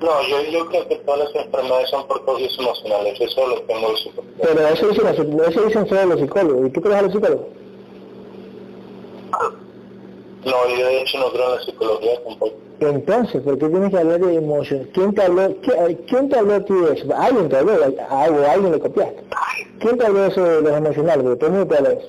No, 0.00 0.22
yo, 0.28 0.42
creo 0.68 0.88
que 0.88 0.96
todas 0.96 1.20
las 1.32 1.44
enfermedades 1.46 1.88
son 1.90 2.06
por 2.06 2.24
causas 2.26 2.58
emocionales, 2.58 3.20
eso 3.20 3.46
lo 3.46 3.62
tengo 3.62 3.88
de 3.92 3.96
claro. 3.96 4.22
Pero 4.42 4.68
eso 4.68 4.88
dicen, 4.88 5.04
los- 5.36 5.48
eso 5.48 5.62
dicen 5.62 5.86
todos 5.86 6.04
los 6.06 6.20
psicólogos. 6.20 6.66
¿Y 6.66 6.70
tú 6.70 6.80
crees 6.82 6.96
a 6.98 7.02
los 7.02 7.12
psicólogos? 7.12 7.46
No, 10.46 10.68
yo 10.68 10.86
de 10.86 11.02
hecho 11.02 11.18
no 11.18 11.30
creo 11.32 11.44
en 11.50 11.56
la 11.56 11.62
psicología 11.62 12.22
tampoco. 12.24 12.52
Entonces, 12.78 13.42
¿por 13.42 13.58
qué 13.58 13.68
tienes 13.68 13.90
que 13.90 13.98
hablar 13.98 14.20
de 14.20 14.34
emociones? 14.36 14.88
¿Quién 14.94 15.14
te 15.14 15.22
habló, 15.22 15.48
qui- 15.62 15.98
quién 16.08 16.28
te 16.28 16.38
habló 16.38 16.62
ti 16.64 16.74
de 16.74 16.92
eso? 16.94 17.06
Alguien 17.16 17.48
te 17.48 17.56
habló, 17.56 17.72
algo, 18.10 18.46
alguien 18.48 18.72
le 18.72 18.78
copiaste. 18.78 19.22
¿Quién 19.80 19.98
te 19.98 20.06
habló 20.06 20.20
de 20.20 20.28
eso 20.28 20.42
de 20.44 20.62
los 20.62 20.72
emocionales? 20.72 21.38
Todo 21.38 21.46
el 21.46 21.52
mundo 21.52 21.66
te 21.66 21.76
habla 21.78 21.88
de 21.90 21.96
eso. 21.96 22.08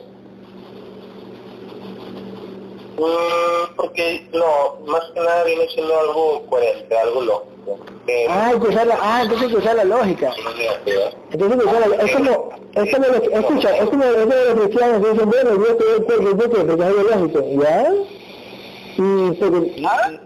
Mm, 2.99 3.75
porque, 3.75 4.27
no, 4.33 4.85
más 4.91 5.03
que 5.13 5.19
nada 5.19 5.43
viene 5.43 5.67
siendo 5.69 5.99
algo 5.99 6.45
coherente, 6.49 6.97
algo 6.97 7.21
lógico. 7.21 7.79
Que 8.05 8.25
Ah, 8.29 8.47
hay 8.47 8.59
que 8.59 8.67
usar 8.67 8.87
la, 8.87 8.97
ah, 9.01 9.21
entonces 9.23 9.47
hay 9.47 9.53
que 9.53 9.59
usar 9.59 9.75
la 9.75 9.83
lógica. 9.83 10.29
no. 10.29 10.51
Entonces 11.31 11.51
hay 11.51 11.57
que 11.59 11.65
usar 11.65 11.89
la, 11.89 11.95
es 12.05 12.11
como, 12.15 12.49
es 12.75 12.93
como 12.95 13.07
lo 13.07 13.21
que, 13.21 13.33
escucha, 13.35 13.77
es 13.77 13.89
como, 13.89 14.03
es 14.03 14.15
como 14.17 14.33
los 14.33 14.53
cristianos 14.65 15.03
que 15.05 15.11
dicen, 15.11 15.29
bueno, 15.29 15.55
Dios 15.57 15.77
te 15.77 15.83
dio 15.85 15.95
el 15.95 16.03
cuerpo, 16.05 16.23
Dios 16.23 16.37
te 16.37 16.47
porque 16.49 16.73
es 16.73 16.81
algo 16.87 17.03
lógico, 17.03 17.63
¿ya? 17.63 17.93
Y, 18.99 19.31
porque, 19.33 19.73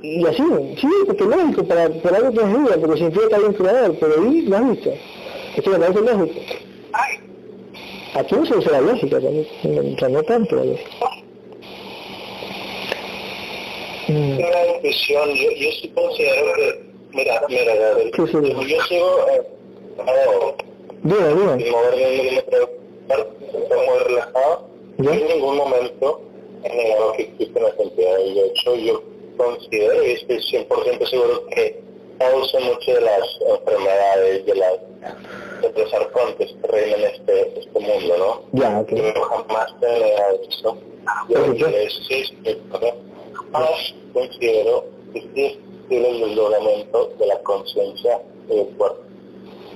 y 0.01 0.25
así, 0.25 0.43
sí, 0.79 0.87
porque 1.05 1.23
es 1.23 1.29
lógico, 1.29 1.63
para, 1.65 1.89
para 1.89 2.17
algo 2.17 2.31
que 2.31 2.39
es 2.39 2.47
vida, 2.47 2.77
porque 2.79 2.97
significa 2.97 3.27
que 3.27 3.35
hay 3.35 3.43
un 3.43 3.53
creador, 3.53 3.95
pero 3.99 4.13
ahí 4.21 4.41
lo 4.43 4.57
has 4.57 4.69
visto. 4.71 4.93
Esto 5.57 5.69
me 5.71 5.79
parece 5.79 5.99
lógico. 6.01 6.39
Aquí 8.13 8.35
no 8.35 8.45
se 8.45 8.55
usa 8.57 8.71
la 8.73 8.81
lógica 8.81 9.19
también, 9.19 9.47
o 9.95 9.99
sea, 9.99 10.09
no 10.09 10.23
tanto 10.23 10.55
la 10.55 10.63
lógica. 10.65 10.89
Mm, 14.07 14.33
Una 14.39 14.75
intuición, 14.75 15.29
yo, 15.35 15.51
yo 15.51 15.71
sí 15.81 15.91
considero 15.95 16.53
que, 16.55 16.83
mira, 17.13 17.41
mira, 17.49 17.75
Gabriel, 17.75 18.11
Sí, 18.15 18.21
sí. 18.27 18.67
yo 18.69 18.81
sigo, 18.83 19.07
eh, 19.31 19.41
oh, 19.99 20.55
Dime, 21.03 21.27
dime. 21.29 21.63
sin 21.63 21.71
moverme 21.71 22.05
un 22.05 22.17
milímetro, 22.17 22.69
relajado, 24.07 24.67
¿Ya? 24.97 25.11
en 25.13 25.27
ningún 25.27 25.57
momento 25.57 26.21
he 26.63 26.75
negado 26.75 27.13
que 27.13 27.23
existen 27.23 27.63
las 27.63 27.79
entidades, 27.79 28.35
de 28.35 28.47
hecho 28.47 28.75
yo 28.75 29.03
considero 29.37 30.05
y 30.05 30.11
estoy 30.11 30.37
100% 30.37 31.09
seguro 31.09 31.45
que 31.47 31.81
causan 32.19 32.63
muchas 32.65 32.95
de 32.95 33.01
las 33.01 33.39
enfermedades, 33.49 34.45
de, 34.45 34.55
las, 34.55 34.73
de 35.61 35.81
los 35.81 35.93
arcontes 35.93 36.53
que 36.61 36.67
reinan 36.67 36.99
en 36.99 37.05
este, 37.07 37.59
este 37.59 37.79
mundo, 37.79 38.17
¿no? 38.17 38.59
Ya, 38.59 38.79
ok. 38.79 38.91
Yo 38.91 39.21
jamás 39.23 39.73
he 39.81 39.99
negado 39.99 40.39
eso. 40.47 40.77
Yo 41.55 41.67
existe. 41.67 42.59
Jamás 43.51 43.95
considero 44.13 44.85
que 45.13 45.19
existe 45.19 45.61
el 45.89 46.19
desdoblamiento 46.21 47.11
de 47.19 47.27
la 47.27 47.39
conciencia 47.39 48.21
del 48.47 48.67
cuerpo. 48.77 49.01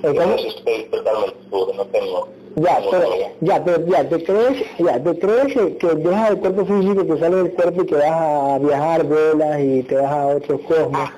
Entonces, 0.02 0.54
estoy 0.54 0.84
totalmente 0.84 1.36
seguro, 1.50 1.74
no 1.74 1.84
tengo 1.86 2.28
Ya, 2.56 2.78
pero, 2.90 3.04
ya, 3.42 3.62
pero 3.64 3.86
ya, 3.86 4.08
te 4.08 4.24
crees, 4.24 4.64
ya, 4.78 4.98
te 5.02 5.18
crees 5.18 5.46
que, 5.52 5.76
que 5.76 5.86
dejas 5.94 6.30
el 6.30 6.38
cuerpo 6.38 6.64
físico, 6.64 7.06
que 7.06 7.18
sales 7.20 7.36
del 7.44 7.52
cuerpo 7.52 7.82
y 7.82 7.86
que 7.86 7.94
vas 7.96 8.10
a 8.10 8.58
viajar, 8.58 9.04
vuelas 9.04 9.60
y 9.60 9.82
te 9.82 9.94
vas 9.96 10.10
a 10.10 10.26
otros 10.28 10.60
cosmos, 10.62 11.10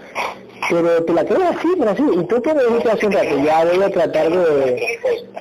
pero 0.68 1.04
te 1.04 1.12
la 1.12 1.24
crees 1.24 1.42
así, 1.56 1.68
pero 1.78 1.90
así, 1.92 2.02
y 2.12 2.24
tú 2.24 2.42
qué 2.42 2.54
me 2.54 2.64
dijiste 2.64 2.90
hace 2.90 3.06
un 3.06 3.12
rato, 3.12 3.38
ya 3.44 3.64
voy 3.64 3.84
a 3.84 3.90
tratar 3.90 4.30
de... 4.30 4.98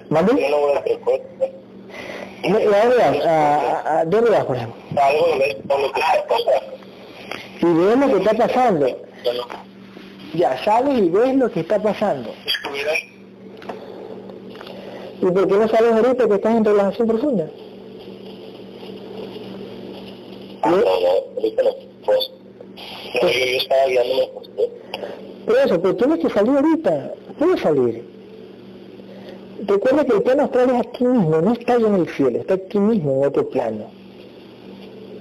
No 0.10 0.58
voy 0.60 0.76
a 0.76 0.80
hacer 0.80 1.00
cosas. 1.00 1.22
¿Y 2.44 2.52
a 2.52 2.54
dónde 2.60 2.98
vas? 2.98 3.26
¿A, 3.26 3.56
a- 3.56 4.00
a 4.02 4.06
dónde 4.06 4.30
vas, 4.30 4.46
por 4.46 4.56
ejemplo? 4.56 4.76
Que. 7.60 7.68
Y 7.68 7.74
ves 7.74 7.98
lo 7.98 8.08
que 8.08 8.18
está 8.24 8.34
pasando, 8.48 8.88
ya 10.36 10.64
sales 10.64 11.00
y 11.00 11.10
ves 11.10 11.36
lo 11.36 11.50
que 11.52 11.62
está 11.62 11.80
pasando. 11.82 12.30
¿Y 15.22 15.26
por 15.26 15.48
qué 15.48 15.54
no 15.56 15.68
sales 15.68 15.94
ahorita 15.94 16.28
que 16.28 16.36
estás 16.36 16.56
en 16.56 16.66
relajación 16.66 17.08
profunda? 17.08 17.48
no, 20.64 20.76
no, 20.78 20.82
ahorita 21.38 21.64
no, 21.64 21.70
pues, 22.06 22.32
no, 23.22 23.22
yo, 23.22 23.30
yo 23.30 23.58
estaba 23.58 23.86
guiándome 23.88 24.28
por 24.34 24.42
usted. 24.44 24.70
Por 25.46 25.56
eso, 25.58 25.82
pero 25.82 25.96
tienes 25.96 26.20
que 26.20 26.30
salir 26.30 26.52
ahorita, 26.56 27.14
puedes 27.40 27.62
salir. 27.62 28.04
Recuerda 29.66 30.06
que 30.06 30.14
el 30.14 30.22
plano 30.22 30.44
astral 30.44 30.70
es 30.70 30.80
aquí 30.88 31.04
mismo, 31.06 31.42
no 31.42 31.54
está 31.54 31.74
allá 31.76 31.88
en 31.88 31.96
el 31.96 32.08
cielo, 32.10 32.40
está 32.40 32.54
aquí 32.56 32.80
mismo 32.80 33.22
en 33.22 33.28
otro 33.28 33.50
plano. 33.50 33.86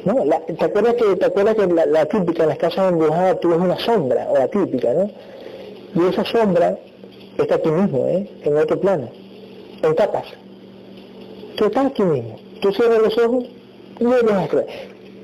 ¿No? 0.05 0.24
La- 0.24 0.40
¿te, 0.40 0.64
acuerdas 0.64 0.94
que, 0.94 1.16
¿Te 1.16 1.24
acuerdas 1.26 1.55
que 1.57 1.66
la, 1.66 1.86
la 1.86 2.07
típica 2.07 2.42
en 2.44 2.49
las 2.51 2.59
casas 2.59 2.92
embrujadas 2.92 3.40
tú 3.40 3.49
ves 3.51 3.59
una 3.59 3.78
sombra, 3.78 4.28
o 4.30 4.36
la 4.36 4.47
típica, 4.49 4.92
¿no? 4.92 5.11
Y 5.94 6.09
esa 6.09 6.24
sombra 6.24 6.78
está 7.38 7.55
aquí 7.57 7.68
mismo, 7.70 8.07
¿eh? 8.09 8.28
En 8.42 8.57
otro 8.57 8.78
plano, 8.78 9.09
en 9.83 9.95
capas. 9.95 10.27
Tú 11.57 11.66
estás 11.66 11.87
aquí 11.87 12.03
mismo, 12.03 12.39
tú 12.61 12.72
cierras 12.72 13.01
los 13.01 13.18
ojos 13.18 13.45
y 13.99 14.05
no 14.05 14.11
ves 14.11 14.33
astral. 14.33 14.66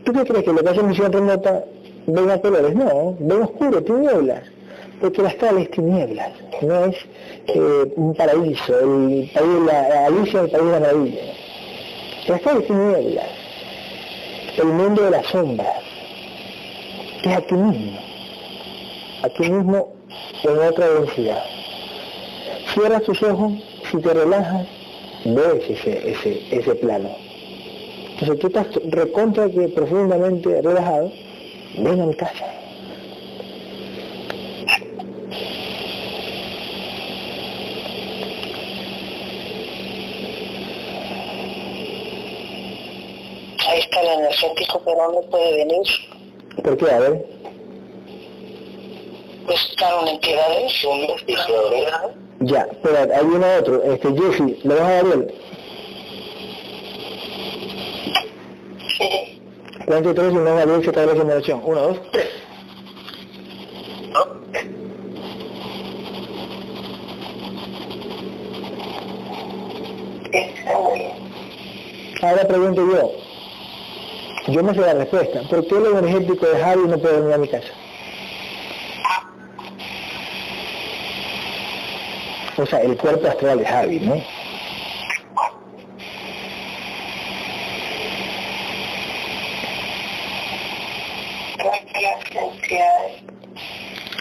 ¿Tú 0.05 0.13
qué 0.13 0.25
crees 0.25 0.45
que 0.45 0.53
lo 0.53 0.63
que 0.63 0.69
hace 0.69 0.81
en 0.81 0.89
misión 0.89 1.13
remota 1.13 1.65
ven 2.07 2.31
a 2.31 2.41
colores? 2.41 2.75
No, 2.75 3.17
ven 3.19 3.43
oscuro, 3.43 3.83
tinieblas. 3.83 4.43
Porque 5.01 5.23
la 5.23 5.29
astral 5.31 5.59
es 5.59 5.71
tinieblas, 5.73 6.31
no 6.63 6.85
es 6.85 6.97
eh, 7.49 7.93
un 7.97 8.15
paraíso, 8.15 8.79
el 8.79 9.29
país 9.35 9.49
de 9.49 9.65
la 9.67 10.07
Alicia, 10.07 10.41
el 10.43 10.51
país 10.51 10.65
de 10.65 10.71
la 10.71 10.81
maravilla. 10.81 11.23
La 12.29 12.37
astral 12.37 12.59
es 12.59 12.67
tinieblas, 12.69 13.27
el 14.59 14.67
mundo 14.67 15.03
de 15.03 15.11
la 15.11 15.23
sombra, 15.25 15.73
que 17.21 17.31
es 17.31 17.37
aquí 17.37 17.55
mismo, 17.55 17.99
aquí 19.23 19.51
mismo 19.51 19.93
en 20.45 20.59
otra 20.59 20.89
densidad. 20.89 21.45
Cierras 22.73 23.03
tus 23.03 23.23
ojos, 23.25 23.55
si 23.93 23.99
te 23.99 24.15
relajas, 24.15 24.67
ves 25.27 25.65
ese, 25.69 26.11
ese, 26.11 26.43
ese 26.51 26.75
plano. 26.77 27.15
Entonces 28.13 28.39
tú 28.39 28.47
estás 28.47 28.67
recontra 28.89 29.51
que 29.51 29.69
profundamente 29.69 30.63
relajado, 30.63 31.13
ven 31.77 32.01
a 32.01 32.07
mi 32.07 32.15
casa. 32.15 32.47
Ahí 43.69 43.79
está 43.79 44.01
el 44.01 44.21
energético, 44.21 44.83
pero 44.87 45.13
no 45.13 45.21
puede 45.31 45.57
venir. 45.57 45.87
¿Por 46.65 46.77
qué? 46.79 46.91
A 46.91 46.99
ver. 46.99 47.27
Pues 49.45 49.61
están 49.71 50.09
entidades, 50.09 50.85
un 50.85 51.01
investigador. 51.01 52.22
Ya, 52.45 52.67
pero 52.83 52.99
hay 52.99 53.25
uno 53.25 53.47
otro. 53.59 53.83
Este, 53.85 54.09
Jesse, 54.15 54.65
¿le 54.65 54.75
vas 54.75 54.83
a 54.83 55.03
Gabriel? 55.03 55.35
Sí. 58.99 59.41
Cuento 59.87 60.15
tres 60.15 60.33
y 60.33 60.37
no 60.37 60.45
Gabriel 60.45 60.83
se 60.83 60.91
está 60.91 61.07
la 61.07 61.15
generación. 61.15 61.61
Uno, 61.65 61.81
dos, 61.81 61.99
tres. 62.11 62.27
Ahora 72.23 72.47
pregunto 72.47 72.87
yo. 72.91 73.13
Yo 74.53 74.63
no 74.63 74.75
sé 74.75 74.81
la 74.81 74.95
respuesta. 74.95 75.43
¿Por 75.49 75.67
qué 75.67 75.77
el 75.77 75.87
energético 75.87 76.47
de 76.47 76.61
Javi 76.61 76.89
no 76.89 76.99
puede 76.99 77.19
venir 77.19 77.35
a 77.35 77.39
mi 77.39 77.49
casa? 77.49 77.82
O 82.57 82.67
sea, 82.67 82.81
el 82.81 82.97
cuerpo 82.97 83.29
astral 83.29 83.59
de 83.59 83.67
Javi, 83.67 84.01
¿no? 84.01 84.23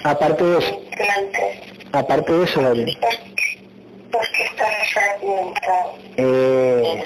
Aparte 0.04 0.44
de 0.44 0.58
eso, 0.58 0.82
aparte 1.92 2.34
de 2.34 2.44
eso, 2.44 2.62
Gabriel. 2.62 2.98
Porque 4.12 4.44
están 4.44 4.68
fragmentados. 4.94 5.96
Eh, 6.18 7.04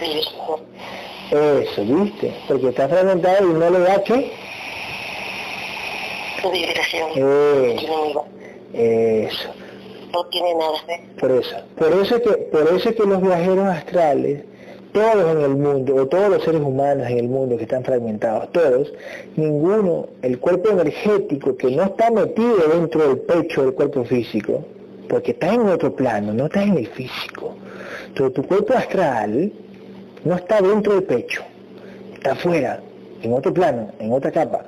eso, 1.32 1.84
¿viste? 1.84 2.34
Porque 2.48 2.70
está 2.70 2.88
fragmentado 2.88 3.50
y 3.50 3.54
no 3.54 3.70
le 3.70 3.80
da 3.80 4.04
qué. 4.04 4.32
Su 6.42 6.52
vibración. 6.52 7.10
Eh, 8.74 9.28
eso. 9.30 9.65
No 10.16 10.26
tiene 10.28 10.56
nada. 10.56 10.78
Por 11.20 11.32
eso. 11.32 11.58
Por 11.78 11.92
eso, 11.92 12.16
es 12.16 12.22
que, 12.22 12.30
por 12.30 12.62
eso 12.74 12.90
es 12.90 12.96
que 12.96 13.04
los 13.04 13.22
viajeros 13.22 13.66
astrales, 13.68 14.46
todos 14.94 15.36
en 15.36 15.42
el 15.42 15.58
mundo, 15.58 15.94
o 15.94 16.08
todos 16.08 16.30
los 16.30 16.42
seres 16.42 16.62
humanos 16.62 17.08
en 17.10 17.18
el 17.18 17.28
mundo 17.28 17.58
que 17.58 17.64
están 17.64 17.84
fragmentados, 17.84 18.50
todos, 18.54 18.94
ninguno, 19.36 20.08
el 20.22 20.40
cuerpo 20.40 20.70
energético 20.70 21.58
que 21.58 21.70
no 21.72 21.84
está 21.84 22.12
metido 22.12 22.56
dentro 22.74 23.10
del 23.10 23.18
pecho 23.20 23.64
del 23.64 23.74
cuerpo 23.74 24.06
físico, 24.06 24.64
porque 25.10 25.32
está 25.32 25.54
en 25.54 25.68
otro 25.68 25.94
plano, 25.94 26.34
no 26.34 26.46
está 26.46 26.64
en 26.64 26.78
el 26.78 26.88
físico. 26.88 27.54
Entonces 28.08 28.36
tu 28.36 28.44
cuerpo 28.44 28.74
astral 28.74 29.52
no 30.24 30.36
está 30.36 30.62
dentro 30.62 30.94
del 30.94 31.04
pecho, 31.04 31.44
está 32.14 32.32
afuera, 32.32 32.80
en 33.22 33.34
otro 33.34 33.54
plano, 33.54 33.92
en 34.00 34.14
otra 34.14 34.32
capa. 34.32 34.64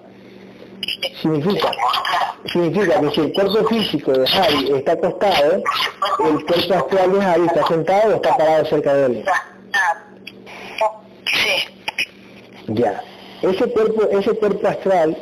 Significa, 1.22 1.72
significa 2.52 3.00
que 3.00 3.12
si 3.12 3.22
el 3.22 3.34
cuerpo 3.34 3.68
físico 3.68 4.12
de 4.12 4.28
Javi 4.28 4.72
está 4.76 4.94
acostado, 4.94 5.64
el 6.26 6.46
cuerpo 6.46 6.74
astral 6.74 7.12
de 7.14 7.22
Javi 7.22 7.46
está 7.48 7.68
sentado 7.68 8.14
o 8.14 8.16
está 8.16 8.38
parado 8.38 8.66
cerca 8.66 8.94
de 8.94 9.06
él. 9.06 9.26
Ya. 12.68 13.02
Ese 13.42 13.66
cuerpo, 13.72 14.04
ese 14.12 14.34
cuerpo 14.34 14.68
astral 14.68 15.18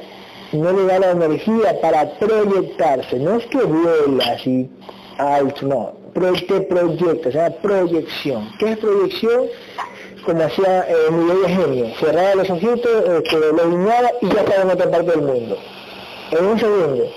no 0.51 0.71
le 0.71 0.85
da 0.85 0.99
la 0.99 1.11
energía 1.11 1.79
para 1.81 2.09
proyectarse. 2.17 3.19
No 3.19 3.35
es 3.35 3.45
que 3.47 3.57
vuela 3.57 4.25
así 4.33 4.69
alto, 5.17 5.65
no. 5.65 6.05
Te 6.13 6.61
proyecta, 6.61 7.29
se 7.29 7.37
llama 7.37 7.55
proyección. 7.61 8.49
¿Qué 8.57 8.71
es 8.71 8.77
proyección? 8.77 9.47
Como 10.25 10.43
hacía 10.43 10.85
eh, 10.87 11.11
Miguel 11.11 11.41
de 11.41 11.49
Genio. 11.49 11.95
Cerraba 11.99 12.35
los 12.35 12.49
ojitos, 12.49 13.03
este, 13.09 13.37
lo 13.37 13.69
guiñaba 13.69 14.11
y 14.21 14.27
ya 14.29 14.41
estaba 14.41 14.61
en 14.63 14.69
otra 14.71 14.91
parte 14.91 15.11
del 15.11 15.21
mundo. 15.21 15.57
En 16.31 16.45
un 16.45 16.59
segundo. 16.59 17.07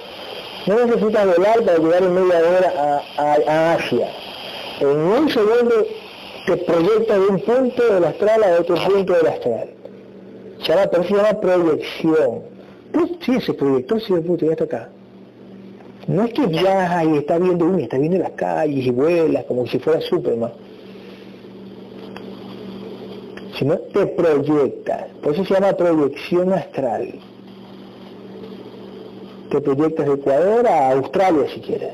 No 0.67 0.85
necesitas 0.85 1.37
volar 1.37 1.63
para 1.65 1.79
llegar 1.79 2.03
en 2.03 2.15
media 2.15 2.39
hora 2.39 3.03
a, 3.17 3.73
Asia. 3.73 4.09
En 4.81 4.89
un 4.99 5.31
segundo 5.31 5.87
te 6.47 6.57
proyecta 6.59 7.19
de 7.19 7.27
un 7.27 7.41
punto 7.41 7.95
del 7.95 8.05
astral 8.05 8.43
a 8.43 8.61
otro 8.61 8.77
punto 8.77 9.15
del 9.15 9.27
astral. 9.27 9.71
Se 10.63 10.69
llama, 10.69 10.87
pero 10.91 11.05
se 11.05 11.15
llama 11.15 11.41
proyección. 11.41 12.43
Pues 12.93 13.11
sí, 13.25 13.41
se 13.41 13.55
proyectó, 13.55 13.99
sí, 14.01 14.13
puto, 14.15 14.45
ya 14.45 14.53
está 14.53 14.65
acá. 14.65 14.89
No 16.07 16.25
es 16.25 16.33
que 16.33 16.47
viaja 16.47 17.05
y 17.05 17.19
está 17.19 17.39
viendo 17.39 17.67
uno, 17.67 17.79
está 17.79 17.99
viendo 17.99 18.19
las 18.19 18.31
calles 18.33 18.87
y 18.87 18.91
vuela 18.91 19.43
como 19.45 19.67
si 19.67 19.79
fuera 19.79 20.01
Superman. 20.01 20.53
Sino 23.59 23.79
te 23.79 24.07
proyectas. 24.07 25.07
Por 25.23 25.33
eso 25.33 25.45
se 25.45 25.55
llama 25.55 25.73
proyección 25.73 26.53
astral. 26.53 27.15
Te 29.51 29.61
proyectas 29.61 30.07
de 30.07 30.13
Ecuador 30.15 30.67
a 30.67 30.91
Australia 30.93 31.47
si 31.55 31.61
quieres. 31.61 31.93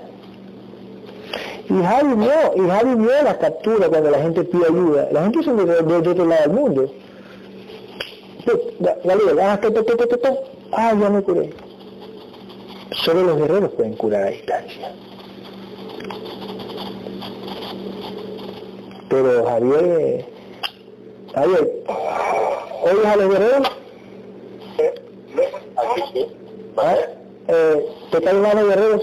Y 1.71 1.83
Javi 1.83 2.15
vio, 2.15 2.65
y 2.65 2.69
Javi 2.69 2.95
vio 2.97 3.23
las 3.23 3.37
capturas 3.39 3.89
cuando 3.89 4.11
la 4.11 4.19
gente 4.19 4.45
pide 4.45 4.65
ayuda. 4.67 5.09
La 5.13 5.23
gente 5.23 5.43
son 5.43 5.57
de, 5.57 5.65
de- 5.67 5.83
de 5.83 6.09
otro 6.11 6.27
lado 6.27 6.43
del 6.43 6.51
mundo. 6.53 6.93
Gabriel, 9.05 9.39
ah, 9.41 9.59
to, 9.61 9.73
to, 9.73 9.83
to, 9.85 10.39
ah, 10.73 10.93
ya 11.01 11.09
me 11.09 11.23
curé. 11.23 11.51
Solo 13.05 13.23
los 13.23 13.39
guerreros 13.39 13.71
pueden 13.73 13.95
curar 13.95 14.25
a 14.25 14.31
distancia. 14.31 14.93
Pero 19.09 19.47
Javier, 19.47 20.27
Javier, 21.35 21.73
¿oyes 22.85 23.07
a 23.07 23.17
los 23.17 23.29
guerreros? 23.31 23.69
¿Ah? 26.77 26.97
Eh, 27.47 27.87
¿Te 28.11 28.23
caen 28.23 28.41
mal 28.41 28.57
los 28.57 28.69
guerreros? 28.69 29.03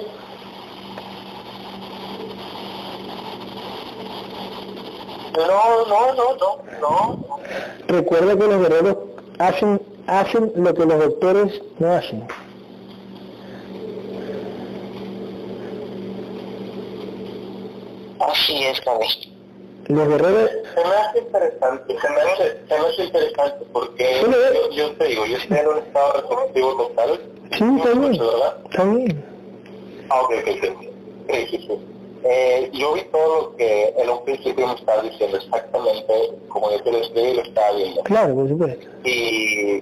No, 5.38 5.86
no, 5.86 6.14
no, 6.14 6.36
no, 6.36 6.60
no. 6.82 7.40
Recuerda 7.88 8.36
que 8.36 8.48
los 8.48 8.62
guerreros 8.62 8.98
hacen, 9.40 9.82
hacen 10.08 10.52
lo 10.56 10.74
que 10.74 10.86
los 10.86 11.00
doctores 11.00 11.62
no 11.80 11.94
hacen. 11.94 12.28
Así 18.20 18.64
es, 18.64 18.82
Gaby. 18.84 19.31
Los 19.96 20.08
guerreros, 20.08 20.50
Se 20.76 20.84
me 20.84 20.94
hace 20.96 21.20
interesante, 21.20 21.96
se 22.00 22.10
me 22.10 22.16
hace, 22.22 22.58
se 22.68 22.80
me 22.80 22.88
hace 22.88 23.04
interesante 23.04 23.66
porque 23.74 24.22
yo, 24.22 24.70
yo 24.72 24.92
te 24.96 25.06
digo, 25.06 25.26
yo 25.26 25.38
estoy 25.38 25.58
en 25.58 25.68
un 25.68 25.78
estado 25.80 26.14
receptivo 26.30 26.76
total. 26.78 27.22
sí, 27.52 27.64
No 27.64 27.84
escucho, 27.84 28.32
¿verdad? 28.32 28.86
bien. 28.96 29.26
Ah, 30.10 30.22
ok, 30.22 30.32
ok, 30.42 30.48
ok. 30.76 30.82
Sí, 31.30 31.48
sí, 31.52 31.58
sí. 31.68 31.80
Eh, 32.24 32.70
yo 32.74 32.94
vi 32.94 33.02
todo 33.12 33.42
lo 33.52 33.56
que 33.56 33.94
en 33.98 34.10
un 34.10 34.24
principio 34.26 34.68
me 34.68 34.74
estaba 34.76 35.02
diciendo 35.02 35.38
exactamente 35.38 36.14
como 36.50 36.70
yo 36.72 36.84
te 36.84 36.92
lo 36.92 36.98
escribí 37.00 37.34
lo 37.34 37.42
estaba 37.42 37.72
viendo. 37.76 38.04
Claro, 38.04 38.36
por 38.36 38.48
supuesto. 38.50 38.88
Y 39.04 39.82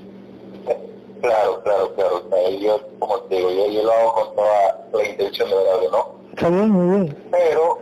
claro, 1.21 1.61
claro, 1.63 1.93
claro. 1.95 2.23
o 2.25 2.29
sea, 2.29 2.49
yo, 2.51 2.79
como 2.99 3.17
te 3.23 3.35
digo, 3.35 3.51
yo, 3.51 3.67
yo 3.71 3.83
lo 3.83 3.91
hago 3.91 4.13
con 4.13 4.35
toda 4.35 4.85
la 4.93 5.05
intención 5.09 5.49
de 5.49 5.55
verdad, 5.55 5.79
¿no? 5.91 6.15
Está 6.33 6.49
bien, 6.49 6.69
muy 6.69 6.95
bien. 6.99 7.17
Pero 7.31 7.79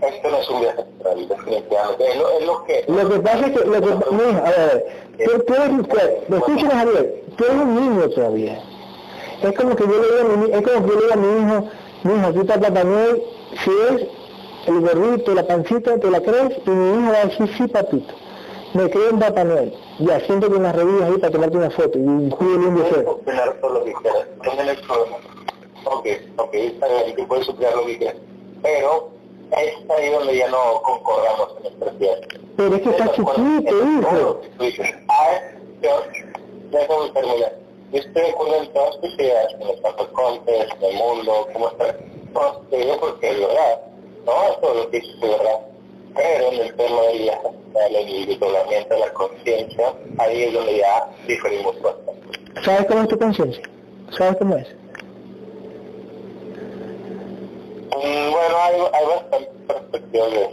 esto 0.00 0.30
no 0.30 0.36
es 0.38 0.48
un 0.48 0.60
viaje 0.60 0.80
astral, 0.80 1.28
definitivamente. 1.28 2.08
Es 2.08 2.16
lo, 2.16 2.30
es 2.30 2.46
lo 2.46 2.64
que... 2.64 2.84
Lo 2.86 3.08
que 3.10 3.18
pasa 3.20 3.46
es 3.46 3.52
que, 3.52 3.64
lo 3.64 3.80
que, 3.80 3.90
no, 3.90 4.44
a 4.44 4.50
ver, 4.50 4.86
tú, 5.24 5.44
tú 5.46 5.54
eres, 5.54 5.80
usted, 5.80 6.34
escúchame 6.34 6.70
Javier, 6.70 7.24
tú 7.36 7.44
eres 7.44 7.56
un 7.56 7.74
niño 7.74 8.08
todavía. 8.10 8.62
Es 9.42 9.52
como 9.56 9.76
que 9.76 9.84
yo 9.84 9.90
le 9.90 10.08
diga 10.08 10.20
a 10.20 10.36
mi, 10.36 10.52
es 10.52 10.62
como 10.62 10.86
que 10.86 10.94
yo 10.94 11.00
le 11.00 11.02
diga 11.02 11.14
a 11.14 11.16
mi 11.16 11.28
hijo, 11.28 11.68
mi 12.04 12.14
hijo, 12.14 12.26
aquí 12.28 12.38
está 12.38 12.60
Papá 12.60 12.84
Noel, 12.84 13.22
si 13.64 13.70
es 13.70 14.06
el 14.66 14.80
gorrito, 14.80 15.34
la 15.34 15.46
pancita, 15.46 15.98
te 15.98 16.10
la 16.10 16.20
crees, 16.20 16.58
y 16.66 16.70
mi 16.70 17.02
hijo 17.02 17.12
va 17.12 17.18
a 17.18 17.24
decir, 17.26 17.48
sí 17.56 17.66
papito, 17.66 18.14
me 18.74 18.90
creo 18.90 19.10
en 19.10 19.18
Papá 19.18 19.44
Noel. 19.44 19.74
Ya, 20.00 20.20
siéntate 20.20 20.54
en 20.54 20.62
las 20.62 20.76
rodillas 20.76 21.10
ahí 21.10 21.18
para 21.18 21.32
tomarte 21.32 21.56
una 21.56 21.70
foto, 21.70 21.98
y 21.98 22.30
cuídale 22.30 22.66
un 22.66 22.76
deseo. 22.76 23.20
que 23.24 23.30
ok, 25.84 26.06
ok, 26.36 26.54
está 26.54 26.86
bien, 26.86 27.16
que 27.16 27.24
puedes 27.24 27.46
suplir 27.46 27.68
lo 27.74 27.86
que 27.86 27.98
quieras. 27.98 28.16
Pero 28.62 29.17
es 29.52 29.90
ahí 29.90 30.10
donde 30.10 30.36
ya 30.36 30.48
no 30.48 30.82
concordamos 30.82 31.54
en 31.64 31.96
ideas. 31.96 32.20
Pero 32.56 32.74
es 32.74 32.82
que 32.82 32.90
está 32.90 33.12
chiquito, 33.12 33.84
hijo. 33.84 34.40
Ah, 35.08 35.40
yo, 35.82 36.02
déjame 36.70 37.10
terminar. 37.10 37.52
Yo 37.92 38.00
estoy 38.00 38.22
de 38.22 38.30
acuerdo 38.30 38.56
en 38.56 38.72
todas 38.72 39.00
tus 39.00 39.14
ideas, 39.14 39.54
en 39.60 39.66
los 39.66 39.76
patrocontes, 39.76 40.68
en 40.80 40.84
el 40.84 40.96
mundo, 40.96 41.48
cómo 41.52 41.68
está. 41.68 41.96
Digo 42.70 43.00
porque 43.00 43.30
es 43.30 43.40
verdad. 43.40 43.80
No, 44.26 44.32
todo 44.60 44.74
lo 44.74 44.90
que 44.90 44.98
es 44.98 45.20
verdad. 45.20 45.60
Pero 46.14 46.52
en 46.52 46.60
el 46.60 46.74
tema 46.74 47.02
del 47.02 47.18
viaje, 47.18 47.48
el 47.88 48.08
individualamiento 48.08 48.94
de 48.94 49.00
la 49.00 49.12
conciencia, 49.12 49.94
ahí 50.18 50.42
es 50.44 50.52
donde 50.52 50.78
ya 50.78 51.08
diferimos 51.26 51.80
bastante. 51.80 52.62
¿Sabes 52.64 52.86
cómo 52.86 53.02
es 53.02 53.08
tu 53.08 53.18
conciencia? 53.18 53.62
¿Sabes 54.10 54.36
cómo 54.38 54.56
es? 54.56 54.68
Mm, 54.68 54.72
Bueno, 58.00 58.56
hay, 58.62 58.74
hay 58.92 59.06
bastantes 59.06 59.48
perspectivas 59.66 60.30
de 60.30 60.42
eso, 60.42 60.52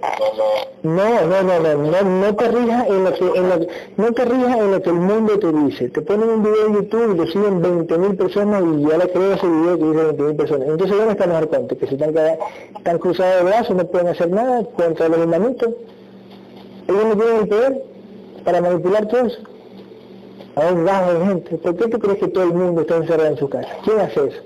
no, 0.84 0.94
no, 0.94 1.44
No, 1.44 1.44
no, 1.44 1.76
no, 1.76 2.02
no, 2.04 2.36
te 2.36 2.48
rijas 2.50 2.88
en 2.88 3.04
lo 3.04 3.14
que, 3.14 3.26
en 3.40 3.50
lo, 3.50 3.56
no 3.98 4.12
te 4.14 4.26
rijas 4.26 4.58
en 4.58 4.72
lo 4.72 4.82
que 4.82 4.90
el 4.90 4.96
mundo 4.96 5.40
te 5.40 5.52
dice. 5.52 5.90
Te 5.90 6.02
ponen 6.02 6.30
un 6.30 6.44
video 6.44 6.66
en 6.68 6.74
YouTube 6.76 7.14
y 7.14 7.18
lo 7.18 7.26
siguen 7.28 7.62
20.000 7.62 8.18
personas 8.18 8.64
y 8.64 8.88
ya 8.90 8.98
le 8.98 9.10
creo 9.10 9.34
ese 9.34 9.48
video 9.48 9.78
que 9.78 9.86
dice 9.86 10.04
20.000 10.14 10.36
personas. 10.38 10.68
Entonces 10.70 10.98
ya 10.98 11.06
no 11.06 11.12
están 11.12 11.30
mejor 11.30 11.48
cuenta, 11.50 11.76
que 11.76 11.88
si 11.88 11.94
están, 11.96 12.14
cada- 12.14 12.38
están 12.78 12.98
cruzados 13.00 13.36
de 13.38 13.44
brazos, 13.44 13.76
no 13.76 13.86
pueden 13.88 14.08
hacer 14.08 14.30
nada 14.30 14.64
contra 14.76 15.08
los 15.10 15.20
hermanitos. 15.20 15.70
Ellos 16.88 17.06
no 17.06 17.16
tienen 17.16 17.36
el 17.42 17.48
poder 17.48 17.84
para 18.44 18.62
manipular 18.62 19.08
todo 19.08 19.26
eso. 19.26 19.40
A 20.56 20.72
un 20.72 20.86
gajo 20.86 21.14
de 21.14 21.26
gente. 21.26 21.58
¿Por 21.58 21.76
qué 21.76 21.88
tú 21.90 22.00
crees 22.00 22.18
que 22.20 22.28
todo 22.30 22.44
el 22.46 22.54
mundo 22.54 22.82
está 22.82 22.96
encerrado 22.98 23.30
en 23.30 23.38
su 23.38 23.50
casa? 23.50 23.68
¿Quién 23.84 24.00
hace 24.00 24.28
eso? 24.28 24.42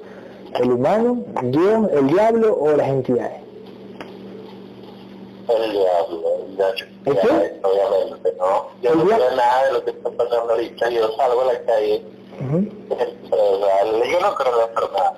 ¿El 0.56 0.72
humano, 0.72 1.24
Dios, 1.44 1.90
el 1.94 2.08
diablo 2.08 2.58
o 2.60 2.76
las 2.76 2.88
entidades? 2.88 3.42
el 5.50 5.72
diablo, 5.72 6.22
el 6.48 6.56
diablo. 6.56 6.86
¿El 7.06 7.14
Ya, 7.16 7.22
qué? 7.22 7.60
Obviamente, 7.64 8.34
¿no? 8.38 8.68
Yo 8.82 8.92
¿El 8.92 8.98
no 9.00 9.06
sé 9.06 9.36
nada 9.36 9.66
de 9.66 9.74
lo 9.74 9.84
que 9.84 9.92
está 9.92 10.10
pasando 10.12 10.52
ahorita, 10.54 10.90
yo 10.90 11.12
salgo 11.16 11.42
a 11.42 11.46
la 11.46 11.62
calle, 11.64 12.04
o 12.40 13.60
sea, 13.60 13.84
yo 13.86 14.20
no 14.22 14.36
creo 14.36 14.54
en 14.54 14.58
la 14.60 14.66
enfermedad. 14.66 15.14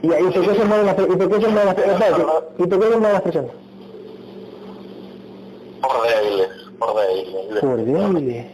¿Y, 0.00 0.06
y 0.06 0.30
por 0.30 0.42
qué 0.46 0.54
se 0.58 0.64
mueven 0.64 0.86
las, 0.86 0.94
per- 0.94 1.10
y 1.10 1.16
por 1.16 1.28
qué 1.28 1.34
se 1.40 1.48
mueven 1.48 1.66
las, 1.66 1.74
per- 1.74 1.90
espérate, 1.90 2.22
¿y 2.58 2.66
por 2.66 2.78
qué 2.78 2.84
se 2.84 2.96
mueven 2.96 3.12
las 3.12 3.22
personas? 3.22 3.50
Por 5.82 6.02
débiles, 6.08 6.48
por 6.78 6.94
débiles. 6.94 7.60
Por 7.60 7.76
débiles. 7.76 8.46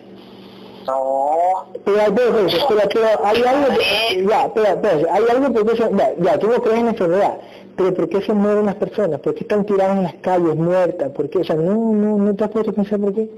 No, 0.87 1.67
Pero, 1.85 1.97
pero, 2.15 2.15
pero, 2.15 2.47
pero, 2.69 2.81
pero 2.93 3.27
hay 3.27 3.43
algo, 3.43 3.67
que- 3.75 4.27
ya, 4.29 4.45
espera, 4.47 4.71
espera, 4.73 5.15
hay 5.15 5.25
algo 5.31 5.53
porque 5.55 5.77
se, 5.77 5.91
ya, 5.97 6.15
ya, 6.19 6.39
tú 6.39 6.49
no 6.49 6.63
crees 6.63 6.79
en 6.81 6.89
enfermedad, 6.89 7.39
pero 7.77 7.95
¿por 7.95 8.09
qué 8.09 8.21
se 8.23 8.33
mueren 8.35 8.67
las 8.67 8.75
personas? 8.75 9.21
¿Por 9.21 9.35
qué 9.35 9.41
están 9.45 9.65
tiradas 9.65 9.97
en 9.97 10.03
las 10.03 10.15
calles 10.17 10.55
muertas? 10.57 11.11
¿Por 11.13 11.31
qué? 11.31 11.39
O 11.39 11.45
sea, 11.45 11.57
no, 11.57 11.75
no, 11.75 12.19
no 12.19 12.35
te 12.35 12.45
has 12.45 12.51
puesto 12.51 12.71
a 12.71 12.75
pensar 12.75 13.01
por 13.01 13.15
qué. 13.15 13.31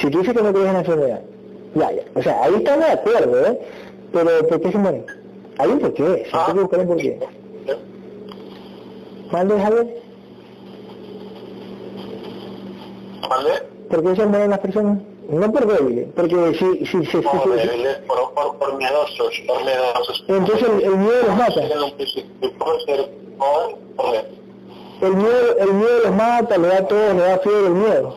Si 0.00 0.10
tú 0.10 0.18
dices 0.18 0.34
que 0.34 0.42
no 0.42 0.52
crees 0.52 0.66
en 0.66 0.72
la 0.72 0.78
enfermedad, 0.80 1.20
ya, 1.74 1.92
ya, 1.92 2.02
o 2.14 2.22
sea, 2.22 2.42
ahí 2.42 2.54
estamos 2.56 2.86
de 2.86 2.92
acuerdo, 2.92 3.46
¿eh? 3.46 3.58
Pero 4.12 4.48
¿por 4.48 4.60
qué 4.60 4.72
se 4.72 4.78
mueren? 4.78 5.06
Hay 5.58 5.70
un 5.70 5.78
por 5.78 5.94
qué, 5.94 6.04
siempre 6.04 6.40
hay 6.46 6.52
que 6.54 6.60
buscar 6.60 6.80
un 6.80 6.86
por 6.88 6.96
qué. 6.96 7.18
¿Mande, 9.32 9.60
Javier? 9.60 10.02
¿Vale? 13.28 13.75
¿Por 13.90 14.02
qué 14.02 14.16
se 14.16 14.26
mueren 14.26 14.50
las 14.50 14.58
personas? 14.60 14.98
No 15.28 15.50
por 15.52 15.66
débiles, 15.66 16.08
porque 16.14 16.54
si, 16.54 16.86
si, 16.86 16.86
si, 16.86 17.06
si- 17.06 17.18
Por 17.18 17.42
si- 17.42 17.48
débiles, 17.68 17.96
por, 18.06 18.32
por, 18.34 18.56
por 18.58 18.76
miedosos, 18.76 19.34
por 19.46 19.64
miedosos. 19.64 20.24
entonces 20.28 20.68
el, 20.68 20.82
el 20.84 20.96
miedo 20.96 21.22
los 21.26 21.36
mata. 21.36 21.60
El 25.02 25.14
miedo, 25.16 25.58
el 25.58 25.72
miedo 25.74 25.98
los 26.04 26.12
mata, 26.14 26.56
le 26.58 26.68
da 26.68 26.86
todo, 26.88 27.12
le 27.14 27.20
da 27.20 27.38
fiebre 27.38 27.66
el 27.66 27.72
miedo. 27.74 28.16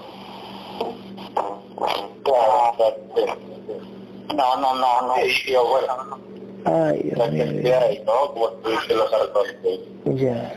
No, 4.36 4.56
no, 4.58 4.76
no, 4.76 5.02
no. 5.08 5.14
Yo, 5.48 5.68
bueno, 5.68 6.18
Ay, 6.66 7.12
la 7.16 7.28
Dios 7.28 7.48
mío. 7.54 7.74
Como 8.06 8.50
tú 8.50 8.70
dices, 8.70 8.96
los. 8.96 10.16
Ya. 10.16 10.54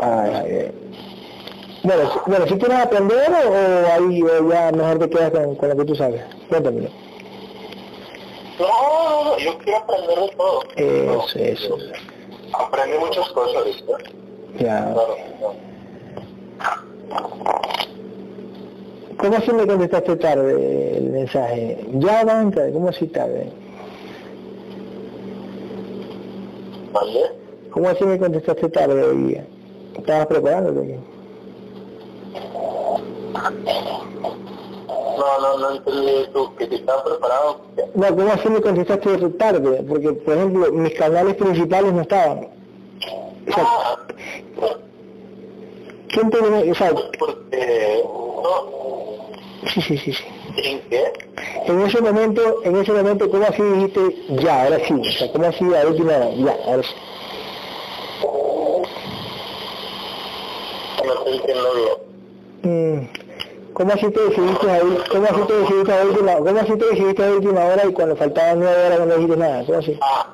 Ay, 0.00 0.30
ay, 0.34 0.52
ay. 0.52 0.81
Bueno, 1.84 2.12
si, 2.12 2.30
bueno, 2.30 2.46
si 2.46 2.54
quieres 2.58 2.78
aprender 2.78 3.30
o, 3.30 3.50
o 3.50 3.92
ahí 3.92 4.22
o 4.22 4.48
ya 4.48 4.70
mejor 4.72 4.98
te 5.00 5.10
quedas 5.10 5.30
con, 5.32 5.56
con 5.56 5.68
lo 5.68 5.76
que 5.76 5.84
tú 5.84 5.94
sabes. 5.96 6.22
Cuéntamelo. 6.48 6.88
No, 8.58 8.66
no, 8.68 9.24
no, 9.24 9.38
yo 9.38 9.58
quiero 9.58 9.78
aprender 9.78 10.18
de 10.18 10.28
todo. 10.36 10.62
Eso, 10.76 11.38
eso. 11.38 11.78
Aprendí 12.52 12.98
muchas 12.98 13.28
cosas, 13.30 13.64
¿viste? 13.64 13.92
Ya. 14.58 14.92
Claro, 14.92 15.16
no. 15.40 15.72
¿Cómo 19.18 19.36
así 19.36 19.52
me 19.52 19.66
contestaste 19.66 20.16
tarde 20.16 20.96
el 20.98 21.10
mensaje? 21.10 21.84
Ya, 21.94 22.24
banca, 22.24 22.70
¿cómo 22.72 22.88
así 22.88 23.06
tarde? 23.06 23.50
¿Vale? 26.92 27.20
¿Cómo 27.70 27.88
así 27.88 28.04
me 28.04 28.18
contestaste 28.18 28.68
tarde 28.68 29.02
hoy 29.02 29.16
día? 29.24 29.44
¿Estabas 29.96 30.26
preparándote? 30.26 30.98
No, 35.18 35.40
no, 35.40 35.58
no 35.58 35.70
entendí 35.76 36.26
tú, 36.32 36.54
que 36.56 36.66
te 36.66 36.76
estabas 36.76 37.02
preparado. 37.02 37.60
No, 37.94 38.06
¿cómo 38.08 38.32
así 38.32 38.48
me 38.48 38.60
contestaste 38.60 39.18
tarde? 39.30 39.84
Porque, 39.88 40.12
por 40.12 40.34
ejemplo, 40.36 40.72
mis 40.72 40.94
canales 40.94 41.34
principales 41.34 41.92
no 41.92 42.02
estaban. 42.02 42.48
O 43.48 43.52
sea, 43.52 43.64
Ah, 43.64 43.96
¿quién 46.08 46.30
te 46.30 46.70
O 46.70 46.74
sea, 46.74 46.92
porque, 47.18 48.04
no, 48.42 49.68
sí, 49.68 49.80
sí, 49.82 49.98
sí, 49.98 50.12
sí. 50.12 50.24
¿en 50.56 50.80
qué? 50.88 51.12
En 51.66 51.80
ese 51.80 52.00
momento, 52.00 52.62
en 52.64 52.76
ese 52.76 52.92
momento, 52.92 53.30
¿cómo 53.30 53.44
así 53.44 53.62
dijiste 53.62 54.16
ya, 54.42 54.64
ahora 54.64 54.78
sí? 54.86 54.94
O 54.94 55.04
sea, 55.04 55.32
¿cómo 55.32 55.46
así 55.46 55.64
a 55.74 55.86
última? 55.86 56.12
Ya, 56.36 56.56
ahora 56.66 56.82
sí. 56.82 56.94
No 61.04 61.14
te 61.24 61.30
entiendo 61.36 61.74
bien. 61.74 62.11
Mm, 62.62 63.06
¿Cómo 63.72 63.92
así 63.92 64.10
te 64.10 64.20
decidiste 64.20 64.70
a, 64.70 64.80
cómo 65.10 65.26
así 65.26 65.40
te 65.46 65.54
decidiste 65.54 65.92
a 65.92 66.04
última, 66.04 66.36
cómo 66.36 66.60
así 66.60 66.76
te 66.76 66.84
decidiste 66.84 67.24
a 67.24 67.30
última 67.30 67.64
hora 67.64 67.86
y 67.86 67.92
cuando 67.92 68.16
faltaban 68.16 68.60
nueve 68.60 68.86
horas 68.86 69.00
no 69.00 69.14
dijiste 69.14 69.36
nada? 69.36 69.64
¿Cómo 69.64 69.78
así? 69.78 69.98
Ah. 70.02 70.26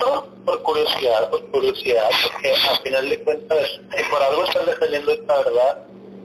No, 0.00 0.24
por 0.44 0.62
curiosidad, 0.62 1.30
por 1.30 1.44
curiosidad, 1.50 2.04
porque 2.22 2.52
al 2.70 2.78
final 2.78 3.10
de 3.10 3.24
cuentas, 3.24 3.80
eh, 3.96 4.02
por 4.10 4.22
algo 4.22 4.44
están 4.44 4.66
defendiendo 4.66 5.12
esta 5.12 5.36
verdad, 5.36 5.78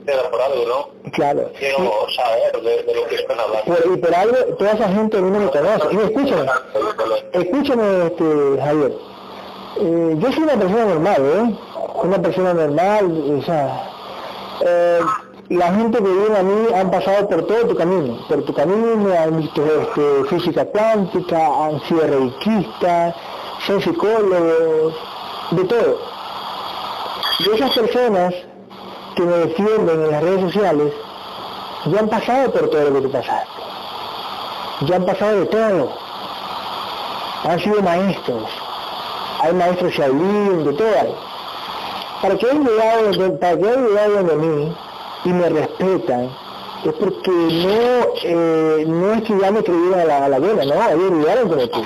pero 0.06 0.30
por 0.30 0.40
algo, 0.40 0.64
¿no? 0.66 1.10
Claro. 1.10 1.50
Quiero 1.58 2.06
saber 2.16 2.62
de, 2.62 2.82
de 2.84 2.94
lo 2.94 3.06
que 3.08 3.16
están 3.16 3.40
hablando. 3.40 3.64
Por, 3.64 3.92
y 3.92 3.96
por 3.98 4.14
algo, 4.14 4.36
toda 4.56 4.72
esa 4.72 4.88
gente 4.88 5.20
no 5.20 5.38
me 5.38 5.50
conoce. 5.50 5.86
Y 5.92 5.96
escúchame, 5.98 6.50
escúchame, 7.32 8.06
este, 8.06 8.62
Javier. 8.62 8.92
Eh, 9.80 10.16
yo 10.18 10.32
soy 10.32 10.42
una 10.44 10.56
persona 10.56 10.84
normal, 10.84 11.22
¿eh? 11.22 11.73
Una 11.94 12.20
persona 12.20 12.52
normal, 12.52 13.38
o 13.38 13.42
sea, 13.42 13.90
eh, 14.60 15.00
la 15.48 15.72
gente 15.72 15.98
que 15.98 16.04
viene 16.04 16.36
a 16.36 16.42
mí 16.42 16.66
han 16.74 16.90
pasado 16.90 17.28
por 17.28 17.46
todo 17.46 17.68
tu 17.68 17.76
camino, 17.76 18.18
por 18.28 18.42
tu 18.44 18.52
camino 18.52 19.12
han 19.18 19.38
visto 19.38 19.64
este, 19.64 20.24
física 20.28 20.64
cuántica, 20.66 21.66
han 21.66 21.80
sido 21.82 22.06
reikistas, 22.06 23.14
son 23.66 23.80
psicólogos, 23.80 24.94
de 25.50 25.64
todo. 25.64 25.98
Y 27.40 27.50
esas 27.50 27.70
personas 27.72 28.34
que 29.14 29.22
me 29.22 29.36
defienden 29.38 30.04
en 30.04 30.10
las 30.10 30.22
redes 30.22 30.40
sociales 30.40 30.92
ya 31.86 32.00
han 32.00 32.08
pasado 32.08 32.50
por 32.50 32.70
todo 32.70 32.90
lo 32.90 32.94
que 32.94 33.00
tú 33.02 33.10
pasaste. 33.10 33.62
Ya 34.86 34.96
han 34.96 35.06
pasado 35.06 35.40
de 35.40 35.46
todo. 35.46 35.92
Han 37.44 37.60
sido 37.60 37.82
maestros. 37.82 38.50
Hay 39.40 39.52
maestros 39.52 39.92
Shaolin, 39.92 40.64
de 40.64 40.72
todo. 40.72 41.33
Hay. 42.24 42.38
Para 42.38 42.38
que 42.38 42.46
hayan 42.46 42.64
llegado, 42.64 43.38
para 43.38 43.56
que 43.56 43.64
hayan 43.68 43.86
llegado 43.86 44.14
donde 44.14 44.36
mí 44.36 44.76
y 45.24 45.28
me 45.28 45.48
respetan, 45.48 46.30
es 46.84 46.92
porque 46.92 47.30
no, 47.30 48.14
eh, 48.22 48.84
no 48.86 49.14
es 49.14 49.22
que 49.22 49.38
ya 49.38 49.50
me 49.50 49.62
creyeron 49.62 50.00
a 50.00 50.04
la, 50.04 50.24
a 50.24 50.28
la 50.28 50.38
no, 50.38 50.48
ellos 50.48 51.10
llegaron 51.12 51.48
como 51.48 51.68
tú. 51.68 51.82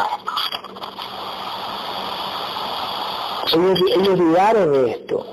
Ellos, 3.52 3.80
ellos 3.96 4.18
dudaron 4.18 4.72
de 4.72 4.90
esto. 4.90 5.26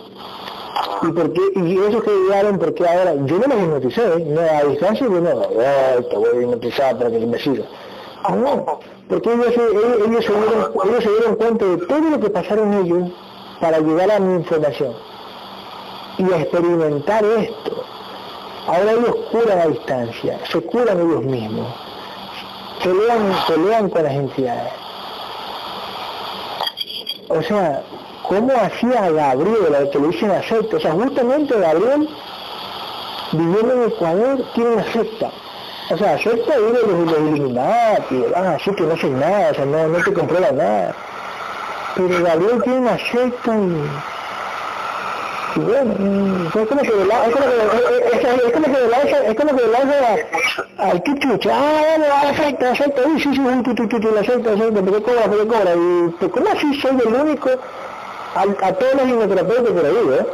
¿Y 1.02 1.08
por 1.12 1.34
qué? 1.34 1.42
Y 1.56 1.78
esos 1.78 2.04
que 2.04 2.12
dudaron, 2.12 2.58
¿por 2.60 2.74
qué 2.74 2.88
ahora? 2.88 3.14
Yo 3.26 3.40
no 3.40 3.48
los 3.48 3.60
hipnoticé, 3.60 4.26
no, 4.26 4.42
a 4.42 4.64
distancia 4.64 5.06
yo 5.06 5.20
no, 5.20 5.30
"Ay, 5.30 6.04
te 6.10 6.18
voy 6.18 6.30
a 6.30 6.42
hipnotizar 6.42 6.98
para 6.98 7.12
que 7.12 7.20
me 7.20 7.38
siga. 7.40 7.66
No, 8.30 8.80
porque 9.10 9.34
ellos, 9.34 9.48
ellos, 9.48 9.86
ellos 10.08 10.26
se 10.26 10.34
dieron, 10.34 10.72
ellos 10.86 11.04
se 11.04 11.10
dieron 11.10 11.36
cuenta 11.36 11.66
de 11.66 11.78
todo 11.78 12.00
lo 12.00 12.20
que 12.20 12.30
pasaron 12.30 12.74
ellos 12.74 13.12
para 13.60 13.80
llegar 13.80 14.12
a 14.12 14.20
mi 14.20 14.36
información 14.36 14.94
y 16.18 16.24
experimentar 16.24 17.24
esto. 17.24 17.84
Ahora 18.68 18.92
ellos 18.94 19.16
curan 19.32 19.60
a 19.60 19.68
distancia, 19.68 20.40
se 20.52 20.60
curan 20.62 21.00
ellos 21.00 21.24
mismos. 21.24 21.68
pelean, 22.84 23.36
pelean 23.48 23.90
con 23.90 24.04
las 24.04 24.14
entidades. 24.14 24.74
O 27.30 27.42
sea, 27.42 27.84
¿cómo 28.24 28.52
hacía 28.54 29.10
Gabriel, 29.12 29.90
que 29.92 30.00
le 30.00 30.08
dicen 30.08 30.32
a 30.32 30.42
secta? 30.42 30.78
O 30.78 30.80
sea, 30.80 30.92
justamente 30.92 31.60
Gabriel, 31.60 32.10
viviendo 33.32 33.74
en 33.74 33.84
Ecuador, 33.84 34.46
tiene 34.54 34.70
una 34.72 34.92
secta. 34.92 35.32
O 35.92 35.98
sea, 35.98 36.18
secta 36.18 36.58
vive 36.58 36.80
los, 36.82 37.12
los 37.12 37.20
Illuminati, 37.20 38.26
ah, 38.36 38.56
así 38.56 38.72
que 38.74 38.84
no 38.84 38.94
hacen 38.94 39.20
nada, 39.20 39.52
o 39.52 39.54
sea, 39.54 39.66
no, 39.66 39.88
no 39.88 39.98
te 40.00 40.54
nada. 40.54 40.96
Pero 41.96 42.24
Gabriel 42.24 42.62
tiene 42.64 42.80
una 42.80 42.98
secta 42.98 43.56
y 43.56 43.88
es 45.56 46.68
como 46.68 46.82
que 46.82 46.92
le 46.92 47.06
lanza, 47.06 47.30
es 47.30 47.36
que, 47.36 48.12
es, 48.12 48.20
que 48.20 48.24
al 50.78 51.02
chuchucha, 51.04 51.52
ah, 51.54 51.82
bueno, 51.98 52.14
acepta, 52.30 52.72
acepta, 52.72 53.02
uy, 53.08 53.22
sí, 53.22 53.34
sí, 53.34 53.40
un 53.40 53.64
chuchuchucho, 53.64 54.12
la 54.12 54.20
acepta, 54.20 54.52
acepta, 54.52 54.82
¿por 54.82 54.94
qué 54.94 55.02
cobra, 55.02 55.24
por 55.24 55.38
qué 55.38 55.48
cobra? 55.48 55.76
Y 55.76 56.14
¿cómo 56.30 56.50
así 56.52 56.74
soy 56.82 56.98
el 57.06 57.14
único? 57.14 57.50
A, 58.36 58.42
a 58.42 58.74
todos 58.74 58.96
los 58.96 59.08
hipnoterapeutas 59.08 59.72
por 59.72 59.86
ahí, 59.86 59.96
¿eh? 60.20 60.26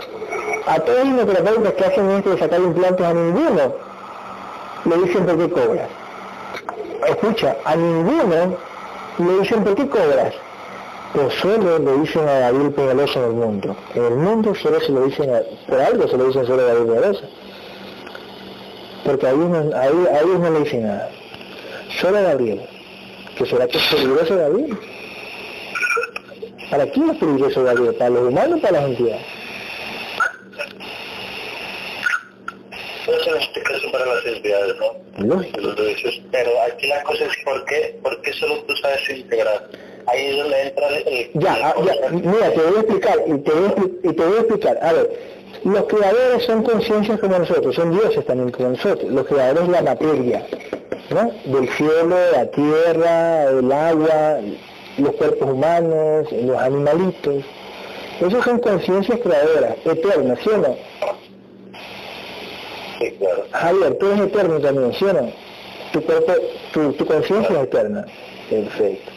A 0.65 0.79
todos 0.79 0.97
los 0.97 1.07
hipnoterapeutas 1.07 1.73
que 1.73 1.85
hacen 1.85 2.09
esto 2.09 2.31
de 2.31 2.39
sacar 2.39 2.59
implantes 2.59 3.05
a 3.05 3.13
ninguno 3.13 3.75
le 4.85 4.97
dicen 4.97 5.25
por 5.27 5.37
qué 5.37 5.51
cobras. 5.51 5.89
Escucha, 7.07 7.55
a 7.63 7.75
ninguno 7.75 8.57
le 9.19 9.39
dicen 9.39 9.63
por 9.63 9.75
qué 9.75 9.87
cobras 9.87 10.33
solo 11.41 11.79
le 11.79 12.01
dicen 12.01 12.27
a 12.27 12.39
David 12.39 12.71
Peñalosa 12.71 13.19
en 13.19 13.25
el 13.25 13.33
mundo. 13.33 13.75
En 13.95 14.05
el 14.05 14.15
mundo 14.15 14.55
solo 14.55 14.79
se 14.79 14.91
lo 14.91 15.05
dicen, 15.05 15.33
a, 15.33 15.41
por 15.67 15.79
algo 15.79 16.07
se 16.07 16.17
lo 16.17 16.27
dicen 16.27 16.45
solo 16.45 16.61
a 16.61 16.65
David 16.65 16.87
Peñalosa. 16.87 17.25
Porque 19.03 19.27
a 19.27 19.31
ellos, 19.31 19.49
no, 19.49 19.75
a, 19.75 19.87
ellos, 19.87 20.07
a 20.07 20.19
ellos 20.21 20.39
no 20.39 20.49
le 20.51 20.59
dicen 20.59 20.87
nada. 20.87 21.09
Solo 21.99 22.17
a 22.17 22.21
Gabriel. 22.21 22.61
¿Que 23.37 23.45
será 23.45 23.67
que 23.67 23.77
es 23.77 23.83
peligroso 23.85 24.37
Gabriel? 24.37 24.77
¿Para 26.69 26.85
quién 26.91 27.09
es 27.09 27.17
peligroso 27.17 27.63
Gabriel? 27.63 27.95
¿Para 27.95 28.09
los 28.11 28.27
humanos 28.29 28.59
o 28.59 28.61
para 28.61 28.73
las 28.73 28.89
entidades? 28.89 29.25
En 33.07 33.41
este 33.41 33.61
caso 33.63 33.91
para 33.91 34.05
las 34.05 34.25
entidades, 34.25 34.75
¿no? 35.17 35.39
Dices. 35.41 36.21
Pero 36.31 36.51
aquí 36.61 36.87
la 36.87 37.03
cosa 37.03 37.25
es 37.25 37.35
por 37.43 37.65
qué, 37.65 37.99
por 38.01 38.21
qué 38.21 38.31
solo 38.33 38.63
tú 38.63 38.75
sabes 38.77 39.09
integrar 39.09 39.67
ahí 40.07 40.25
es 40.25 40.37
donde 40.37 40.61
entra 40.67 40.87
el... 40.87 41.31
Ya, 41.33 41.57
ah, 41.63 41.75
ya, 41.85 42.09
mira, 42.11 42.53
te 42.53 42.61
voy 42.61 42.75
a 42.75 42.79
explicar, 42.79 43.19
y 43.25 43.37
te 43.37 43.51
voy 43.51 43.65
a, 43.65 44.09
y 44.09 44.13
te 44.13 44.25
voy 44.25 44.37
a 44.37 44.39
explicar. 44.39 44.79
A 44.81 44.93
ver, 44.93 45.09
los 45.63 45.83
creadores 45.83 46.43
son 46.43 46.63
conciencias 46.63 47.19
como 47.19 47.37
nosotros, 47.37 47.75
son 47.75 47.91
dioses 47.91 48.25
también 48.25 48.51
como 48.51 48.69
nosotros. 48.69 49.11
Los 49.11 49.27
creadores 49.27 49.67
la 49.67 49.81
materia, 49.81 50.45
¿no? 51.09 51.31
Del 51.45 51.69
cielo, 51.69 52.15
la 52.31 52.45
tierra, 52.47 53.43
el 53.45 53.71
agua, 53.71 54.39
los 54.97 55.15
cuerpos 55.15 55.51
humanos, 55.51 56.31
los 56.31 56.57
animalitos. 56.57 57.43
Esos 58.19 58.43
son 58.43 58.59
conciencias 58.59 59.19
creadoras, 59.19 59.75
eternas, 59.85 60.39
¿sí 60.43 60.49
o 60.49 60.57
no? 60.57 60.75
Sí, 62.99 63.11
claro. 63.17 63.45
Javier, 63.51 63.97
tú 63.97 64.05
eres 64.07 64.21
eterno 64.21 64.59
también, 64.59 64.93
¿sí 64.93 65.05
o 65.05 65.13
no? 65.13 65.31
Tu 65.91 66.01
cuerpo, 66.01 66.33
tu, 66.71 66.93
tu 66.93 67.05
conciencia 67.05 67.55
es 67.57 67.63
eterna. 67.63 68.05
Perfecto. 68.49 69.11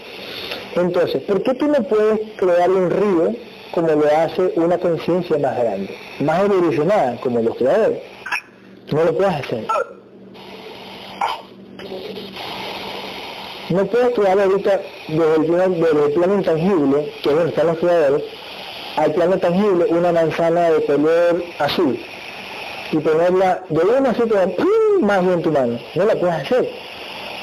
Entonces, 0.77 1.23
¿por 1.23 1.43
qué 1.43 1.55
tú 1.55 1.67
no 1.69 1.83
puedes 1.85 2.21
crear 2.37 2.71
un 2.71 2.91
río 2.91 3.35
como 3.73 3.89
lo 3.89 4.07
hace 4.17 4.53
una 4.57 4.79
conciencia 4.79 5.39
más 5.39 5.57
grande, 5.57 5.97
más 6.21 6.45
evolucionada, 6.45 7.17
como 7.21 7.41
los 7.41 7.57
creadores? 7.57 8.03
No 8.91 9.05
lo 9.05 9.17
puedes 9.17 9.35
hacer. 9.35 9.67
No 13.71 13.87
puedes 13.87 14.15
crear 14.15 14.39
ahorita 14.39 14.81
desde 15.09 15.37
el, 15.37 15.45
plano, 15.47 15.75
desde 15.75 16.35
intangible, 16.35 17.13
que 17.23 17.29
es 17.29 17.35
donde 17.35 17.51
están 17.51 17.67
los 17.67 17.79
creadores, 17.79 18.23
al 18.97 19.13
plano 19.13 19.39
tangible 19.39 19.87
una 19.89 20.13
manzana 20.13 20.71
de 20.71 20.85
color 20.85 21.43
azul 21.59 21.99
y 22.93 22.99
ponerla 22.99 23.63
de 23.69 23.81
una 23.81 24.11
así 24.11 24.23
más 25.01 25.21
bien 25.21 25.33
en 25.33 25.43
tu 25.43 25.51
mano. 25.51 25.79
No 25.95 26.05
la 26.05 26.15
puedes 26.15 26.37
hacer, 26.37 26.69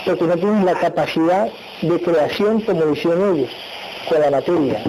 porque 0.06 0.24
no 0.24 0.38
tienes 0.38 0.64
la 0.64 0.76
capacidad 0.76 1.50
de 1.82 2.02
creación 2.02 2.62
como 2.62 2.94
hicieron 2.94 3.36
ellos, 3.36 3.50
con 4.08 4.22
la 4.22 4.32
materia. 4.32 4.84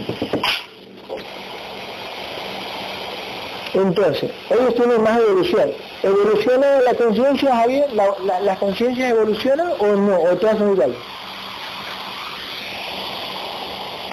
Entonces, 3.74 4.30
ellos 4.50 4.74
tienen 4.74 5.02
más 5.02 5.18
evolución. 5.18 5.72
¿Evoluciona 6.02 6.80
la 6.82 6.94
conciencia, 6.94 7.56
Javier? 7.56 7.92
¿La, 7.94 8.06
la, 8.24 8.40
¿Las 8.40 8.58
conciencias 8.58 9.10
evolucionan 9.10 9.72
o 9.78 9.86
no? 9.86 10.20
¿O 10.20 10.36
todas 10.36 10.58
son 10.58 10.72
iguales? 10.72 10.96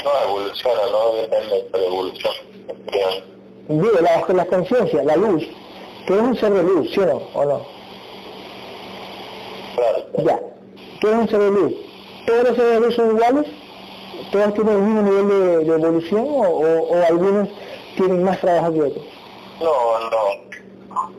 No, 0.03 0.29
evoluciona, 0.29 0.81
no 0.91 1.13
depende 1.15 1.67
de 1.73 1.79
la 1.79 1.85
evolución. 1.85 2.33
Digo, 3.67 3.99
las, 4.01 4.29
las 4.29 4.45
conciencias, 4.47 5.05
la 5.05 5.17
luz, 5.17 5.43
que 6.07 6.13
es 6.13 6.21
un 6.21 6.37
ser 6.37 6.53
de 6.53 6.63
luz, 6.63 6.89
¿sí 6.91 6.99
o 7.01 7.05
no? 7.05 7.21
¿O 7.33 7.45
no? 7.45 7.65
Claro. 9.75 10.25
Ya, 10.25 10.39
¿qué 11.01 11.07
es 11.07 11.13
un 11.13 11.29
ser 11.29 11.39
de 11.39 11.51
luz? 11.51 11.88
¿Todos 12.29 12.55
los 12.59 12.81
luz 12.81 12.95
son 12.95 13.09
iguales? 13.15 13.45
¿Todos 14.31 14.53
tienen 14.53 14.75
el 14.75 14.81
mismo 14.81 15.01
nivel 15.01 15.27
de, 15.29 15.65
de 15.65 15.73
evolución 15.73 16.21
o, 16.27 16.43
o, 16.43 16.81
o 16.89 17.03
algunos 17.07 17.49
tienen 17.97 18.23
más 18.23 18.39
trabajo 18.39 18.71
que 18.71 18.81
otros? 18.83 19.05
No, 19.59 19.99
no. 20.11 21.09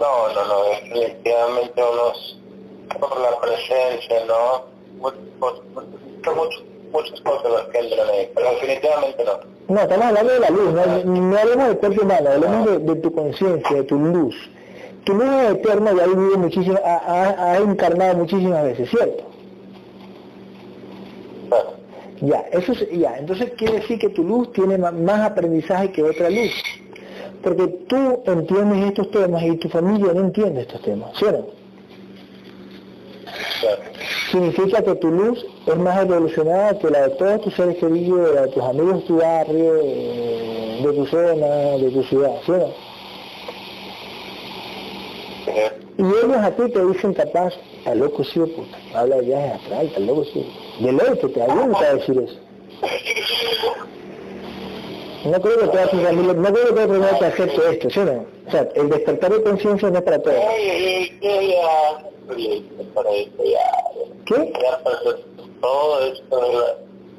No, 0.00 0.34
no, 0.34 0.44
no, 0.48 0.64
definitivamente 0.70 1.80
unos 1.80 2.38
por 2.98 3.20
la 3.20 3.38
presencia, 3.38 4.24
¿no? 4.26 4.64
Muchos, 4.98 5.62
muchos, 6.24 6.64
muchas 6.92 7.20
cosas 7.20 7.52
las 7.52 7.62
que 7.68 7.78
entran 7.78 8.08
ahí, 8.08 8.28
pero 8.34 8.50
definitivamente 8.50 9.24
no. 9.24 9.32
No, 9.68 9.80
estamos 9.80 10.06
hablando 10.06 10.32
de 10.32 10.40
la 10.40 10.50
luz, 10.50 10.72
no, 10.72 11.04
no 11.04 11.38
hablemos 11.38 11.66
del 11.68 11.78
cuerpo 11.78 12.02
humano, 12.02 12.30
hablemos 12.30 12.66
de, 12.66 12.78
de 12.80 12.96
tu 12.96 13.14
conciencia, 13.14 13.76
de 13.76 13.84
tu 13.84 13.96
luz. 13.96 14.34
Tu 15.04 15.14
luz 15.14 15.26
es 15.26 15.50
eterna 15.52 15.92
y 15.92 16.00
ha 16.00 16.06
vivido 16.06 16.36
muchísimo, 16.36 16.80
ha, 16.84 16.96
ha, 16.96 17.52
ha 17.52 17.56
encarnado 17.58 18.16
muchísimas 18.16 18.64
veces, 18.64 18.90
¿cierto? 18.90 19.29
Claro. 21.50 21.74
Ya, 22.22 22.44
eso 22.52 22.72
es, 22.72 22.90
ya, 22.90 23.16
entonces 23.18 23.50
quiere 23.56 23.80
decir 23.80 23.98
que 23.98 24.10
tu 24.10 24.22
luz 24.22 24.52
tiene 24.52 24.76
más 24.78 25.20
aprendizaje 25.20 25.90
que 25.90 26.02
otra 26.02 26.28
luz. 26.28 26.52
Porque 27.42 27.66
tú 27.88 28.22
entiendes 28.26 28.88
estos 28.88 29.10
temas 29.10 29.42
y 29.42 29.56
tu 29.56 29.68
familia 29.68 30.12
no 30.12 30.20
entiende 30.20 30.60
estos 30.62 30.82
temas, 30.82 31.10
¿sí 31.18 31.24
o 31.24 31.32
no? 31.32 31.46
Claro. 33.60 33.82
Significa 34.30 34.82
que 34.82 34.94
tu 34.96 35.08
luz 35.08 35.44
es 35.66 35.76
más 35.76 36.02
evolucionada 36.02 36.78
que 36.78 36.90
la 36.90 37.08
de 37.08 37.14
todos 37.16 37.40
tus 37.40 37.54
seres 37.54 37.76
queridos, 37.78 38.28
de 38.28 38.34
la 38.34 38.42
de 38.42 38.48
tus 38.48 38.62
amigos 38.62 38.94
de 38.96 39.06
tu 39.06 39.16
barrio, 39.16 39.76
eh, 39.82 40.80
de 40.84 40.92
tu 40.92 41.06
zona, 41.06 41.46
de 41.78 41.90
tu 41.90 42.02
ciudad, 42.04 42.34
¿sí 42.44 42.52
o 42.52 42.58
no? 42.58 42.64
Ujú. 45.46 45.80
Y 45.98 46.02
ellos 46.02 46.36
a 46.36 46.50
ti 46.50 46.70
te 46.70 46.86
dicen 46.86 47.14
capaz, 47.14 47.54
está 47.78 47.94
loco 47.94 48.22
sí, 48.24 48.40
puta, 48.40 48.78
habla 48.94 49.16
de 49.16 49.22
viajes 49.22 49.52
astral, 49.52 49.86
está 49.86 50.00
loco 50.00 50.24
sí. 50.24 50.46
De 50.80 50.92
ley 50.92 51.18
que 51.20 51.28
te 51.28 51.42
ayuda 51.42 51.78
a 51.78 51.94
decir 51.94 52.18
eso. 52.18 52.36
No 55.24 55.40
creo 55.40 55.58
que 55.58 55.66
toda 55.66 55.90
tu 55.90 55.98
familia, 55.98 56.32
no 56.32 56.52
creo 56.52 56.66
que 56.66 56.72
toda 56.72 56.88
familia 56.88 57.10
acepte 57.10 57.70
esto, 57.70 57.90
¿sí 57.90 57.98
o 58.00 58.04
no? 58.06 58.24
O 58.46 58.50
sea, 58.50 58.68
el 58.74 58.88
despertar 58.88 59.32
de 59.32 59.42
conciencia 59.42 59.90
no 59.90 59.98
es 59.98 60.04
para 60.04 60.18
todos. 60.18 60.36
¿Qué? 64.24 64.52
Todo 65.60 66.00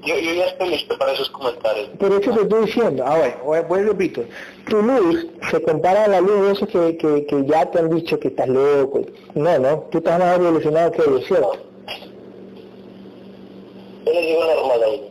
yo, 0.04 0.18
yo 0.18 0.34
ya 0.34 0.46
estoy 0.46 0.70
listo 0.70 0.98
para 0.98 1.14
esos 1.14 1.30
comentarios. 1.30 1.90
Pero 2.00 2.18
eso 2.18 2.32
te 2.32 2.42
estoy 2.42 2.66
diciendo, 2.66 3.06
a 3.06 3.20
ver, 3.20 3.38
voy, 3.46 3.60
voy 3.70 3.84
repito, 3.84 4.24
tu 4.68 4.82
luz 4.82 5.28
se 5.52 5.62
compara 5.62 6.06
a 6.06 6.08
la 6.08 6.22
luz 6.22 6.42
de 6.42 6.52
esos 6.54 6.70
que, 6.70 6.98
que, 6.98 7.26
que 7.28 7.46
ya 7.46 7.70
te 7.70 7.80
han 7.80 7.90
dicho 7.90 8.20
que 8.20 8.30
estás 8.30 8.48
loco. 8.48 9.02
No, 9.36 9.60
no, 9.60 9.82
tú 9.92 10.00
estás 10.00 10.18
más 10.18 10.40
evolucionado 10.40 10.92
que 10.92 11.04
ellos, 11.04 11.26
¿cierto? 11.28 11.71
Yo 14.06 14.14
les 14.14 14.26
digo 14.26 14.44
normal 14.46 14.84
a 14.84 14.88
ellos. 14.88 15.08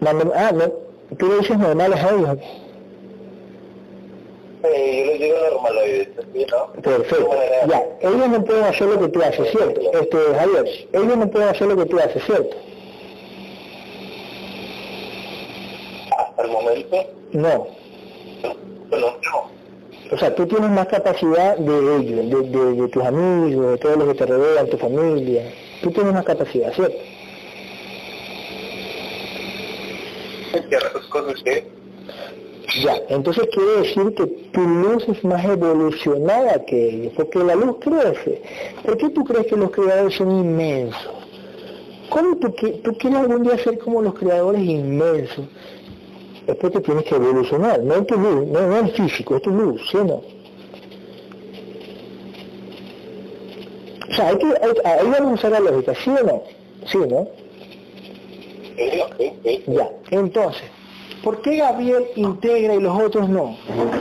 Mando- 0.00 0.32
ah, 0.34 0.52
no, 0.52 0.72
tú 1.16 1.28
le 1.28 1.38
dices 1.38 1.58
normales 1.58 2.00
a 2.02 2.10
ellos. 2.10 2.38
Eh, 4.64 4.98
yo 5.04 5.12
les 5.12 5.20
digo 5.20 5.36
normal 5.52 5.78
a 5.78 5.84
ellos, 5.84 6.08
¿sí, 6.32 6.46
no? 6.50 6.82
Perfecto. 6.82 7.30
Ya, 7.68 7.84
ellos 8.00 8.28
no 8.28 8.44
pueden 8.44 8.64
hacer 8.64 8.86
lo 8.88 8.98
que 9.00 9.08
tú 9.08 9.22
haces, 9.22 9.50
¿cierto? 9.50 9.80
Este, 9.92 10.16
Javier, 10.38 10.64
ellos 10.92 11.16
no 11.16 11.30
pueden 11.30 11.48
hacer 11.48 11.66
lo 11.68 11.76
que 11.76 11.86
tú 11.86 11.98
haces, 11.98 12.22
¿cierto? 12.24 12.56
Hasta 16.18 16.42
el 16.42 16.50
momento, 16.50 16.96
No. 17.32 17.66
bueno, 18.90 19.06
no. 19.32 19.52
O 20.14 20.18
sea, 20.18 20.34
tú 20.34 20.46
tienes 20.46 20.68
más 20.70 20.86
capacidad 20.88 21.56
de 21.56 21.78
ellos, 21.96 22.30
de, 22.30 22.58
de, 22.58 22.74
de 22.82 22.88
tus 22.88 23.02
amigos, 23.02 23.70
de 23.72 23.78
todos 23.78 23.96
los 23.96 24.08
que 24.08 24.14
te 24.14 24.26
rodean, 24.26 24.66
tu 24.68 24.76
familia. 24.76 25.50
Tú 25.82 25.90
tienes 25.90 26.12
más 26.12 26.24
capacidad, 26.24 26.72
¿cierto? 26.74 26.94
Que 31.44 31.66
Ya, 32.82 32.96
entonces 33.08 33.48
quiere 33.52 33.80
decir 33.82 34.14
que 34.14 34.26
tu 34.26 34.60
luz 34.60 35.08
es 35.08 35.22
más 35.24 35.44
evolucionada 35.44 36.64
que 36.64 36.88
ellos, 36.88 37.12
porque 37.16 37.38
la 37.38 37.54
luz 37.54 37.76
crece. 37.80 38.42
¿Por 38.84 38.96
qué 38.96 39.10
tú 39.10 39.24
crees 39.24 39.46
que 39.46 39.56
los 39.56 39.70
creadores 39.70 40.14
son 40.14 40.30
inmensos? 40.30 41.10
¿Cómo 42.08 42.36
tú, 42.36 42.50
tú 42.50 42.92
quieres 42.98 43.20
algún 43.20 43.42
día 43.42 43.58
ser 43.58 43.78
como 43.78 44.02
los 44.02 44.14
creadores 44.14 44.62
inmensos? 44.62 45.46
Es 46.46 46.56
porque 46.56 46.80
tienes 46.80 47.04
que 47.04 47.14
evolucionar, 47.14 47.82
no 47.82 47.94
es 47.94 48.06
tu 48.06 48.16
luz, 48.16 48.46
no, 48.48 48.66
no 48.66 48.76
es 48.80 48.92
físico, 48.92 49.36
es 49.36 49.42
tu 49.42 49.50
luz, 49.50 49.80
¿sí 49.90 49.96
o 49.98 50.04
no? 50.04 50.22
O 54.10 54.14
sea, 54.14 54.28
hay 54.28 54.36
que, 54.36 54.46
ahí 54.84 55.06
vamos 55.06 55.30
a 55.30 55.34
usar 55.34 55.52
la 55.52 55.60
lógica, 55.60 55.94
¿sí 55.94 56.10
o 56.10 56.24
no? 56.24 56.42
Sí, 56.86 56.98
¿no? 56.98 57.28
Ya, 59.68 59.90
entonces, 60.10 60.64
¿por 61.22 61.40
qué 61.42 61.56
Gabriel 61.56 62.06
integra 62.16 62.74
y 62.74 62.80
los 62.80 63.00
otros 63.00 63.28
no? 63.28 63.56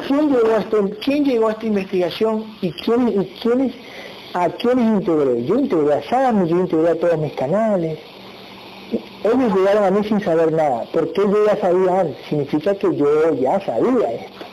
¿Quién 0.07 0.30
llegó 0.30 1.45
a, 1.45 1.49
a 1.49 1.52
esta 1.52 1.65
investigación 1.65 2.45
y, 2.61 2.72
quién, 2.72 3.22
y 3.22 3.26
quiénes, 3.41 3.73
a 4.34 4.49
quiénes 4.49 4.85
integré? 4.85 5.45
Yo 5.45 5.56
integré 5.56 5.93
a 5.93 6.03
Sam, 6.03 6.48
yo 6.48 6.57
integré 6.57 6.89
a 6.89 6.99
todos 6.99 7.18
mis 7.18 7.34
canales. 7.34 7.99
Ellos 9.23 9.56
llegaron 9.56 9.84
a 9.84 9.91
mí 9.91 10.03
sin 10.07 10.19
saber 10.22 10.52
nada. 10.52 10.84
¿Por 10.91 11.11
qué 11.14 11.22
yo 11.22 11.45
ya 11.45 11.56
sabía 11.57 12.02
antes? 12.02 12.18
Significa 12.27 12.76
que 12.76 12.95
yo 12.95 13.34
ya 13.35 13.60
sabía 13.61 14.11
esto. 14.14 14.45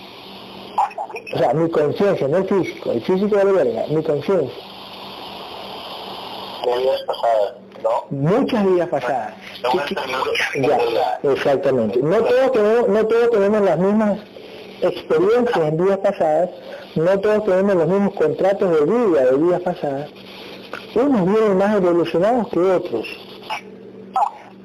O 1.35 1.39
sea, 1.39 1.55
mi 1.55 1.69
conciencia, 1.71 2.29
no 2.29 2.39
el 2.39 2.45
físico. 2.45 2.93
El 2.93 3.01
físico 3.03 3.37
de 3.37 3.45
la 3.45 3.53
verga, 3.53 3.85
mi 3.91 4.03
conciencia 4.03 4.69
¿no? 7.83 8.05
Muchas 8.11 8.65
vidas 8.67 8.89
pasadas. 8.89 9.35
Ya, 10.55 11.19
exactamente. 11.23 12.01
No 12.03 12.23
todos, 12.23 12.53
tenemos, 12.53 12.89
no 12.89 13.07
todos 13.07 13.31
tenemos 13.31 13.63
las 13.63 13.79
mismas 13.79 14.19
experiencias 14.83 15.69
en 15.69 15.77
vidas 15.77 15.99
pasadas, 15.99 16.51
no 16.95 17.21
todos 17.21 17.45
tenemos 17.45 17.75
los 17.75 17.89
mismos 17.89 18.15
contratos 18.15 18.71
de 18.71 18.87
vida 18.87 19.27
de 19.27 19.37
vidas 19.37 19.61
pasadas. 19.63 20.11
Unos 20.95 21.27
vienen 21.27 21.59
más 21.59 21.77
evolucionados 21.77 22.49
que 22.49 22.59
otros. 22.59 23.07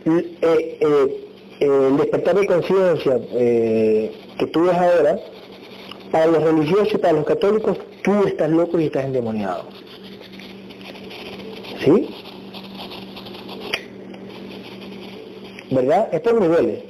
Eh, 0.06 0.38
eh, 0.42 1.24
el 1.60 1.98
despertar 1.98 2.36
de 2.36 2.46
conciencia 2.46 3.20
eh, 3.32 4.12
que 4.38 4.48
tú 4.48 4.66
ves 4.66 4.76
ahora, 4.76 5.18
para 6.12 6.28
los 6.28 6.44
religiosos 6.44 6.94
y 6.94 6.98
para 6.98 7.14
los 7.14 7.26
católicos, 7.26 7.78
tú 8.04 8.28
estás 8.28 8.50
loco 8.50 8.80
y 8.80 8.86
estás 8.86 9.06
endemoniado. 9.06 9.66
¿Sí? 11.84 12.23
¿Verdad? 15.74 16.10
Estos 16.12 16.40
niveles. 16.40 16.84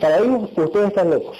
Para 0.00 0.18
ellos 0.18 0.50
ustedes 0.56 0.88
están 0.88 1.10
locos. 1.10 1.38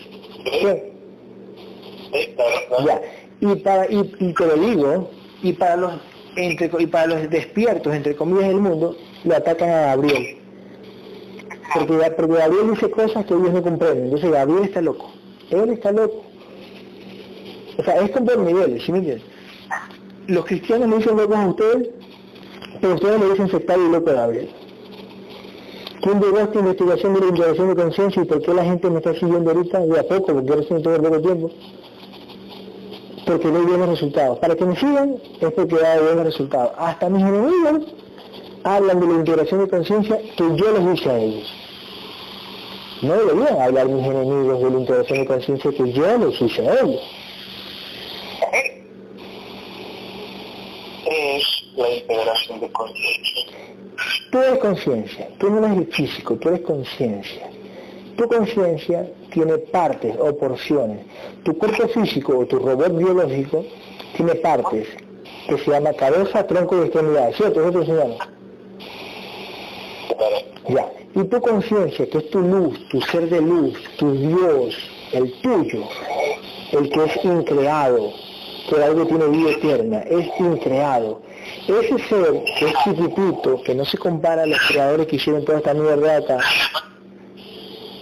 Ya. 2.84 3.00
Y 3.40 3.56
para 3.56 3.90
y, 3.90 4.12
y 4.20 4.32
te 4.32 4.46
lo 4.46 4.54
digo, 4.54 5.10
y 5.42 5.52
para 5.52 5.76
los 5.76 5.92
entre, 6.36 6.70
y 6.78 6.86
para 6.86 7.06
los 7.06 7.30
despiertos, 7.30 7.94
entre 7.94 8.16
comillas, 8.16 8.48
del 8.48 8.60
mundo, 8.60 8.96
le 9.24 9.34
atacan 9.34 9.70
a 9.70 9.80
Gabriel. 9.86 10.38
Porque, 11.72 12.12
porque 12.16 12.34
Gabriel 12.34 12.70
dice 12.70 12.90
cosas 12.90 13.24
que 13.26 13.34
ellos 13.34 13.52
no 13.52 13.62
comprenden. 13.62 14.04
Entonces 14.04 14.30
Gabriel 14.30 14.64
está 14.64 14.80
loco. 14.80 15.10
Él 15.50 15.70
está 15.70 15.92
loco. 15.92 16.24
O 17.78 17.82
sea, 17.82 18.00
es 18.00 18.10
con 18.12 18.24
dos 18.24 18.38
niveles, 18.38 18.84
¿sí 18.84 18.92
me 18.92 18.98
entiendes? 18.98 19.26
Los 20.28 20.44
cristianos 20.44 20.88
le 20.88 20.96
dicen 20.98 21.16
locos 21.16 21.36
a 21.36 21.48
ustedes 21.48 21.88
pero 22.80 22.94
ustedes 22.94 23.20
le 23.20 23.30
dicen 23.30 23.50
sectario 23.50 23.86
y 23.86 23.92
loco 23.92 24.10
a 24.10 24.14
Gabriel. 24.14 24.50
¿Quién 26.04 26.20
llegó 26.20 26.36
a 26.36 26.42
esta 26.42 26.58
investigación 26.58 27.14
de 27.14 27.20
la 27.20 27.26
integración 27.28 27.68
de 27.68 27.82
conciencia 27.82 28.22
y 28.22 28.26
por 28.26 28.42
qué 28.42 28.52
la 28.52 28.62
gente 28.62 28.90
me 28.90 28.98
está 28.98 29.14
siguiendo 29.14 29.50
ahorita 29.50 29.80
de 29.80 29.98
a 29.98 30.02
poco, 30.02 30.34
porque 30.34 30.54
recién 30.54 30.82
tengo 30.82 31.02
poco 31.02 31.20
tiempo? 31.22 31.50
Porque 33.24 33.48
hay 33.48 33.52
buenos 33.52 33.88
resultados. 33.88 34.38
Para 34.38 34.54
que 34.54 34.66
me 34.66 34.76
sigan 34.76 35.16
es 35.40 35.52
porque 35.52 35.76
hay 35.82 36.02
buenos 36.02 36.26
resultados. 36.26 36.72
Hasta 36.76 37.08
mis 37.08 37.22
enemigos 37.22 37.94
hablan 38.64 39.00
de 39.00 39.06
la 39.06 39.12
integración 39.14 39.60
de 39.60 39.70
conciencia 39.70 40.18
que 40.36 40.44
yo 40.56 40.78
les 40.78 40.94
hice 40.94 41.08
a 41.08 41.18
ellos. 41.18 41.54
No 43.00 43.14
deberían 43.14 43.62
hablar 43.62 43.88
mis 43.88 44.06
enemigos 44.06 44.62
de 44.62 44.70
la 44.70 44.78
integración 44.80 45.18
de 45.20 45.26
conciencia 45.26 45.70
que 45.70 45.90
yo 45.90 46.18
les 46.18 46.42
hice 46.42 46.68
a 46.68 46.80
ellos. 46.82 47.00
la 51.76 51.90
integración 51.90 52.60
de 52.60 52.70
conciencia. 52.70 53.63
Tú 54.30 54.38
eres 54.38 54.58
conciencia, 54.58 55.28
tú 55.38 55.50
no 55.50 55.66
eres 55.66 55.94
físico, 55.94 56.36
tú 56.36 56.48
eres 56.48 56.60
conciencia. 56.62 57.48
Tu 58.16 58.28
conciencia 58.28 59.08
tiene 59.32 59.58
partes 59.58 60.16
o 60.18 60.36
porciones. 60.36 60.98
Tu 61.42 61.56
cuerpo 61.58 61.88
físico 61.88 62.38
o 62.38 62.46
tu 62.46 62.58
robot 62.58 62.96
biológico 62.96 63.64
tiene 64.16 64.34
partes 64.36 64.88
que 65.48 65.58
se 65.58 65.70
llama 65.70 65.92
cabeza, 65.92 66.46
tronco 66.46 66.76
y 66.76 66.80
extremidades, 66.80 67.36
¿cierto? 67.36 67.70
Te 67.70 67.78
enseñamos. 67.78 68.18
Ya. 70.68 70.90
Y 71.14 71.24
tu 71.24 71.40
conciencia, 71.40 72.08
que 72.08 72.18
es 72.18 72.30
tu 72.30 72.40
luz, 72.40 72.88
tu 72.88 73.00
ser 73.02 73.28
de 73.28 73.40
luz, 73.40 73.78
tu 73.98 74.12
Dios, 74.12 74.76
el 75.12 75.32
tuyo, 75.42 75.84
el 76.72 76.90
que 76.90 77.04
es 77.04 77.24
increado, 77.24 78.12
que 78.68 78.82
algo 78.82 79.06
tiene 79.06 79.26
vida 79.26 79.50
eterna, 79.50 80.00
es 80.00 80.28
increado, 80.40 81.20
ese 81.68 81.98
ser 82.08 82.44
que 82.58 82.66
es 82.66 82.74
chiquitito, 82.84 83.62
que 83.62 83.74
no 83.74 83.84
se 83.84 83.98
compara 83.98 84.42
a 84.42 84.46
los 84.46 84.58
creadores 84.68 85.06
que 85.06 85.16
hicieron 85.16 85.44
toda 85.44 85.58
esta 85.58 85.74
mierda 85.74 86.18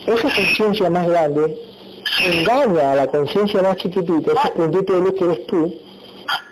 esa 0.06 0.34
conciencia 0.34 0.90
más 0.90 1.06
grande 1.06 1.56
engaña 2.26 2.93
a 2.93 2.97
la 2.97 3.06
conciencia 3.06 3.62
más 3.62 3.76
chiquitita, 3.76 4.32
ese 4.32 4.51
puntito 4.51 4.93
de 4.94 5.01
luz 5.01 5.14
que 5.14 5.24
eres 5.24 5.47
tú, 5.47 5.74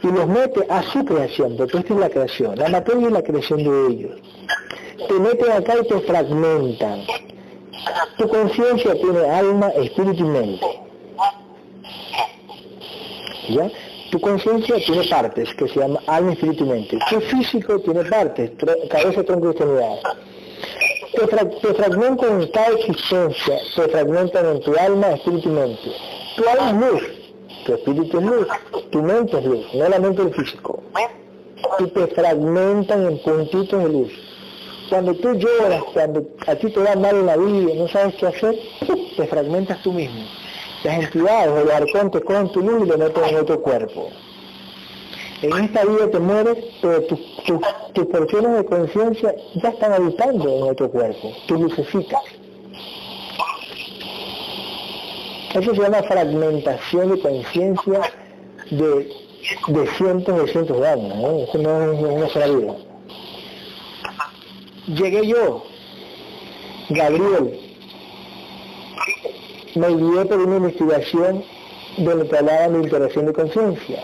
y 0.03 0.07
los 0.07 0.27
mete 0.27 0.67
a 0.69 0.83
su 0.83 1.05
creación, 1.05 1.57
porque 1.57 1.79
esta 1.79 1.95
es 1.95 2.01
la 2.01 2.11
creación, 2.11 2.59
la 2.59 2.69
materia 2.69 3.07
es 3.07 3.13
la 3.13 3.23
creación 3.23 3.65
de 3.65 3.87
ellos. 3.89 4.21
Te 5.09 5.15
meten 5.15 5.53
acá 5.53 5.75
y 5.83 5.87
te 5.87 6.01
fragmentan. 6.01 7.03
Tu 8.19 8.29
conciencia 8.29 8.95
tiene 8.95 9.29
alma, 9.29 9.69
espíritu 9.71 10.25
y 10.25 10.29
mente. 10.29 10.67
¿Ya? 13.49 13.71
Tu 14.11 14.21
conciencia 14.21 14.75
tiene 14.85 15.05
partes 15.09 15.55
que 15.55 15.69
se 15.69 15.79
llama 15.79 16.01
alma, 16.09 16.33
espíritu 16.33 16.65
y 16.65 16.69
mente. 16.69 16.99
Tu 17.09 17.21
físico 17.21 17.79
tiene 17.79 18.05
partes, 18.05 18.51
cabeza, 18.89 19.23
tronco 19.23 19.47
y 19.47 19.51
extremidad. 19.51 19.97
Te, 21.13 21.27
fra 21.29 21.49
te 21.49 21.75
fragmentan 21.75 22.43
en 22.43 22.49
cada 22.49 22.71
existencia, 22.71 23.59
te 23.77 23.89
fragmentan 23.89 24.47
en 24.47 24.61
tu 24.63 24.75
alma, 24.77 25.13
espíritu 25.13 25.49
y 25.49 25.53
mente. 25.53 25.93
Tu 26.37 26.49
alma 26.49 26.71
es 26.71 26.93
luz, 26.93 27.03
tu 27.67 27.75
espíritu 27.75 28.19
es 28.19 28.25
luz, 28.25 28.49
tu 28.91 29.03
mente 29.03 29.39
es 29.39 29.45
luz, 29.45 29.75
no 29.75 29.89
la 29.89 29.99
mente 30.01 30.25
del 30.25 30.35
físico. 30.35 30.83
Y 31.79 31.87
te 31.87 32.07
fragmentan 32.09 33.07
en 33.07 33.19
puntitos 33.23 33.83
de 33.85 33.89
luz. 33.91 34.13
Cuando 34.89 35.15
tú 35.15 35.35
lloras, 35.35 35.85
cuando 35.93 36.27
a 36.49 36.57
ti 36.57 36.69
te 36.69 36.81
va 36.81 36.97
mal 36.97 37.15
en 37.15 37.27
la 37.27 37.37
vida 37.37 37.73
y 37.75 37.79
no 37.79 37.87
sabes 37.87 38.17
qué 38.17 38.27
hacer, 38.27 38.57
te 39.17 39.27
fragmentas 39.29 39.81
tú 39.83 39.93
mismo 39.93 40.25
las 40.85 41.05
entidades 41.05 41.49
o 41.49 41.65
los 41.65 41.75
arcontes 41.75 42.23
con 42.25 42.53
tu 42.53 42.61
luz 42.61 42.83
y 42.85 42.87
lo 42.87 42.99
meten 42.99 43.25
en 43.25 43.37
otro 43.37 43.61
cuerpo. 43.61 44.11
En 45.43 45.65
esta 45.65 45.85
vida 45.85 46.11
te 46.11 46.19
mueres, 46.19 46.59
pero 46.83 47.03
tus, 47.05 48.07
porciones 48.07 48.59
de 48.59 48.65
conciencia 48.67 49.35
ya 49.55 49.71
están 49.71 49.93
habitando 49.93 50.57
en 50.57 50.71
otro 50.71 50.91
cuerpo, 50.91 51.33
tú 51.47 51.57
lucecitas. 51.57 52.21
Eso 55.55 55.75
se 55.75 55.81
llama 55.81 56.03
fragmentación 56.03 57.15
de 57.15 57.21
conciencia 57.21 58.01
de, 58.71 59.13
de, 59.69 59.87
cientos 59.97 60.37
de 60.37 60.53
cientos 60.53 60.81
de 60.81 60.89
años, 60.89 61.17
¿no? 61.17 61.39
Eso 61.39 61.59
no 61.59 61.93
es 61.93 62.01
una 62.01 62.29
sola 62.29 62.47
vida. 62.47 62.77
Llegué 64.87 65.27
yo, 65.27 65.65
Gabriel, 66.91 67.70
me 69.75 69.89
guié 69.89 70.25
por 70.25 70.39
una 70.39 70.57
investigación 70.57 71.45
donde 71.99 72.25
te 72.25 72.39
hablaban 72.39 72.73
de 72.73 72.79
interacción 72.81 73.27
de 73.27 73.33
conciencia. 73.33 74.03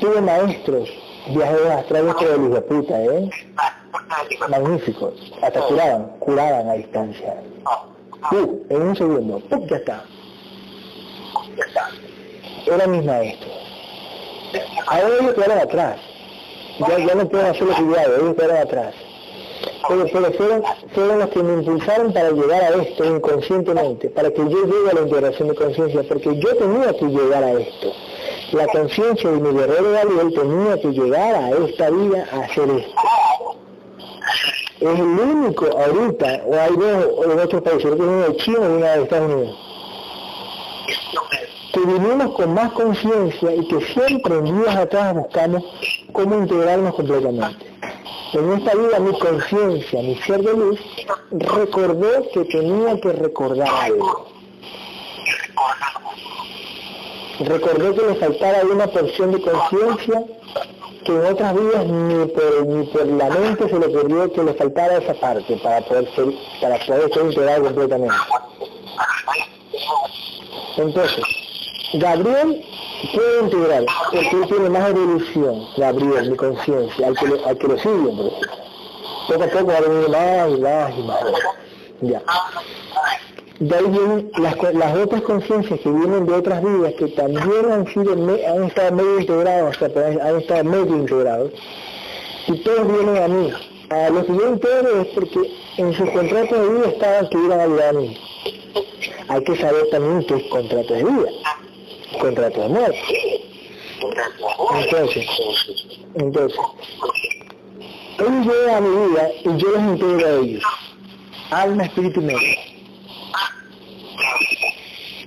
Tuve 0.00 0.20
maestros, 0.20 0.88
viajeros 1.28 1.70
astrales 1.70 2.14
pero 2.18 2.38
de 2.38 2.48
de 2.48 2.60
puta, 2.62 3.04
¿eh? 3.04 3.30
Magníficos. 4.48 5.14
Hasta 5.42 5.60
curaban, 5.62 6.06
curaban 6.18 6.68
a 6.68 6.74
distancia. 6.74 7.42
Uh, 8.32 8.58
en 8.68 8.82
un 8.82 8.96
segundo, 8.96 9.40
¡pum! 9.48 9.66
ya 9.66 9.76
está. 9.76 10.04
Eran 12.66 12.90
mis 12.90 13.04
maestros. 13.04 13.52
Ahora 14.86 15.08
ellos 15.20 15.34
quedaron 15.34 15.58
atrás. 15.58 16.00
Ya, 16.80 16.98
ya 16.98 17.14
no 17.14 17.28
pueden 17.28 17.46
hacer 17.46 17.62
lo 17.62 17.74
que 17.74 17.82
yo 17.82 17.98
hago, 17.98 18.14
ellos 18.14 18.34
quedaron 18.34 18.56
atrás 18.58 18.94
pero, 19.88 20.08
fueron, 20.32 20.62
fueron 20.94 21.18
los 21.18 21.28
que 21.30 21.42
me 21.42 21.54
impulsaron 21.54 22.12
para 22.12 22.30
llegar 22.30 22.62
a 22.62 22.82
esto 22.82 23.04
inconscientemente, 23.04 24.10
para 24.10 24.30
que 24.30 24.38
yo 24.38 24.64
llegue 24.64 24.90
a 24.90 24.94
la 24.94 25.00
integración 25.02 25.48
de 25.48 25.54
conciencia, 25.54 26.02
porque 26.08 26.36
yo 26.38 26.56
tenía 26.56 26.92
que 26.94 27.06
llegar 27.06 27.42
a 27.42 27.52
esto. 27.52 27.92
La 28.52 28.66
conciencia 28.66 29.30
de 29.30 29.40
mi 29.40 29.58
guerrero 29.58 29.92
Gabriel 29.92 30.34
tenía 30.34 30.80
que 30.80 30.88
llegar 30.88 31.34
a 31.34 31.50
esta 31.50 31.90
vida 31.90 32.26
a 32.32 32.40
hacer 32.40 32.70
esto. 32.70 32.94
es 34.80 34.98
el 34.98 35.00
único 35.00 35.66
ahorita, 35.66 36.42
o 36.46 36.54
hay 36.54 36.76
dos 36.76 37.24
en 37.24 37.40
otros 37.40 37.62
países, 37.62 37.92
uno 37.92 38.28
de 38.28 38.36
China 38.36 38.58
y 38.62 38.72
una 38.72 38.96
de 38.96 39.02
Estados 39.02 39.32
Unidos, 39.32 39.56
que 41.78 41.86
vivimos 41.86 42.34
con 42.34 42.54
más 42.54 42.72
conciencia 42.72 43.54
y 43.54 43.66
que 43.68 43.80
siempre 43.92 44.38
en 44.38 44.62
días 44.62 44.76
atrás 44.76 45.14
buscamos 45.14 45.64
cómo 46.12 46.36
integrarnos 46.36 46.94
completamente. 46.94 47.66
En 48.32 48.52
esta 48.52 48.74
vida 48.74 48.98
mi 49.00 49.18
conciencia, 49.18 50.02
mi 50.02 50.16
ser 50.16 50.42
de 50.42 50.52
luz, 50.52 50.80
recordó 51.30 52.28
que 52.32 52.44
tenía 52.44 53.00
que 53.00 53.12
recordar 53.12 53.68
algo. 53.68 54.26
Recordó 57.40 57.94
que 57.94 58.06
le 58.06 58.14
faltaba 58.16 58.58
una 58.70 58.86
porción 58.88 59.32
de 59.32 59.40
conciencia 59.40 60.24
que 61.04 61.12
en 61.12 61.26
otras 61.26 61.54
vidas 61.54 61.86
ni 61.86 62.26
por, 62.26 62.66
ni 62.66 62.86
por 62.86 63.06
la 63.06 63.30
mente 63.30 63.68
se 63.68 63.78
le 63.78 63.86
ocurrió 63.86 64.32
que 64.32 64.42
le 64.42 64.54
faltaba 64.54 64.96
esa 64.96 65.14
parte 65.14 65.56
para 65.56 65.80
poder 65.82 66.12
ser, 66.14 66.26
para 66.60 66.78
poder 66.84 67.14
ser 67.14 67.24
integrado 67.24 67.64
completamente. 67.64 68.14
Entonces, 70.76 71.47
Gabriel 71.94 72.62
puede 73.14 73.40
integrar, 73.44 73.86
porque 74.12 74.36
él 74.36 74.46
tiene 74.46 74.68
más 74.68 74.90
evolución, 74.90 75.66
Gabriel, 75.78 76.30
de 76.30 76.36
conciencia, 76.36 77.06
al 77.06 77.16
que, 77.16 77.26
al 77.46 77.56
que 77.56 77.66
lo 77.66 77.78
sigue, 77.78 78.08
por. 78.14 78.32
Poco 79.28 79.42
a 79.42 79.46
poco 79.46 79.66
va 79.66 79.76
a 79.76 79.80
venir 79.80 80.08
más 80.08 80.50
y 80.50 80.60
más 80.60 80.98
y 80.98 81.02
más. 81.02 81.20
Ya. 82.00 82.22
De 83.60 83.74
ahí 83.74 83.84
vienen 83.86 84.30
las, 84.38 84.74
las 84.74 84.96
otras 84.96 85.22
conciencias 85.22 85.80
que 85.80 85.90
vienen 85.90 86.26
de 86.26 86.34
otras 86.34 86.62
vidas 86.62 86.92
que 86.98 87.08
también 87.08 87.72
han 87.72 87.86
sido 87.86 88.12
han 88.12 88.64
estado 88.64 88.92
medio 88.92 89.20
integrados, 89.20 89.76
o 89.76 89.78
sea, 89.78 90.26
han 90.28 90.40
estado 90.40 90.64
medio 90.64 90.96
integrados, 90.96 91.52
y 92.48 92.58
todos 92.58 92.86
vienen 92.86 93.22
a 93.22 93.28
mí. 93.28 93.52
A 93.90 94.10
los 94.10 94.26
que 94.26 94.32
yo 94.32 94.48
integro 94.48 95.00
es 95.00 95.06
porque 95.08 95.40
en 95.78 95.94
sus 95.94 96.10
contratos 96.10 96.60
de 96.60 96.68
vida 96.68 96.88
estaban 96.88 97.28
que 97.30 97.38
iban 97.38 97.60
a 97.60 97.62
ayudar 97.62 97.88
a 97.88 97.92
mí. 97.98 98.18
Hay 99.28 99.42
que 99.44 99.56
saber 99.56 99.88
también 99.90 100.24
qué 100.24 100.36
es 100.36 100.44
contrato 100.50 100.92
de 100.92 101.04
vida 101.04 101.28
contrato 102.20 102.62
de 102.62 102.68
muerte. 102.68 103.44
Entonces, 104.74 105.26
entonces, 106.14 106.58
ellos 108.18 108.46
llegan 108.46 108.74
a 108.74 108.80
mi 108.80 109.08
vida 109.08 109.30
y 109.44 109.56
yo 109.56 109.70
los 109.70 109.82
integro 109.82 110.26
a 110.26 110.30
ellos. 110.40 110.64
Alma, 111.50 111.84
espíritu 111.84 112.20
y 112.20 112.24
mente. 112.24 112.58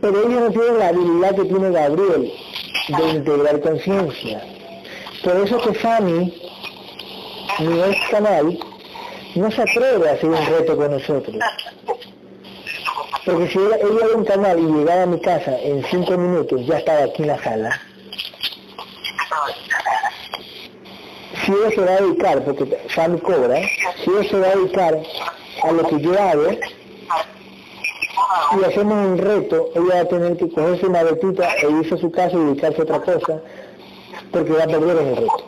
Pero 0.02 0.28
ellos 0.28 0.42
no 0.42 0.52
tienen 0.52 0.80
la 0.80 0.88
habilidad 0.88 1.36
que 1.36 1.46
tiene 1.46 1.72
Gabriel 1.72 2.34
de 2.88 3.10
integrar 3.10 3.62
conciencia. 3.62 4.44
Por 5.24 5.38
eso 5.38 5.62
que 5.62 5.74
Fanny, 5.76 6.34
mi 7.60 7.80
ex 7.82 8.10
canal, 8.10 8.58
no 9.36 9.52
se 9.52 9.62
atreve 9.62 10.10
a 10.10 10.14
hacer 10.14 10.30
un 10.30 10.46
reto 10.46 10.76
con 10.76 10.92
nosotros. 10.92 11.38
Porque 13.26 13.48
si 13.50 13.60
ella, 13.60 13.76
ella 13.76 14.16
un 14.16 14.26
canal 14.26 14.60
y 14.60 14.64
llegaba 14.64 15.04
a 15.04 15.06
mi 15.06 15.22
casa 15.22 15.56
en 15.60 15.84
cinco 15.86 16.18
minutos, 16.18 16.66
ya 16.66 16.80
estaba 16.80 17.04
aquí 17.04 17.22
en 17.22 17.28
la 17.28 17.44
sala. 17.44 17.82
Si 21.46 21.52
ella 21.52 21.70
se 21.70 21.82
va 21.82 21.92
a 21.92 22.02
dedicar, 22.02 22.44
porque 22.44 22.80
Sammy 22.90 23.20
cobra, 23.20 23.62
si 24.04 24.10
ella 24.10 24.30
se 24.30 24.40
va 24.40 24.48
a 24.48 24.56
dedicar 24.56 25.00
a 25.64 25.72
lo 25.72 25.88
que 25.88 26.02
yo 26.02 26.20
hago, 26.20 26.52
y 28.60 28.64
hacemos 28.64 28.94
un 28.94 29.18
reto, 29.18 29.70
ella 29.76 29.96
va 29.96 30.00
a 30.00 30.06
tener 30.06 30.38
que 30.38 30.50
cogerse 30.50 30.86
una 30.88 31.04
betita 31.04 31.54
e 31.58 31.70
irse 31.70 31.96
a 31.96 31.98
su 32.00 32.12
casa 32.12 32.36
y 32.36 32.40
dedicarse 32.40 32.82
a 32.82 32.84
otra 32.84 33.02
cosa, 33.02 33.42
porque 34.32 34.52
va 34.52 34.64
a 34.64 34.68
perder 34.68 34.98
en 34.98 35.08
el 35.08 35.16
reto. 35.18 35.48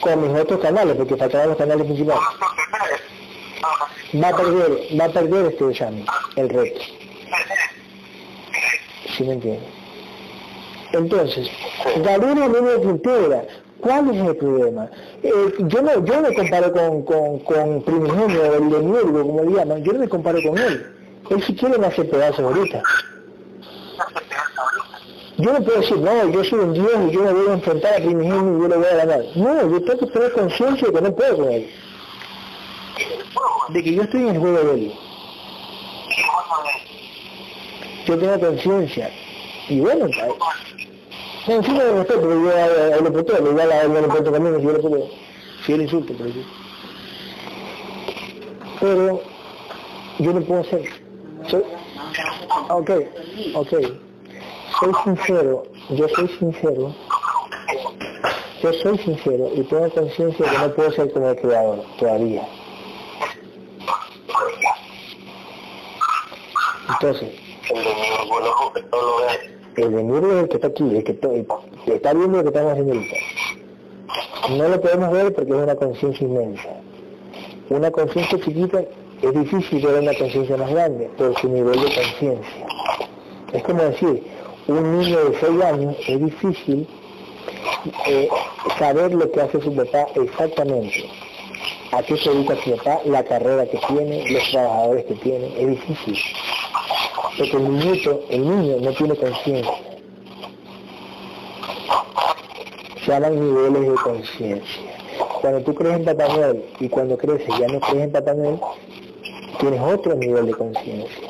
Con 0.00 0.32
mis 0.32 0.40
otros 0.40 0.60
canales, 0.60 0.96
porque 0.96 1.16
faltaban 1.16 1.48
los 1.48 1.58
canales 1.58 1.86
principales 1.86 2.22
va 4.22 4.28
a 4.28 4.36
perder, 4.36 4.70
va 4.98 5.04
a 5.04 5.08
perder 5.08 5.46
este 5.46 5.70
examen, 5.70 6.04
el 6.36 6.48
reto. 6.48 6.80
¿Sí 9.16 9.24
me 9.24 9.32
entiendes? 9.32 9.68
Entonces, 10.92 11.48
Gabriel 12.04 12.42
a 12.42 12.48
mí 12.48 12.56
me 12.60 12.90
integra. 12.90 13.44
¿Cuál 13.80 14.10
es 14.10 14.26
el 14.26 14.36
problema? 14.36 14.88
Eh, 15.22 15.54
yo 15.58 15.82
no 15.82 16.04
yo 16.04 16.20
me 16.22 16.34
comparo 16.34 16.72
con, 16.72 17.02
con, 17.02 17.38
con 17.40 17.82
Primigenio, 17.82 18.54
el 18.54 18.70
demiurgo, 18.70 19.22
como 19.22 19.42
le 19.44 19.56
llaman, 19.56 19.84
yo 19.84 19.92
no 19.92 19.98
me 20.00 20.08
comparo 20.08 20.38
con 20.42 20.58
él. 20.58 20.86
Él 21.30 21.42
si 21.42 21.54
quiere 21.54 21.78
me 21.78 21.86
hace 21.86 22.04
pedazos 22.04 22.40
ahorita. 22.40 22.82
Yo 25.38 25.52
no 25.52 25.62
puedo 25.62 25.80
decir, 25.80 25.98
no, 25.98 26.30
yo 26.30 26.44
soy 26.44 26.60
un 26.60 26.72
Dios 26.72 26.92
y 27.08 27.12
yo 27.12 27.22
me 27.22 27.32
voy 27.32 27.48
a 27.48 27.52
enfrentar 27.52 27.92
a 27.92 27.96
Primigenio 27.96 28.56
y 28.56 28.62
yo 28.62 28.68
le 28.68 28.76
voy 28.76 28.86
a 28.86 28.96
ganar. 28.96 29.20
No, 29.34 29.70
yo 29.70 29.84
tengo 29.84 29.98
que 29.98 30.06
tener 30.06 30.32
conciencia 30.32 30.88
de 30.88 30.94
que 30.94 31.00
no 31.02 31.14
puedo 31.14 31.36
con 31.36 31.52
él 31.52 31.68
de 33.68 33.82
que 33.82 33.94
yo 33.94 34.02
estoy 34.02 34.22
en 34.22 34.28
el 34.28 34.38
juego 34.38 34.58
de 34.58 34.74
él. 34.74 34.92
Yo 38.06 38.18
tengo 38.18 38.40
conciencia. 38.40 39.10
Y 39.68 39.80
bueno, 39.80 40.06
encima 41.46 41.84
de 41.84 41.92
respeto, 41.92 42.20
porque 42.20 43.04
yo 43.04 43.12
por 43.12 43.24
todo, 43.24 43.50
igual 43.50 43.72
a 43.72 43.82
él 43.82 43.92
no 43.92 44.00
le 44.00 44.06
importa 44.06 44.32
también 44.32 44.56
si 44.56 44.62
yo 44.62 44.72
le 44.72 44.78
puedo, 44.78 45.08
si 45.64 45.72
él 45.72 45.82
insulto, 45.82 46.12
por 46.14 46.26
ejemplo. 46.26 46.52
Pero 48.80 49.22
yo 50.18 50.32
no 50.32 50.40
puedo 50.42 50.60
hacer. 50.60 50.84
Soy, 51.48 51.62
ok, 52.68 52.90
ok. 53.54 53.72
Soy 54.80 54.92
sincero, 55.04 55.64
yo 55.90 56.08
soy 56.08 56.28
sincero. 56.38 56.94
Yo 58.62 58.72
soy 58.72 58.98
sincero 58.98 59.50
y 59.54 59.62
tengo 59.62 59.90
conciencia 59.90 60.44
de 60.46 60.50
que 60.50 60.58
no 60.58 60.74
puedo 60.74 60.90
ser 60.92 61.12
como 61.12 61.28
el 61.28 61.36
creador 61.36 61.84
todavía. 61.98 62.48
Entonces, 66.88 67.30
el 69.76 69.92
demiurgo 69.92 70.32
es 70.32 70.42
el 70.42 70.48
que 70.48 70.56
está 70.56 70.68
aquí, 70.68 70.84
el 70.84 71.04
que 71.04 71.12
está 71.12 72.12
viendo 72.14 72.38
lo 72.38 72.42
que 72.42 72.48
estamos 72.48 72.72
haciendo 72.72 72.94
ahorita. 72.94 73.16
No 74.56 74.68
lo 74.68 74.80
podemos 74.80 75.10
ver 75.10 75.34
porque 75.34 75.50
es 75.50 75.56
una 75.56 75.74
conciencia 75.74 76.26
inmensa. 76.26 76.68
Una 77.68 77.90
conciencia 77.90 78.38
chiquita 78.40 78.84
es 79.20 79.34
difícil 79.34 79.84
ver 79.84 80.02
una 80.02 80.14
conciencia 80.14 80.56
más 80.56 80.70
grande 80.70 81.10
por 81.18 81.36
su 81.40 81.48
nivel 81.48 81.80
de 81.80 81.94
conciencia. 81.94 82.66
Es 83.52 83.62
como 83.64 83.82
decir, 83.82 84.22
un 84.68 84.98
niño 84.98 85.24
de 85.24 85.40
6 85.40 85.62
años 85.62 85.96
es 86.06 86.20
difícil 86.20 86.86
eh, 88.06 88.28
saber 88.78 89.12
lo 89.12 89.30
que 89.30 89.40
hace 89.40 89.60
su 89.60 89.74
papá 89.74 90.06
exactamente. 90.14 91.10
A 91.92 92.02
qué 92.02 92.16
se 92.16 92.30
dedica 92.30 92.56
su 92.62 92.76
papá, 92.76 93.00
la 93.04 93.24
carrera 93.24 93.66
que 93.66 93.78
tiene, 93.88 94.30
los 94.30 94.50
trabajadores 94.50 95.04
que 95.06 95.14
tiene, 95.14 95.46
es 95.58 95.66
difícil 95.68 96.16
porque 97.38 97.56
el 97.56 97.62
niñito, 97.64 98.24
el 98.30 98.48
niño 98.48 98.76
no 98.80 98.92
tiene 98.92 99.16
conciencia. 99.16 99.72
Se 103.04 103.10
llaman 103.12 103.38
niveles 103.38 103.88
de 103.88 103.94
conciencia. 103.94 104.82
Cuando 105.40 105.60
tú 105.60 105.74
crees 105.74 105.96
en 105.96 106.04
Papá 106.04 106.26
y 106.80 106.88
cuando 106.88 107.16
creces 107.16 107.48
ya 107.58 107.68
no 107.68 107.80
crees 107.80 108.04
en 108.04 108.12
Papá 108.12 108.34
Noel, 108.34 108.58
tienes 109.60 109.80
otro 109.80 110.14
nivel 110.14 110.46
de 110.46 110.54
conciencia. 110.54 111.28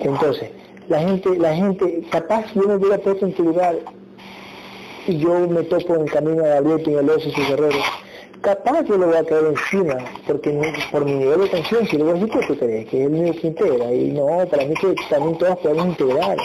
Entonces, 0.00 0.50
la 0.88 1.00
gente, 1.00 1.38
la 1.38 1.54
gente, 1.54 2.02
capaz 2.10 2.44
yo 2.54 2.62
no 2.62 2.74
hubiera 2.74 2.98
puesto 2.98 3.26
en 3.26 3.32
tu 3.32 3.44
lugar 3.44 3.76
y 5.06 5.18
yo 5.18 5.48
me 5.48 5.62
topo 5.62 5.94
en 5.94 6.02
el 6.02 6.10
camino 6.10 6.42
de 6.42 6.48
Gabriel 6.50 6.82
Peñaloso 6.82 7.28
y 7.28 7.32
sus 7.32 7.48
guerreros 7.48 7.84
capaz 8.42 8.82
yo 8.82 8.98
le 8.98 9.06
voy 9.06 9.16
a 9.16 9.24
caer 9.24 9.44
encima, 9.46 9.96
porque 10.26 10.50
por 10.90 11.04
mi 11.04 11.14
nivel 11.14 11.42
de 11.42 11.50
conciencia, 11.50 11.98
le 11.98 12.04
voy 12.04 12.12
a 12.12 12.14
decir, 12.14 12.30
¿qué 12.30 12.46
tú 12.46 12.58
crees? 12.58 12.88
Que 12.88 13.04
es 13.04 13.12
el 13.12 13.40
que 13.40 13.46
integra, 13.46 13.92
y 13.92 14.10
no, 14.10 14.46
para 14.50 14.64
mí 14.64 14.74
que 14.74 14.94
también 15.08 15.38
todos 15.38 15.58
podemos 15.58 15.86
integrar, 15.86 16.36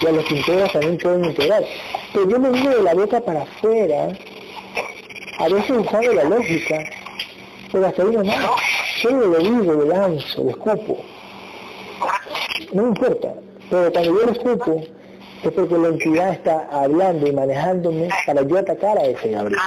y 0.00 0.06
a 0.06 0.12
los 0.12 0.24
que 0.24 0.36
integran 0.36 0.68
también 0.72 0.98
pueden 0.98 1.24
integrar. 1.24 1.64
Pero 2.12 2.28
yo 2.28 2.38
me 2.38 2.50
digo 2.50 2.70
de 2.70 2.82
la 2.82 2.94
boca 2.94 3.20
para 3.20 3.42
afuera, 3.42 4.08
a 5.38 5.48
veces 5.48 5.70
usando 5.70 6.12
la 6.12 6.24
lógica, 6.24 6.78
pero 7.72 7.86
hasta 7.86 8.02
ahí 8.02 8.10
no, 8.10 8.22
yo 9.02 9.10
lo 9.10 9.38
digo, 9.38 9.72
lo 9.72 9.84
lanzo, 9.86 10.44
lo 10.44 10.50
escupo. 10.50 10.98
No 12.72 12.82
me 12.82 12.88
importa, 12.88 13.34
pero 13.70 13.92
cuando 13.92 14.20
yo 14.20 14.26
lo 14.26 14.32
escupo, 14.32 14.82
es 15.42 15.52
porque 15.52 15.78
la 15.78 15.88
entidad 15.88 16.32
está 16.32 16.68
hablando 16.72 17.26
y 17.26 17.32
manejándome 17.32 18.08
para 18.26 18.42
yo 18.42 18.58
atacar 18.58 18.98
a 18.98 19.04
ese 19.04 19.30
Gabriel 19.30 19.60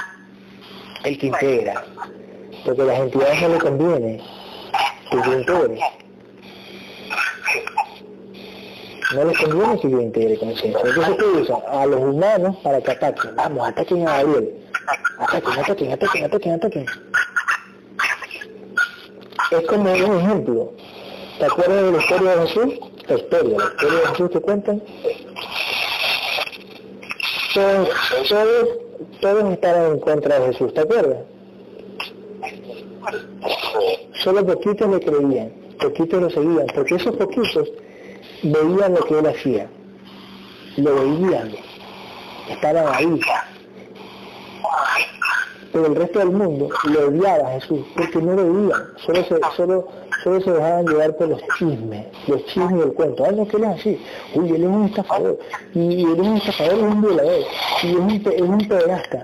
el 1.04 1.18
que 1.18 1.26
integra. 1.26 1.84
Porque 2.64 2.82
las 2.82 2.98
entidades 2.98 3.42
no 3.42 3.48
le 3.48 3.58
conviene 3.58 4.22
que 5.10 5.16
yo 5.16 5.38
integre. 5.38 5.80
No 9.14 9.24
les 9.24 9.38
conviene 9.38 9.80
que 9.80 9.90
yo 9.90 10.00
integre 10.00 10.38
conciencia. 10.38 10.80
Entonces, 10.84 11.16
¿qué 11.16 11.24
usa? 11.24 11.56
A 11.70 11.86
los 11.86 12.00
humanos 12.00 12.56
para 12.62 12.80
que 12.80 12.90
ataquen. 12.90 13.36
Vamos, 13.36 13.68
ataquen 13.68 14.08
a 14.08 14.18
Gabriel. 14.18 14.54
Ataquen, 15.18 15.58
ataquen, 15.58 15.92
ataquen, 15.92 16.24
ataquen, 16.24 16.52
ataquen. 16.52 16.86
Es 19.50 19.66
como 19.66 19.90
un 19.90 20.20
ejemplo. 20.20 20.72
¿Te 21.38 21.44
acuerdas 21.46 21.82
de 21.84 21.92
la 21.92 21.98
historia 21.98 22.36
de 22.36 22.46
Jesús? 22.48 22.80
La 23.06 23.14
historia, 23.16 23.58
la 23.58 23.64
historia 23.64 23.98
de 24.00 24.06
Jesús 24.08 24.30
que 24.30 24.40
cuentan. 24.40 24.82
Todos, 27.54 27.88
todos 28.28 28.87
todos 29.20 29.52
estaban 29.52 29.92
en 29.92 30.00
contra 30.00 30.38
de 30.40 30.52
Jesús, 30.52 30.72
¿te 30.74 30.80
acuerdas? 30.80 31.18
Solo 34.22 34.44
poquitos 34.44 34.88
le 34.90 35.00
creían, 35.00 35.52
poquitos 35.80 36.20
lo 36.20 36.30
seguían, 36.30 36.66
porque 36.74 36.96
esos 36.96 37.16
poquitos 37.16 37.70
veían 38.42 38.94
lo 38.94 39.00
que 39.00 39.18
él 39.18 39.26
hacía, 39.26 39.68
lo 40.76 40.94
veían, 40.94 41.52
estaban 42.48 42.86
ahí. 42.94 43.20
Pero 45.72 45.86
el 45.86 45.94
resto 45.94 46.18
del 46.18 46.30
mundo 46.30 46.68
lo 46.84 47.08
odiaba 47.08 47.48
a 47.48 47.60
Jesús, 47.60 47.80
porque 47.96 48.18
no 48.20 48.34
lo 48.34 48.52
veían, 48.52 48.82
solo 48.96 49.24
se, 49.24 49.38
solo, 49.56 49.88
solo 50.22 50.40
se 50.40 50.50
dejaban 50.52 50.86
llevar 50.86 51.16
por 51.16 51.28
los 51.28 51.40
chismes, 51.58 52.06
los 52.26 52.44
chismes 52.46 52.78
del 52.80 52.92
cuento. 52.92 53.24
Ay, 53.24 53.36
no, 53.36 53.46
que 53.48 53.56
él 53.56 53.64
es 53.64 53.68
así, 53.80 54.00
uy, 54.34 54.48
él 54.50 54.62
es 54.64 54.68
un 54.68 54.84
estafador, 54.86 55.38
y 55.74 56.02
él 56.04 56.12
es 56.20 56.26
un 56.26 56.36
estafador, 56.36 56.74
es 56.74 56.82
un 56.82 57.00
violador, 57.02 57.40
y 57.82 57.86
es 57.90 57.96
un, 57.96 58.10
es 58.10 58.40
un 58.42 58.68
pederasta. 58.68 59.22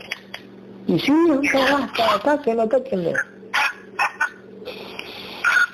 Y 0.86 0.98
sí, 0.98 1.12
es 1.12 1.30
un 1.30 1.40
pederasta, 1.40 2.14
atáquenlo, 2.14 2.62
atáquenlo. 2.62 3.10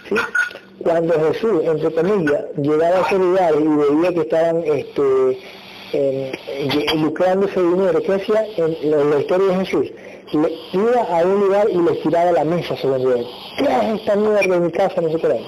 ¿Sí? 0.09 0.15
Cuando 0.83 1.13
Jesús, 1.15 1.63
entre 1.65 1.93
comillas, 1.93 2.45
llegaba 2.57 2.97
a 2.97 3.01
ese 3.03 3.19
lugar 3.19 3.55
y 3.61 3.67
veía 3.67 4.15
que 4.15 4.21
estaban 4.21 4.63
este, 4.65 5.39
en- 5.93 7.03
lucrándose 7.03 7.61
dinero, 7.61 8.01
¿qué 8.03 8.13
hacía 8.15 8.45
en 8.57 9.11
la 9.11 9.19
historia 9.21 9.49
de 9.49 9.65
Jesús? 9.65 9.93
Le, 10.33 10.53
iba 10.73 11.01
a 11.03 11.25
un 11.25 11.41
lugar 11.41 11.69
y 11.71 11.77
les 11.79 12.03
tiraba 12.03 12.31
la 12.33 12.45
mesa 12.45 12.77
según 12.77 13.01
él. 13.13 13.27
¿Qué 13.59 13.65
es 13.65 14.01
esta 14.01 14.15
mierda 14.17 14.41
de 14.55 14.61
mi 14.61 14.71
casa? 14.71 15.01
No 15.01 15.11
sé 15.11 15.19
qué. 15.19 15.45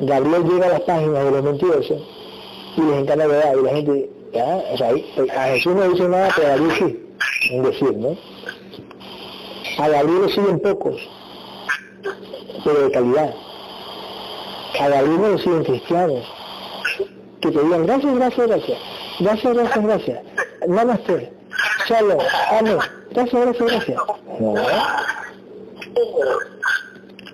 Gabriel 0.00 0.44
llega 0.44 0.66
a 0.66 0.70
las 0.70 0.80
páginas 0.82 1.24
de 1.24 1.30
los 1.30 1.42
mentirosos 1.42 2.02
y 2.76 2.80
les 2.80 3.00
encanta 3.02 3.26
verdad 3.26 3.54
y 3.58 3.62
la 3.64 3.70
gente, 3.70 4.10
o 4.72 4.76
sea, 4.76 4.88
ahí- 4.88 5.14
a 5.36 5.42
Jesús 5.54 5.74
no 5.74 5.88
dice 5.88 6.08
nada, 6.08 6.30
pero 6.34 6.48
a 6.48 6.50
Gabriel 6.56 6.72
sí, 6.78 7.54
en 7.54 7.62
decir, 7.62 7.96
¿no? 7.96 8.16
A 9.78 9.88
Gabriel 9.88 10.22
lo 10.22 10.28
siguen 10.28 10.58
pocos, 10.60 10.96
pero 12.64 12.80
de 12.88 12.90
calidad. 12.90 13.34
A 14.80 14.88
Gabriel 14.88 15.20
no 15.20 15.28
lo 15.28 15.38
siguen 15.38 15.64
cristianos, 15.64 16.24
que 17.40 17.50
te 17.52 17.62
digan 17.62 17.86
gracias, 17.86 18.14
gracias, 18.16 18.46
gracias, 18.48 18.78
gracias, 19.20 19.54
gracias, 19.84 20.20
gracias, 20.66 21.30
shalom, 21.86 22.18
amén, 22.50 22.78
gracias, 23.10 23.42
gracias, 23.42 23.70
gracias. 23.70 24.00
No. 24.40 24.54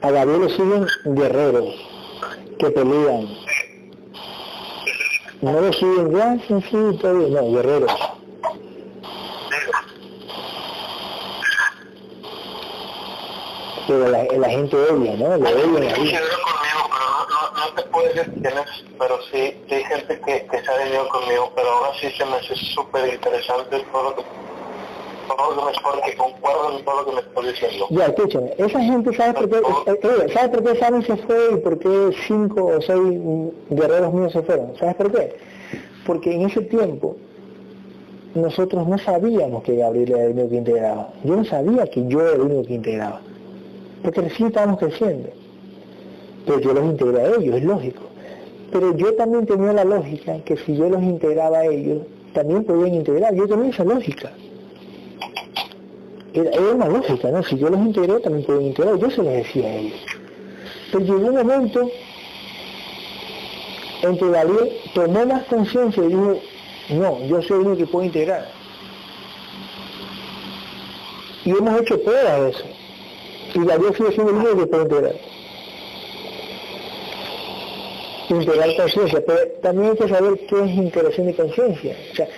A 0.03 0.11
Gabriel 0.11 0.41
lo 0.41 0.49
siguen 0.49 0.87
guerreros, 1.05 1.75
que 2.59 2.71
pelean. 2.71 3.29
No 5.43 5.61
lo 5.61 5.73
siguen 5.73 6.13
gracias, 6.13 6.65
sí, 6.65 6.99
todo 7.01 7.19
bien, 7.19 7.35
no, 7.35 7.53
guerreros. 7.53 7.93
Pero 13.87 14.09
la, 14.09 14.25
la 14.25 14.49
gente 14.49 14.77
odia, 14.77 15.17
¿no? 15.17 15.37
Lo 15.37 15.49
odian 15.49 16.21
no, 17.61 17.75
te 17.75 17.83
puedo 17.91 18.09
decir 18.09 18.33
quién 18.33 18.47
es, 18.47 18.85
pero 18.99 19.19
sí, 19.31 19.55
sí 19.69 19.75
hay 19.75 19.85
gente 19.85 20.21
que, 20.21 20.47
que 20.47 20.65
se 20.65 20.71
ha 20.71 20.77
venido 20.77 21.09
conmigo, 21.09 21.53
pero 21.55 21.69
aún 21.69 21.87
así 21.95 22.11
se 22.11 22.25
me 22.25 22.37
hace 22.37 22.55
súper 22.75 23.15
interesante 23.15 23.85
todo 23.93 24.03
lo 24.03 24.17
que, 24.17 24.23
todo 25.29 25.55
lo 25.55 25.67
que 25.67 25.73
me 25.73 26.11
que 26.11 26.17
concuerdo 26.17 26.79
en 26.79 26.85
todo 26.85 27.01
lo 27.01 27.07
que 27.07 27.13
me 27.13 27.21
estás 27.21 27.45
diciendo. 27.45 27.87
Ya, 27.91 28.07
escúchame, 28.07 28.55
esa 28.59 28.81
gente, 28.81 29.17
¿sabes 29.17 29.35
por 29.35 29.51
qué? 29.51 29.57
eh, 29.57 30.01
eh, 30.03 30.33
¿Sabes 30.33 30.49
por 30.51 30.65
qué 30.65 30.79
Sammy 30.79 31.05
se 31.05 31.17
fue 31.17 31.53
y 31.53 31.57
por 31.59 31.79
qué 31.79 32.11
cinco 32.27 32.67
o 32.67 32.83
seis 32.83 33.21
guerreros 33.71 34.13
míos 34.13 34.33
se 34.33 34.43
fueron? 34.43 34.77
¿Sabes 34.79 34.95
por 34.97 35.13
qué? 35.13 35.37
Porque 36.07 36.33
en 36.33 36.43
ese 36.43 36.63
tiempo 36.63 37.17
nosotros 38.35 38.87
no 38.87 38.99
sabíamos 38.99 39.63
que 39.65 39.77
Gabriel 39.77 40.11
era 40.13 40.25
el 40.25 40.33
único 40.33 40.51
que 40.51 40.57
integraba. 40.57 41.13
Yo 41.25 41.37
no 41.37 41.45
sabía 41.45 41.87
que 41.87 42.07
yo 42.07 42.21
era 42.21 42.33
el 42.33 42.41
único 42.43 42.65
que 42.65 42.75
integraba. 42.75 43.21
Porque 44.03 44.21
recién 44.23 44.49
estábamos 44.49 44.79
creciendo. 44.79 45.29
Pero 46.47 46.61
yo 46.61 46.73
los 46.73 46.85
integré 46.85 47.21
a 47.21 47.27
ellos, 47.29 47.57
es 47.57 47.65
lógico. 47.65 48.03
Pero 48.73 48.97
yo 48.97 49.15
también 49.15 49.47
tenía 49.47 49.73
la 49.73 49.85
lógica 49.85 50.39
que 50.45 50.57
si 50.57 50.77
yo 50.77 50.89
los 50.89 51.03
integraba 51.03 51.59
a 51.59 51.67
ellos, 51.67 52.03
también 52.33 52.65
podían 52.65 52.95
integrar. 52.95 53.35
Yo 53.35 53.49
tenía 53.49 53.71
esa 53.71 53.85
lógica. 53.85 54.31
Era, 56.33 56.61
una 56.75 56.89
lógica, 56.89 57.31
¿no? 57.31 57.43
Si 57.43 57.59
yo 57.59 57.69
los 57.69 57.81
integré, 57.81 58.21
también 58.21 58.45
pueden 58.45 58.63
integrar. 58.67 58.97
Yo 58.99 59.11
se 59.11 59.23
los 59.23 59.33
decía 59.33 59.67
a 59.67 59.75
ellos. 59.77 60.01
Pero 60.93 61.05
llegó 61.05 61.29
un 61.29 61.35
momento 61.35 61.91
en 64.03 64.17
que 64.17 64.31
Gabriel 64.31 64.73
tomó 64.95 65.27
más 65.27 65.45
conciencia 65.45 66.05
y 66.05 66.09
dijo, 66.09 66.41
no, 66.91 67.25
yo 67.27 67.43
soy 67.43 67.59
único 67.59 67.77
que 67.77 67.87
puedo 67.87 68.05
integrar. 68.05 68.49
Y 71.45 71.51
hemos 71.51 71.81
hecho 71.81 72.01
pruebas 72.03 72.41
de 72.41 72.51
eso. 72.51 72.65
Y 73.55 73.65
Gabriel 73.65 73.95
sigue 73.97 74.13
siendo 74.13 74.31
el 74.31 74.37
único 74.39 74.57
que 74.59 74.67
puede 74.67 74.83
integrar. 74.85 75.15
Integrar 78.31 78.77
conciencia, 78.77 79.21
pero 79.27 79.39
también 79.61 79.91
hay 79.91 79.97
que 79.97 80.09
saber 80.09 80.39
qué 80.49 80.61
es 80.65 80.71
integración 80.71 81.27
de 81.27 81.35
conciencia. 81.35 81.97
O 82.13 82.15
sea, 82.15 82.29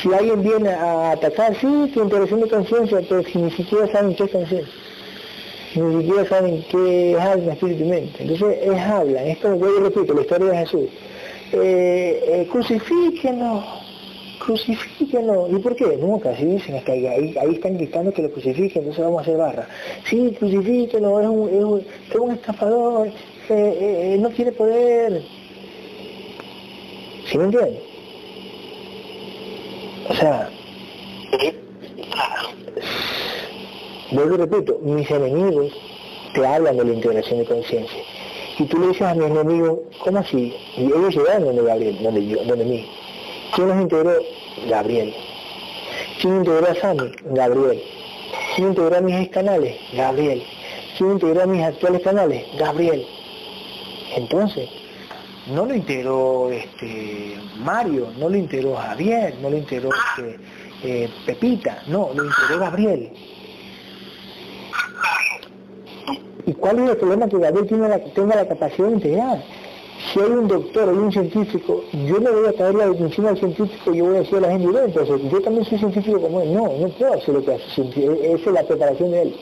si 0.00 0.14
alguien 0.14 0.42
viene 0.44 0.68
a 0.68 1.10
atacar, 1.10 1.56
sí, 1.56 1.90
que 1.92 1.98
integración 1.98 2.40
de 2.40 2.48
conciencia, 2.48 3.00
pero 3.08 3.24
si 3.24 3.38
ni 3.38 3.50
siquiera 3.50 3.88
saben 3.88 4.14
qué 4.14 4.24
es 4.24 4.30
conciencia, 4.30 4.72
ni 5.74 6.02
siquiera 6.02 6.24
saben 6.28 6.64
qué 6.70 7.12
es 7.12 7.18
alma, 7.18 7.52
espíritu 7.52 7.82
y 7.82 7.88
mente. 7.88 8.22
Entonces 8.22 8.58
es 8.62 8.78
hablan, 8.78 9.26
es 9.26 9.38
como 9.38 9.58
yo 9.58 9.80
repito, 9.80 10.14
la 10.14 10.20
historia 10.20 10.50
de 10.50 10.56
Jesús. 10.58 10.88
Eh, 11.52 12.24
eh, 12.28 12.48
crucifíquenos, 12.48 13.64
crucifíquenos. 14.38 15.50
¿Y 15.50 15.56
por 15.56 15.74
qué? 15.74 15.96
No, 15.96 16.20
casi 16.20 16.44
dicen, 16.44 16.76
es 16.76 16.84
que 16.84 16.92
ahí, 16.92 17.34
están 17.52 17.76
gritando 17.76 18.12
que 18.12 18.22
lo 18.22 18.30
crucifiquen, 18.30 18.82
entonces 18.82 19.04
vamos 19.04 19.18
a 19.18 19.22
hacer 19.22 19.36
barra. 19.36 19.68
Sí, 20.04 20.36
crucifíquenos, 20.38 21.22
es 21.22 21.28
un, 21.28 21.80
es 21.80 22.36
estafador, 22.36 23.08
eh, 23.08 23.12
eh, 24.14 24.18
no 24.20 24.30
tiene 24.30 24.52
poder. 24.52 25.39
¿Sí 27.26 27.38
me 27.38 27.44
entienden? 27.44 27.78
O 30.08 30.14
sea, 30.14 30.50
vuelvo 34.10 34.34
y 34.34 34.38
repito, 34.38 34.78
mis 34.82 35.10
enemigos 35.10 35.72
te 36.34 36.46
hablan 36.46 36.76
de 36.76 36.84
la 36.84 36.92
integración 36.92 37.40
de 37.40 37.44
conciencia. 37.44 38.02
Y 38.58 38.64
tú 38.64 38.78
le 38.78 38.88
dices 38.88 39.02
a 39.02 39.14
mis 39.14 39.26
enemigos, 39.26 39.78
¿cómo 40.00 40.18
así? 40.18 40.54
Y 40.76 40.86
ellos 40.86 41.14
llegaron 41.14 41.44
donde 41.44 41.62
Gabriel, 41.62 41.98
donde 42.02 42.26
yo, 42.26 42.44
donde 42.44 42.64
mí. 42.64 42.86
¿Quién 43.54 43.68
los 43.68 43.80
integró? 43.80 44.12
Gabriel. 44.68 45.14
¿Quién 46.20 46.36
integró 46.36 46.68
a 46.68 46.74
Sammy? 46.74 47.12
Gabriel. 47.26 47.82
¿Quién 48.54 48.68
integró 48.68 48.96
a 48.96 49.00
mis 49.00 49.28
canales? 49.30 49.76
Gabriel. 49.92 50.42
¿Quién 50.98 51.12
integró 51.12 51.42
a 51.42 51.46
mis 51.46 51.62
actuales 51.62 52.02
canales? 52.02 52.44
Gabriel. 52.58 53.06
Entonces, 54.16 54.68
no 55.52 55.66
lo 55.66 55.74
integró 55.74 56.50
este 56.50 57.36
Mario, 57.58 58.08
no 58.18 58.28
lo 58.28 58.36
integró 58.36 58.76
Javier, 58.76 59.34
no 59.42 59.50
lo 59.50 59.56
integró 59.56 59.90
este, 59.90 60.38
eh, 60.82 61.08
Pepita, 61.26 61.82
no, 61.88 62.10
lo 62.14 62.24
integró 62.24 62.58
Gabriel. 62.58 63.10
¿Y 66.46 66.52
cuál 66.54 66.78
es 66.80 66.90
el 66.90 66.96
problema 66.96 67.28
que 67.28 67.38
Gabriel 67.38 67.66
tiene 67.66 67.88
la, 67.88 67.98
tenga 67.98 68.36
la 68.36 68.48
capacidad 68.48 68.88
de 68.88 68.94
integrar? 68.94 69.42
Si 70.12 70.18
hay 70.18 70.30
un 70.30 70.48
doctor, 70.48 70.88
hay 70.88 70.96
un 70.96 71.12
científico, 71.12 71.84
yo 71.92 72.18
le 72.18 72.30
voy 72.30 72.48
a 72.48 72.52
traer 72.52 72.74
la 72.74 72.88
definición 72.88 73.26
al 73.26 73.38
científico 73.38 73.92
y 73.92 73.98
yo 73.98 74.06
voy 74.06 74.16
a 74.16 74.20
decir 74.20 74.38
a 74.38 74.40
la 74.40 74.50
gente, 74.52 74.66
no, 74.66 74.78
entonces 74.78 75.30
yo 75.30 75.40
también 75.42 75.64
soy 75.66 75.78
científico 75.78 76.20
como 76.20 76.40
él. 76.40 76.54
No, 76.54 76.72
no 76.78 76.88
puedo 76.88 77.12
hacer 77.12 77.34
lo 77.34 77.44
que 77.44 77.52
hace 77.52 77.70
científico, 77.74 78.12
esa 78.22 78.34
es 78.34 78.52
la 78.52 78.62
preparación 78.62 79.10
de 79.10 79.22
él. 79.22 79.36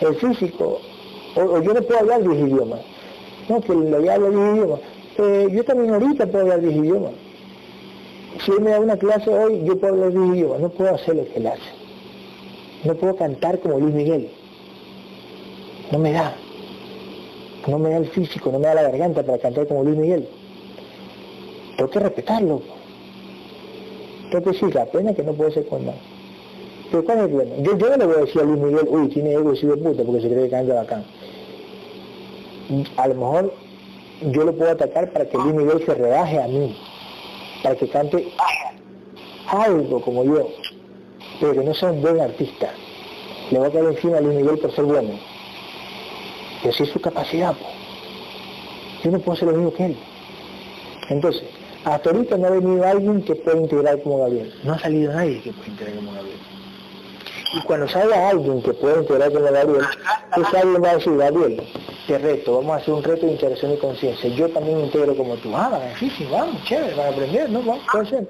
El 0.00 0.14
físico, 0.16 0.80
o, 1.34 1.40
o 1.40 1.62
yo 1.62 1.74
no 1.74 1.82
puedo 1.82 2.00
hablar 2.00 2.22
10 2.22 2.48
idiomas. 2.48 2.80
No, 3.48 3.60
que 3.60 3.74
le 3.74 4.10
habla 4.10 4.30
10 4.30 4.56
idiomas. 4.56 4.80
Eh, 5.18 5.48
yo 5.52 5.64
también 5.64 5.94
ahorita 5.94 6.26
puedo 6.26 6.44
hablar 6.44 6.60
10 6.60 6.76
idiomas. 6.76 7.12
Si 8.44 8.50
él 8.50 8.60
me 8.60 8.70
da 8.70 8.80
una 8.80 8.96
clase 8.96 9.30
hoy, 9.30 9.62
yo 9.64 9.78
puedo 9.78 9.94
hablar 9.94 10.12
10 10.12 10.36
idiomas. 10.36 10.60
No 10.60 10.68
puedo 10.70 10.94
hacer 10.94 11.16
lo 11.16 11.24
que 11.24 11.38
él 11.38 11.46
hace. 11.46 11.84
No 12.84 12.94
puedo 12.94 13.16
cantar 13.16 13.58
como 13.60 13.78
Luis 13.78 13.94
Miguel. 13.94 14.28
No 15.90 15.98
me 15.98 16.12
da. 16.12 16.34
No 17.66 17.78
me 17.78 17.90
da 17.90 17.96
el 17.96 18.06
físico, 18.08 18.50
no 18.52 18.58
me 18.58 18.66
da 18.66 18.74
la 18.74 18.82
garganta 18.82 19.22
para 19.22 19.38
cantar 19.38 19.66
como 19.66 19.84
Luis 19.84 19.96
Miguel. 19.96 20.28
Tengo 21.76 21.90
que 21.90 21.98
respetarlo. 21.98 22.62
Tengo 24.30 24.44
que 24.44 24.50
decir, 24.50 24.74
la 24.74 24.84
pena 24.86 25.14
que 25.14 25.22
no 25.22 25.32
puede 25.32 25.52
ser 25.52 25.66
con 25.66 25.86
nada. 25.86 25.98
Pero 26.90 27.04
¿cuál 27.04 27.18
es 27.18 27.24
el 27.24 27.30
problema? 27.30 27.56
Yo, 27.62 27.78
yo 27.78 27.90
no 27.90 27.96
le 27.96 28.06
voy 28.06 28.16
a 28.16 28.20
decir 28.20 28.40
a 28.40 28.44
Luis 28.44 28.60
Miguel, 28.60 28.86
uy, 28.88 29.08
tiene 29.08 29.32
ego 29.32 29.54
y 29.54 29.66
de 29.66 29.76
puta 29.76 30.02
porque 30.02 30.20
se 30.20 30.28
cree 30.28 30.44
que 30.44 30.50
canta 30.50 30.74
bacán. 30.74 31.04
A 32.96 33.08
lo 33.08 33.14
mejor 33.14 33.54
yo 34.32 34.44
lo 34.44 34.54
puedo 34.54 34.70
atacar 34.70 35.10
para 35.10 35.28
que 35.28 35.36
Luis 35.36 35.54
Miguel 35.54 35.84
se 35.84 35.94
rebaje 35.94 36.42
a 36.42 36.46
mí, 36.46 36.76
para 37.62 37.74
que 37.76 37.88
cante 37.88 38.32
algo 39.48 40.00
como 40.00 40.24
yo, 40.24 40.48
pero 41.40 41.52
que 41.52 41.64
no 41.64 41.74
sea 41.74 41.90
un 41.90 42.00
buen 42.00 42.20
artista. 42.20 42.70
Le 43.50 43.58
voy 43.58 43.68
a 43.68 43.72
caer 43.72 43.84
encima 43.86 44.18
a 44.18 44.20
Luis 44.20 44.60
por 44.60 44.74
ser 44.74 44.84
bueno. 44.84 45.10
Y 46.64 46.68
así 46.68 46.84
es 46.84 46.88
su 46.90 47.00
capacidad. 47.00 47.54
Yo 49.02 49.10
no 49.10 49.18
puedo 49.18 49.36
ser 49.36 49.48
lo 49.48 49.54
mismo 49.54 49.74
que 49.74 49.86
él. 49.86 49.96
Entonces, 51.10 51.42
hasta 51.84 52.10
ahorita 52.10 52.38
no 52.38 52.46
ha 52.46 52.50
venido 52.50 52.86
alguien 52.86 53.22
que 53.22 53.34
pueda 53.34 53.58
integrar 53.58 54.00
como 54.00 54.20
Gabriel. 54.20 54.54
No 54.64 54.72
ha 54.72 54.78
salido 54.78 55.12
nadie 55.12 55.42
que 55.42 55.52
pueda 55.52 55.68
integrar 55.68 55.96
como 55.96 56.12
Gabriel. 56.12 56.53
Y 57.54 57.62
cuando 57.62 57.88
salga 57.88 58.30
alguien 58.30 58.62
que 58.62 58.72
pueda 58.74 59.00
integrar 59.00 59.32
con 59.32 59.44
la 59.44 59.50
Gabriel, 59.52 59.84
ese 60.36 60.58
alguien 60.58 60.82
va 60.82 60.90
a 60.90 60.96
decir, 60.96 61.16
Gabriel, 61.16 61.62
te 62.08 62.18
reto, 62.18 62.56
vamos 62.56 62.72
a 62.72 62.76
hacer 62.76 62.94
un 62.94 63.02
reto 63.04 63.26
de 63.26 63.32
integración 63.32 63.74
y 63.74 63.76
conciencia. 63.76 64.28
Yo 64.30 64.48
también 64.48 64.80
integro 64.80 65.14
como 65.16 65.36
tú. 65.36 65.54
Ah, 65.54 65.80
sí, 65.98 66.10
vamos, 66.30 66.62
chévere, 66.64 66.94
van 66.94 67.06
a 67.06 67.10
aprender, 67.10 67.50
¿no? 67.50 67.60
Vamos, 67.60 67.84
puede 67.92 68.06
ser. 68.06 68.28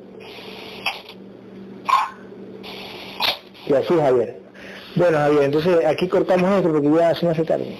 Y 3.66 3.72
así, 3.72 3.94
Javier. 3.94 4.40
Bueno, 4.96 5.18
Javier, 5.18 5.42
entonces 5.44 5.86
aquí 5.86 6.06
cortamos 6.06 6.50
esto 6.56 6.70
porque 6.70 6.90
ya 6.94 7.14
se 7.14 7.24
me 7.24 7.32
hace 7.32 7.44
tarde. 7.44 7.78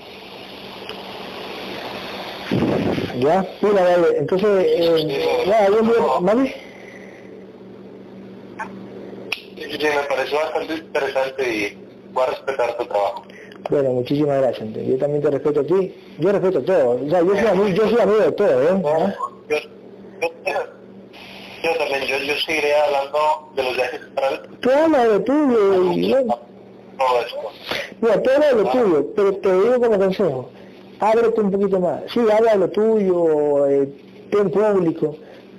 Ya, 3.20 3.46
mira, 3.60 3.84
vale, 3.84 4.18
entonces, 4.18 4.66
eh, 4.66 5.44
ya, 5.46 5.68
¿vale? 6.20 6.63
Sí, 9.78 9.86
me 9.86 10.02
pareció 10.08 10.38
bastante 10.38 10.74
interesante 10.74 11.54
y 11.54 11.78
voy 12.12 12.22
a 12.22 12.26
respetar 12.26 12.76
tu 12.76 12.84
trabajo. 12.86 13.24
Bueno, 13.70 13.90
muchísimas 13.90 14.40
gracias. 14.40 14.66
entonces. 14.66 14.92
Yo 14.92 14.98
también 14.98 15.22
te 15.22 15.30
respeto 15.30 15.60
a 15.60 15.64
ti. 15.64 15.94
Yo 16.18 16.32
respeto 16.32 16.62
todo. 16.62 16.90
O 16.90 17.10
sea, 17.10 17.20
yo 17.20 17.30
soy 17.30 17.46
amigo, 17.46 17.68
yo 17.68 17.88
soy 17.88 18.00
amigo 18.00 18.18
de 18.18 18.32
todo, 18.32 18.62
¿eh? 18.62 18.82
Yo, 19.48 19.56
yo, 20.20 20.28
yo 21.62 21.78
también, 21.78 22.02
yo, 22.02 22.18
yo 22.18 22.34
seguiré 22.46 22.74
hablando 22.74 23.50
de 23.56 23.62
los 23.62 23.74
viajes 23.74 24.00
hablas 24.72 25.02
de 25.04 25.08
lo 25.08 25.22
tuyo 25.22 25.92
y 25.92 26.10
yo... 26.10 26.24
Todo 26.96 27.20
esto. 27.20 27.36
Mira, 28.00 28.16
de 28.16 28.62
lo 28.62 28.70
tuyo, 28.70 29.06
pero 29.16 29.36
te 29.38 29.52
digo 29.52 29.80
como 29.80 29.98
consejo. 29.98 30.50
Ábrete 31.00 31.40
un 31.40 31.50
poquito 31.50 31.80
más. 31.80 32.02
Sí, 32.12 32.20
habla 32.30 32.54
lo 32.54 32.70
tuyo, 32.70 33.66
eh, 33.66 33.88
ten 34.30 34.50
público, 34.50 35.16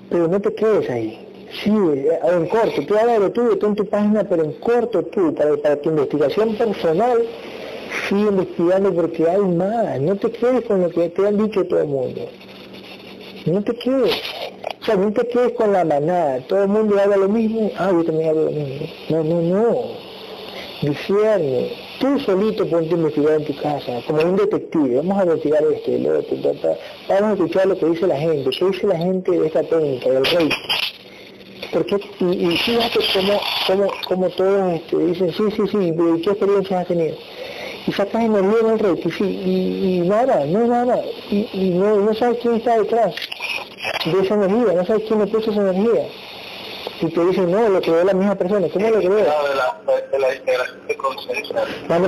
pero 0.09 0.27
no 0.27 0.39
te 0.39 0.53
quedes 0.55 0.89
ahí. 0.89 1.24
Sí, 1.63 1.69
eh, 1.69 2.19
en 2.23 2.47
corto, 2.47 2.81
tú 2.85 2.93
de 2.93 3.19
lo 3.19 3.31
tuyo, 3.31 3.57
tú 3.57 3.67
en 3.67 3.75
tu 3.75 3.85
página, 3.85 4.23
pero 4.23 4.43
en 4.43 4.53
corto 4.53 5.03
tú, 5.03 5.33
para, 5.33 5.55
para 5.57 5.81
tu 5.81 5.89
investigación 5.89 6.55
personal, 6.55 7.23
sigue 8.09 8.21
investigando 8.21 8.93
porque 8.93 9.29
hay 9.29 9.41
más. 9.41 9.99
No 10.01 10.15
te 10.15 10.31
quedes 10.31 10.65
con 10.65 10.81
lo 10.81 10.89
que 10.89 11.09
te 11.09 11.27
han 11.27 11.37
dicho 11.37 11.65
todo 11.65 11.81
el 11.81 11.87
mundo. 11.87 12.21
No 13.45 13.63
te 13.63 13.75
quedes. 13.75 14.15
O 14.81 14.85
sea, 14.85 14.95
no 14.95 15.11
te 15.13 15.27
quedes 15.27 15.53
con 15.53 15.71
la 15.71 15.85
manada. 15.85 16.39
Todo 16.47 16.63
el 16.63 16.69
mundo 16.69 16.99
habla 16.99 17.17
lo 17.17 17.29
mismo. 17.29 17.71
Ah, 17.77 17.91
yo 17.91 18.03
también 18.03 18.29
hablo 18.29 18.45
lo 18.45 18.51
mismo. 18.51 18.87
No, 19.09 19.23
no, 19.23 19.41
no. 19.41 19.77
Discierne. 20.81 21.71
Tú 21.99 22.19
solito 22.19 22.67
ponte 22.67 22.93
a 22.93 22.97
investigar 22.97 23.39
en 23.39 23.45
tu 23.45 23.55
casa, 23.55 24.01
como 24.05 24.21
un 24.21 24.35
detective. 24.35 24.97
Vamos 24.97 25.17
a 25.17 25.23
investigar 25.23 25.63
esto 25.73 25.91
y 25.91 25.99
lo 25.99 26.19
otro. 26.19 26.37
Vamos 27.07 27.23
a 27.23 27.33
escuchar 27.33 27.67
lo 27.67 27.77
que 27.77 27.85
dice 27.85 28.07
la 28.07 28.17
gente. 28.17 28.49
¿Qué 28.49 28.65
dice 28.65 28.87
la 28.87 28.97
gente 28.97 29.31
de 29.31 29.47
esta 29.47 29.63
técnica, 29.63 30.09
del 30.09 30.25
rey? 30.25 30.49
Porque, 31.71 31.97
y, 32.19 32.25
y 32.25 32.57
fíjate 32.57 32.99
cómo, 33.13 33.41
cómo, 33.67 33.91
cómo 34.07 34.29
todos 34.31 34.73
este, 34.73 34.97
dicen, 34.97 35.31
sí, 35.31 35.43
sí, 35.55 35.63
sí, 35.71 35.77
¿y 35.77 36.21
¿qué 36.21 36.29
experiencias 36.31 36.81
has 36.81 36.87
tenido? 36.87 37.15
y 37.87 37.91
sacas 37.91 38.23
en 38.23 38.33
el 38.35 38.79
reiki, 38.79 39.11
sí, 39.11 39.23
y, 39.23 39.97
y 39.97 40.07
nada, 40.07 40.45
no 40.45 40.65
nada, 40.65 40.99
y, 41.29 41.47
y 41.53 41.69
no, 41.69 41.97
no 41.97 42.13
sabes 42.15 42.39
quién 42.41 42.55
está 42.55 42.79
detrás 42.79 43.13
de 44.05 44.21
esa 44.21 44.33
energía, 44.33 44.73
no 44.73 44.85
sabes 44.85 45.03
quién 45.07 45.19
le 45.19 45.27
puso 45.27 45.51
esa 45.51 45.61
energía. 45.61 46.07
Y 47.01 47.09
te 47.11 47.25
dicen, 47.25 47.51
no, 47.51 47.67
lo 47.69 47.81
creó 47.81 48.03
la 48.05 48.13
misma 48.13 48.35
persona, 48.35 48.67
¿cómo 48.71 48.89
lo 48.89 48.97
creó? 48.99 49.17
Claro, 49.25 49.47
de 49.49 49.55
la, 49.55 49.81
de, 50.11 50.19
la 50.19 50.33
integración 50.35 50.87
de 50.87 50.97
conciencia. 50.97 51.63
Claro, 51.87 52.07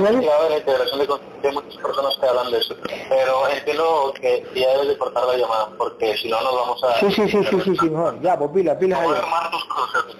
la 0.50 0.56
integración 0.58 0.98
de 1.00 1.06
conciencia, 1.06 1.50
hay 1.50 1.54
muchas 1.54 1.76
personas 1.82 2.16
que 2.18 2.26
hablan 2.26 2.50
de 2.50 2.58
eso. 2.58 2.74
Pero 3.08 3.48
entiendo 3.48 4.14
que 4.20 4.46
ya 4.54 4.68
debes 4.72 4.88
de 4.88 4.98
cortar 4.98 5.24
la 5.26 5.36
llamada, 5.36 5.68
porque 5.76 6.16
si 6.16 6.28
no 6.30 6.40
nos 6.40 6.54
vamos 6.54 6.84
a... 6.84 6.98
Sí, 7.00 7.10
sí, 7.12 7.28
sí, 7.28 7.38
sí, 7.50 7.60
sí, 7.64 7.76
sí, 7.78 7.90
mejor. 7.90 8.20
Ya, 8.22 8.38
pues 8.38 8.50
pila, 8.52 8.78
pila, 8.78 8.96
Voy 8.96 9.04
a 9.04 9.08
Javier. 9.20 9.24
armar 9.24 9.50
tus 9.50 9.64
procesos. 9.66 10.16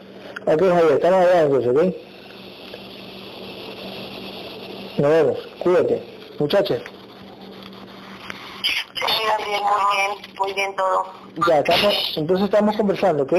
Ok, 0.46 0.60
Javier, 0.60 0.92
estamos 0.92 1.20
allá 1.26 1.42
entonces, 1.42 1.70
¿ok? 1.70 1.82
Nos 4.98 5.10
vemos, 5.10 5.38
cuídate. 5.60 6.02
Muchachos, 6.38 6.78
Sí, 8.94 9.04
Gabriel, 9.28 9.60
muy 9.62 9.96
bien, 9.96 10.36
muy 10.38 10.52
bien 10.54 10.76
todo. 10.76 11.06
ya, 11.48 11.58
estamos, 11.60 12.12
entonces 12.16 12.44
estamos 12.46 12.76
conversando, 12.76 13.22
¿ok? 13.22 13.32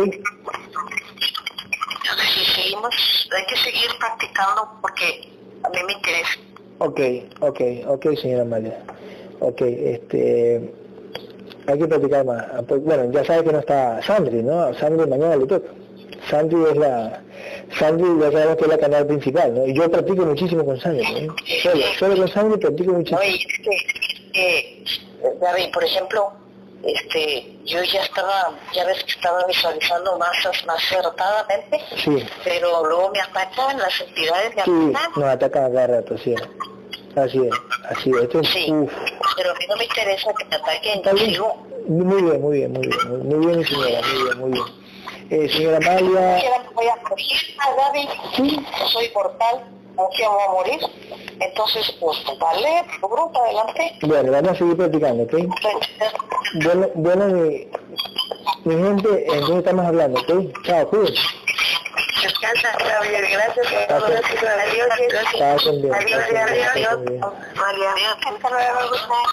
Si 2.18 2.45
seguimos, 2.45 2.95
hay 3.36 3.45
que 3.45 3.57
seguir 3.57 3.90
practicando 3.99 4.69
porque 4.81 5.30
a 5.64 5.69
mí 5.69 5.77
me 5.86 5.94
interesa. 5.94 6.40
Ok, 6.80 6.99
ok, 7.41 7.61
ok, 7.88 8.06
señora 8.15 8.44
Amalia. 8.44 8.77
Ok, 9.40 9.61
este, 9.61 10.73
hay 11.68 11.80
que 11.80 11.88
platicar 11.88 12.26
más. 12.26 12.45
Ah, 12.53 12.61
pues, 12.68 12.81
Bueno, 12.84 13.11
ya 13.11 13.23
sabe 13.26 13.44
que 13.44 13.52
no 13.52 13.60
está 13.60 14.02
Sandri, 14.02 14.41
¿no? 14.44 14.73
Sandri 14.76 15.07
mañana 15.07 15.36
le 15.36 15.45
toca. 15.45 15.68
Sandri 16.30 16.64
es 16.72 16.77
la, 16.77 17.22
Sandri 17.77 18.07
ya 18.19 18.31
sabemos 18.31 18.57
que 18.57 18.64
es 18.64 18.69
la 18.69 18.77
canal 18.77 19.07
principal, 19.07 19.53
¿no? 19.53 19.65
Y 19.65 19.73
yo 19.73 19.90
practico 19.90 20.26
muchísimo 20.26 20.65
con 20.65 20.80
Sandri, 20.80 21.27
¿no? 21.27 21.36
Solo, 21.64 21.84
solo 21.98 22.18
con 22.18 22.27
Sandri 22.30 22.60
practico 22.60 22.94
muchísimo. 22.94 23.19
Oye, 23.19 23.36
es 23.36 23.60
que, 23.60 24.41
eh, 24.41 24.84
Gaby, 25.41 25.68
por 25.72 25.84
ejemplo, 25.84 26.34
este, 26.84 27.57
yo 27.65 27.84
ya 27.84 28.01
estaba, 28.03 28.51
ya 28.73 28.85
ves 28.85 29.03
que 29.03 29.11
estaba 29.11 29.45
visualizando 29.45 30.18
más, 30.18 30.31
más 30.65 30.77
acertadamente, 30.84 31.80
Sí, 32.03 32.26
pero 32.43 32.85
luego 32.85 33.11
me 33.11 33.22
atacan 33.22 33.77
las 33.77 33.99
entidades, 34.01 34.56
me 34.56 34.64
sí, 34.64 34.72
atacan. 34.93 35.11
nos 35.22 35.30
atacan 35.30 35.64
a 35.65 35.69
cada 35.73 35.88
rato, 35.88 36.18
sí. 36.18 36.35
Así 37.15 37.39
es, 37.39 37.56
así 37.89 38.11
es. 38.11 38.22
Esto 38.23 38.39
es, 38.39 38.47
Sí, 38.49 38.72
uf. 38.72 38.91
pero 39.35 39.51
a 39.51 39.53
mí 39.56 39.65
no 39.68 39.76
me 39.77 39.84
interesa 39.85 40.31
que 40.38 40.45
me 40.45 40.56
ataquen, 40.56 40.97
Está 40.99 41.10
yo 41.11 41.15
bien. 41.18 41.30
sigo. 41.31 41.56
Muy 41.88 42.22
bien, 42.22 42.41
muy 42.41 42.57
bien, 42.57 42.72
muy 42.72 42.88
bien, 42.88 43.27
muy, 43.27 43.45
bien, 43.47 43.65
señora, 43.65 44.01
muy 44.07 44.23
bien, 44.23 44.38
muy 44.39 44.51
bien. 44.51 44.65
Eh, 45.31 45.49
señora 45.49 45.77
Amalia, 45.77 46.35
Ahora 46.38 46.60
me 46.69 46.73
voy 46.76 46.88
a 46.88 46.95
morir, 47.10 47.38
Gaby, 47.77 48.10
sí, 48.35 48.65
soy 48.91 49.10
portal, 49.10 49.64
voy 49.99 50.43
a 50.43 50.51
morir, 50.51 50.80
entonces, 51.39 51.91
pues, 51.99 52.17
adelante. 53.43 53.97
bueno, 54.03 54.31
vamos 54.31 54.51
a 54.51 54.55
seguir 54.55 54.77
practicando, 54.77 55.23
¿ok? 55.23 55.34
Bueno, 56.63 56.88
bueno 56.95 57.26
mi, 57.26 57.67
mi 58.65 58.84
gente, 58.84 59.26
entonces 59.26 59.57
estamos 59.57 59.85
hablando, 59.85 60.19
¿ok? 60.19 60.63
Chao, 60.63 60.89
cuídense. 60.89 61.21
Descansa, 62.23 62.77
Gabriel, 62.77 63.26
gracias 63.31 63.67
por 63.67 63.88
todo. 63.88 64.05
Adiós, 64.05 64.89
con 65.63 65.76
adiós, 65.80 66.07
con 68.41 68.53
adiós. 68.53 69.30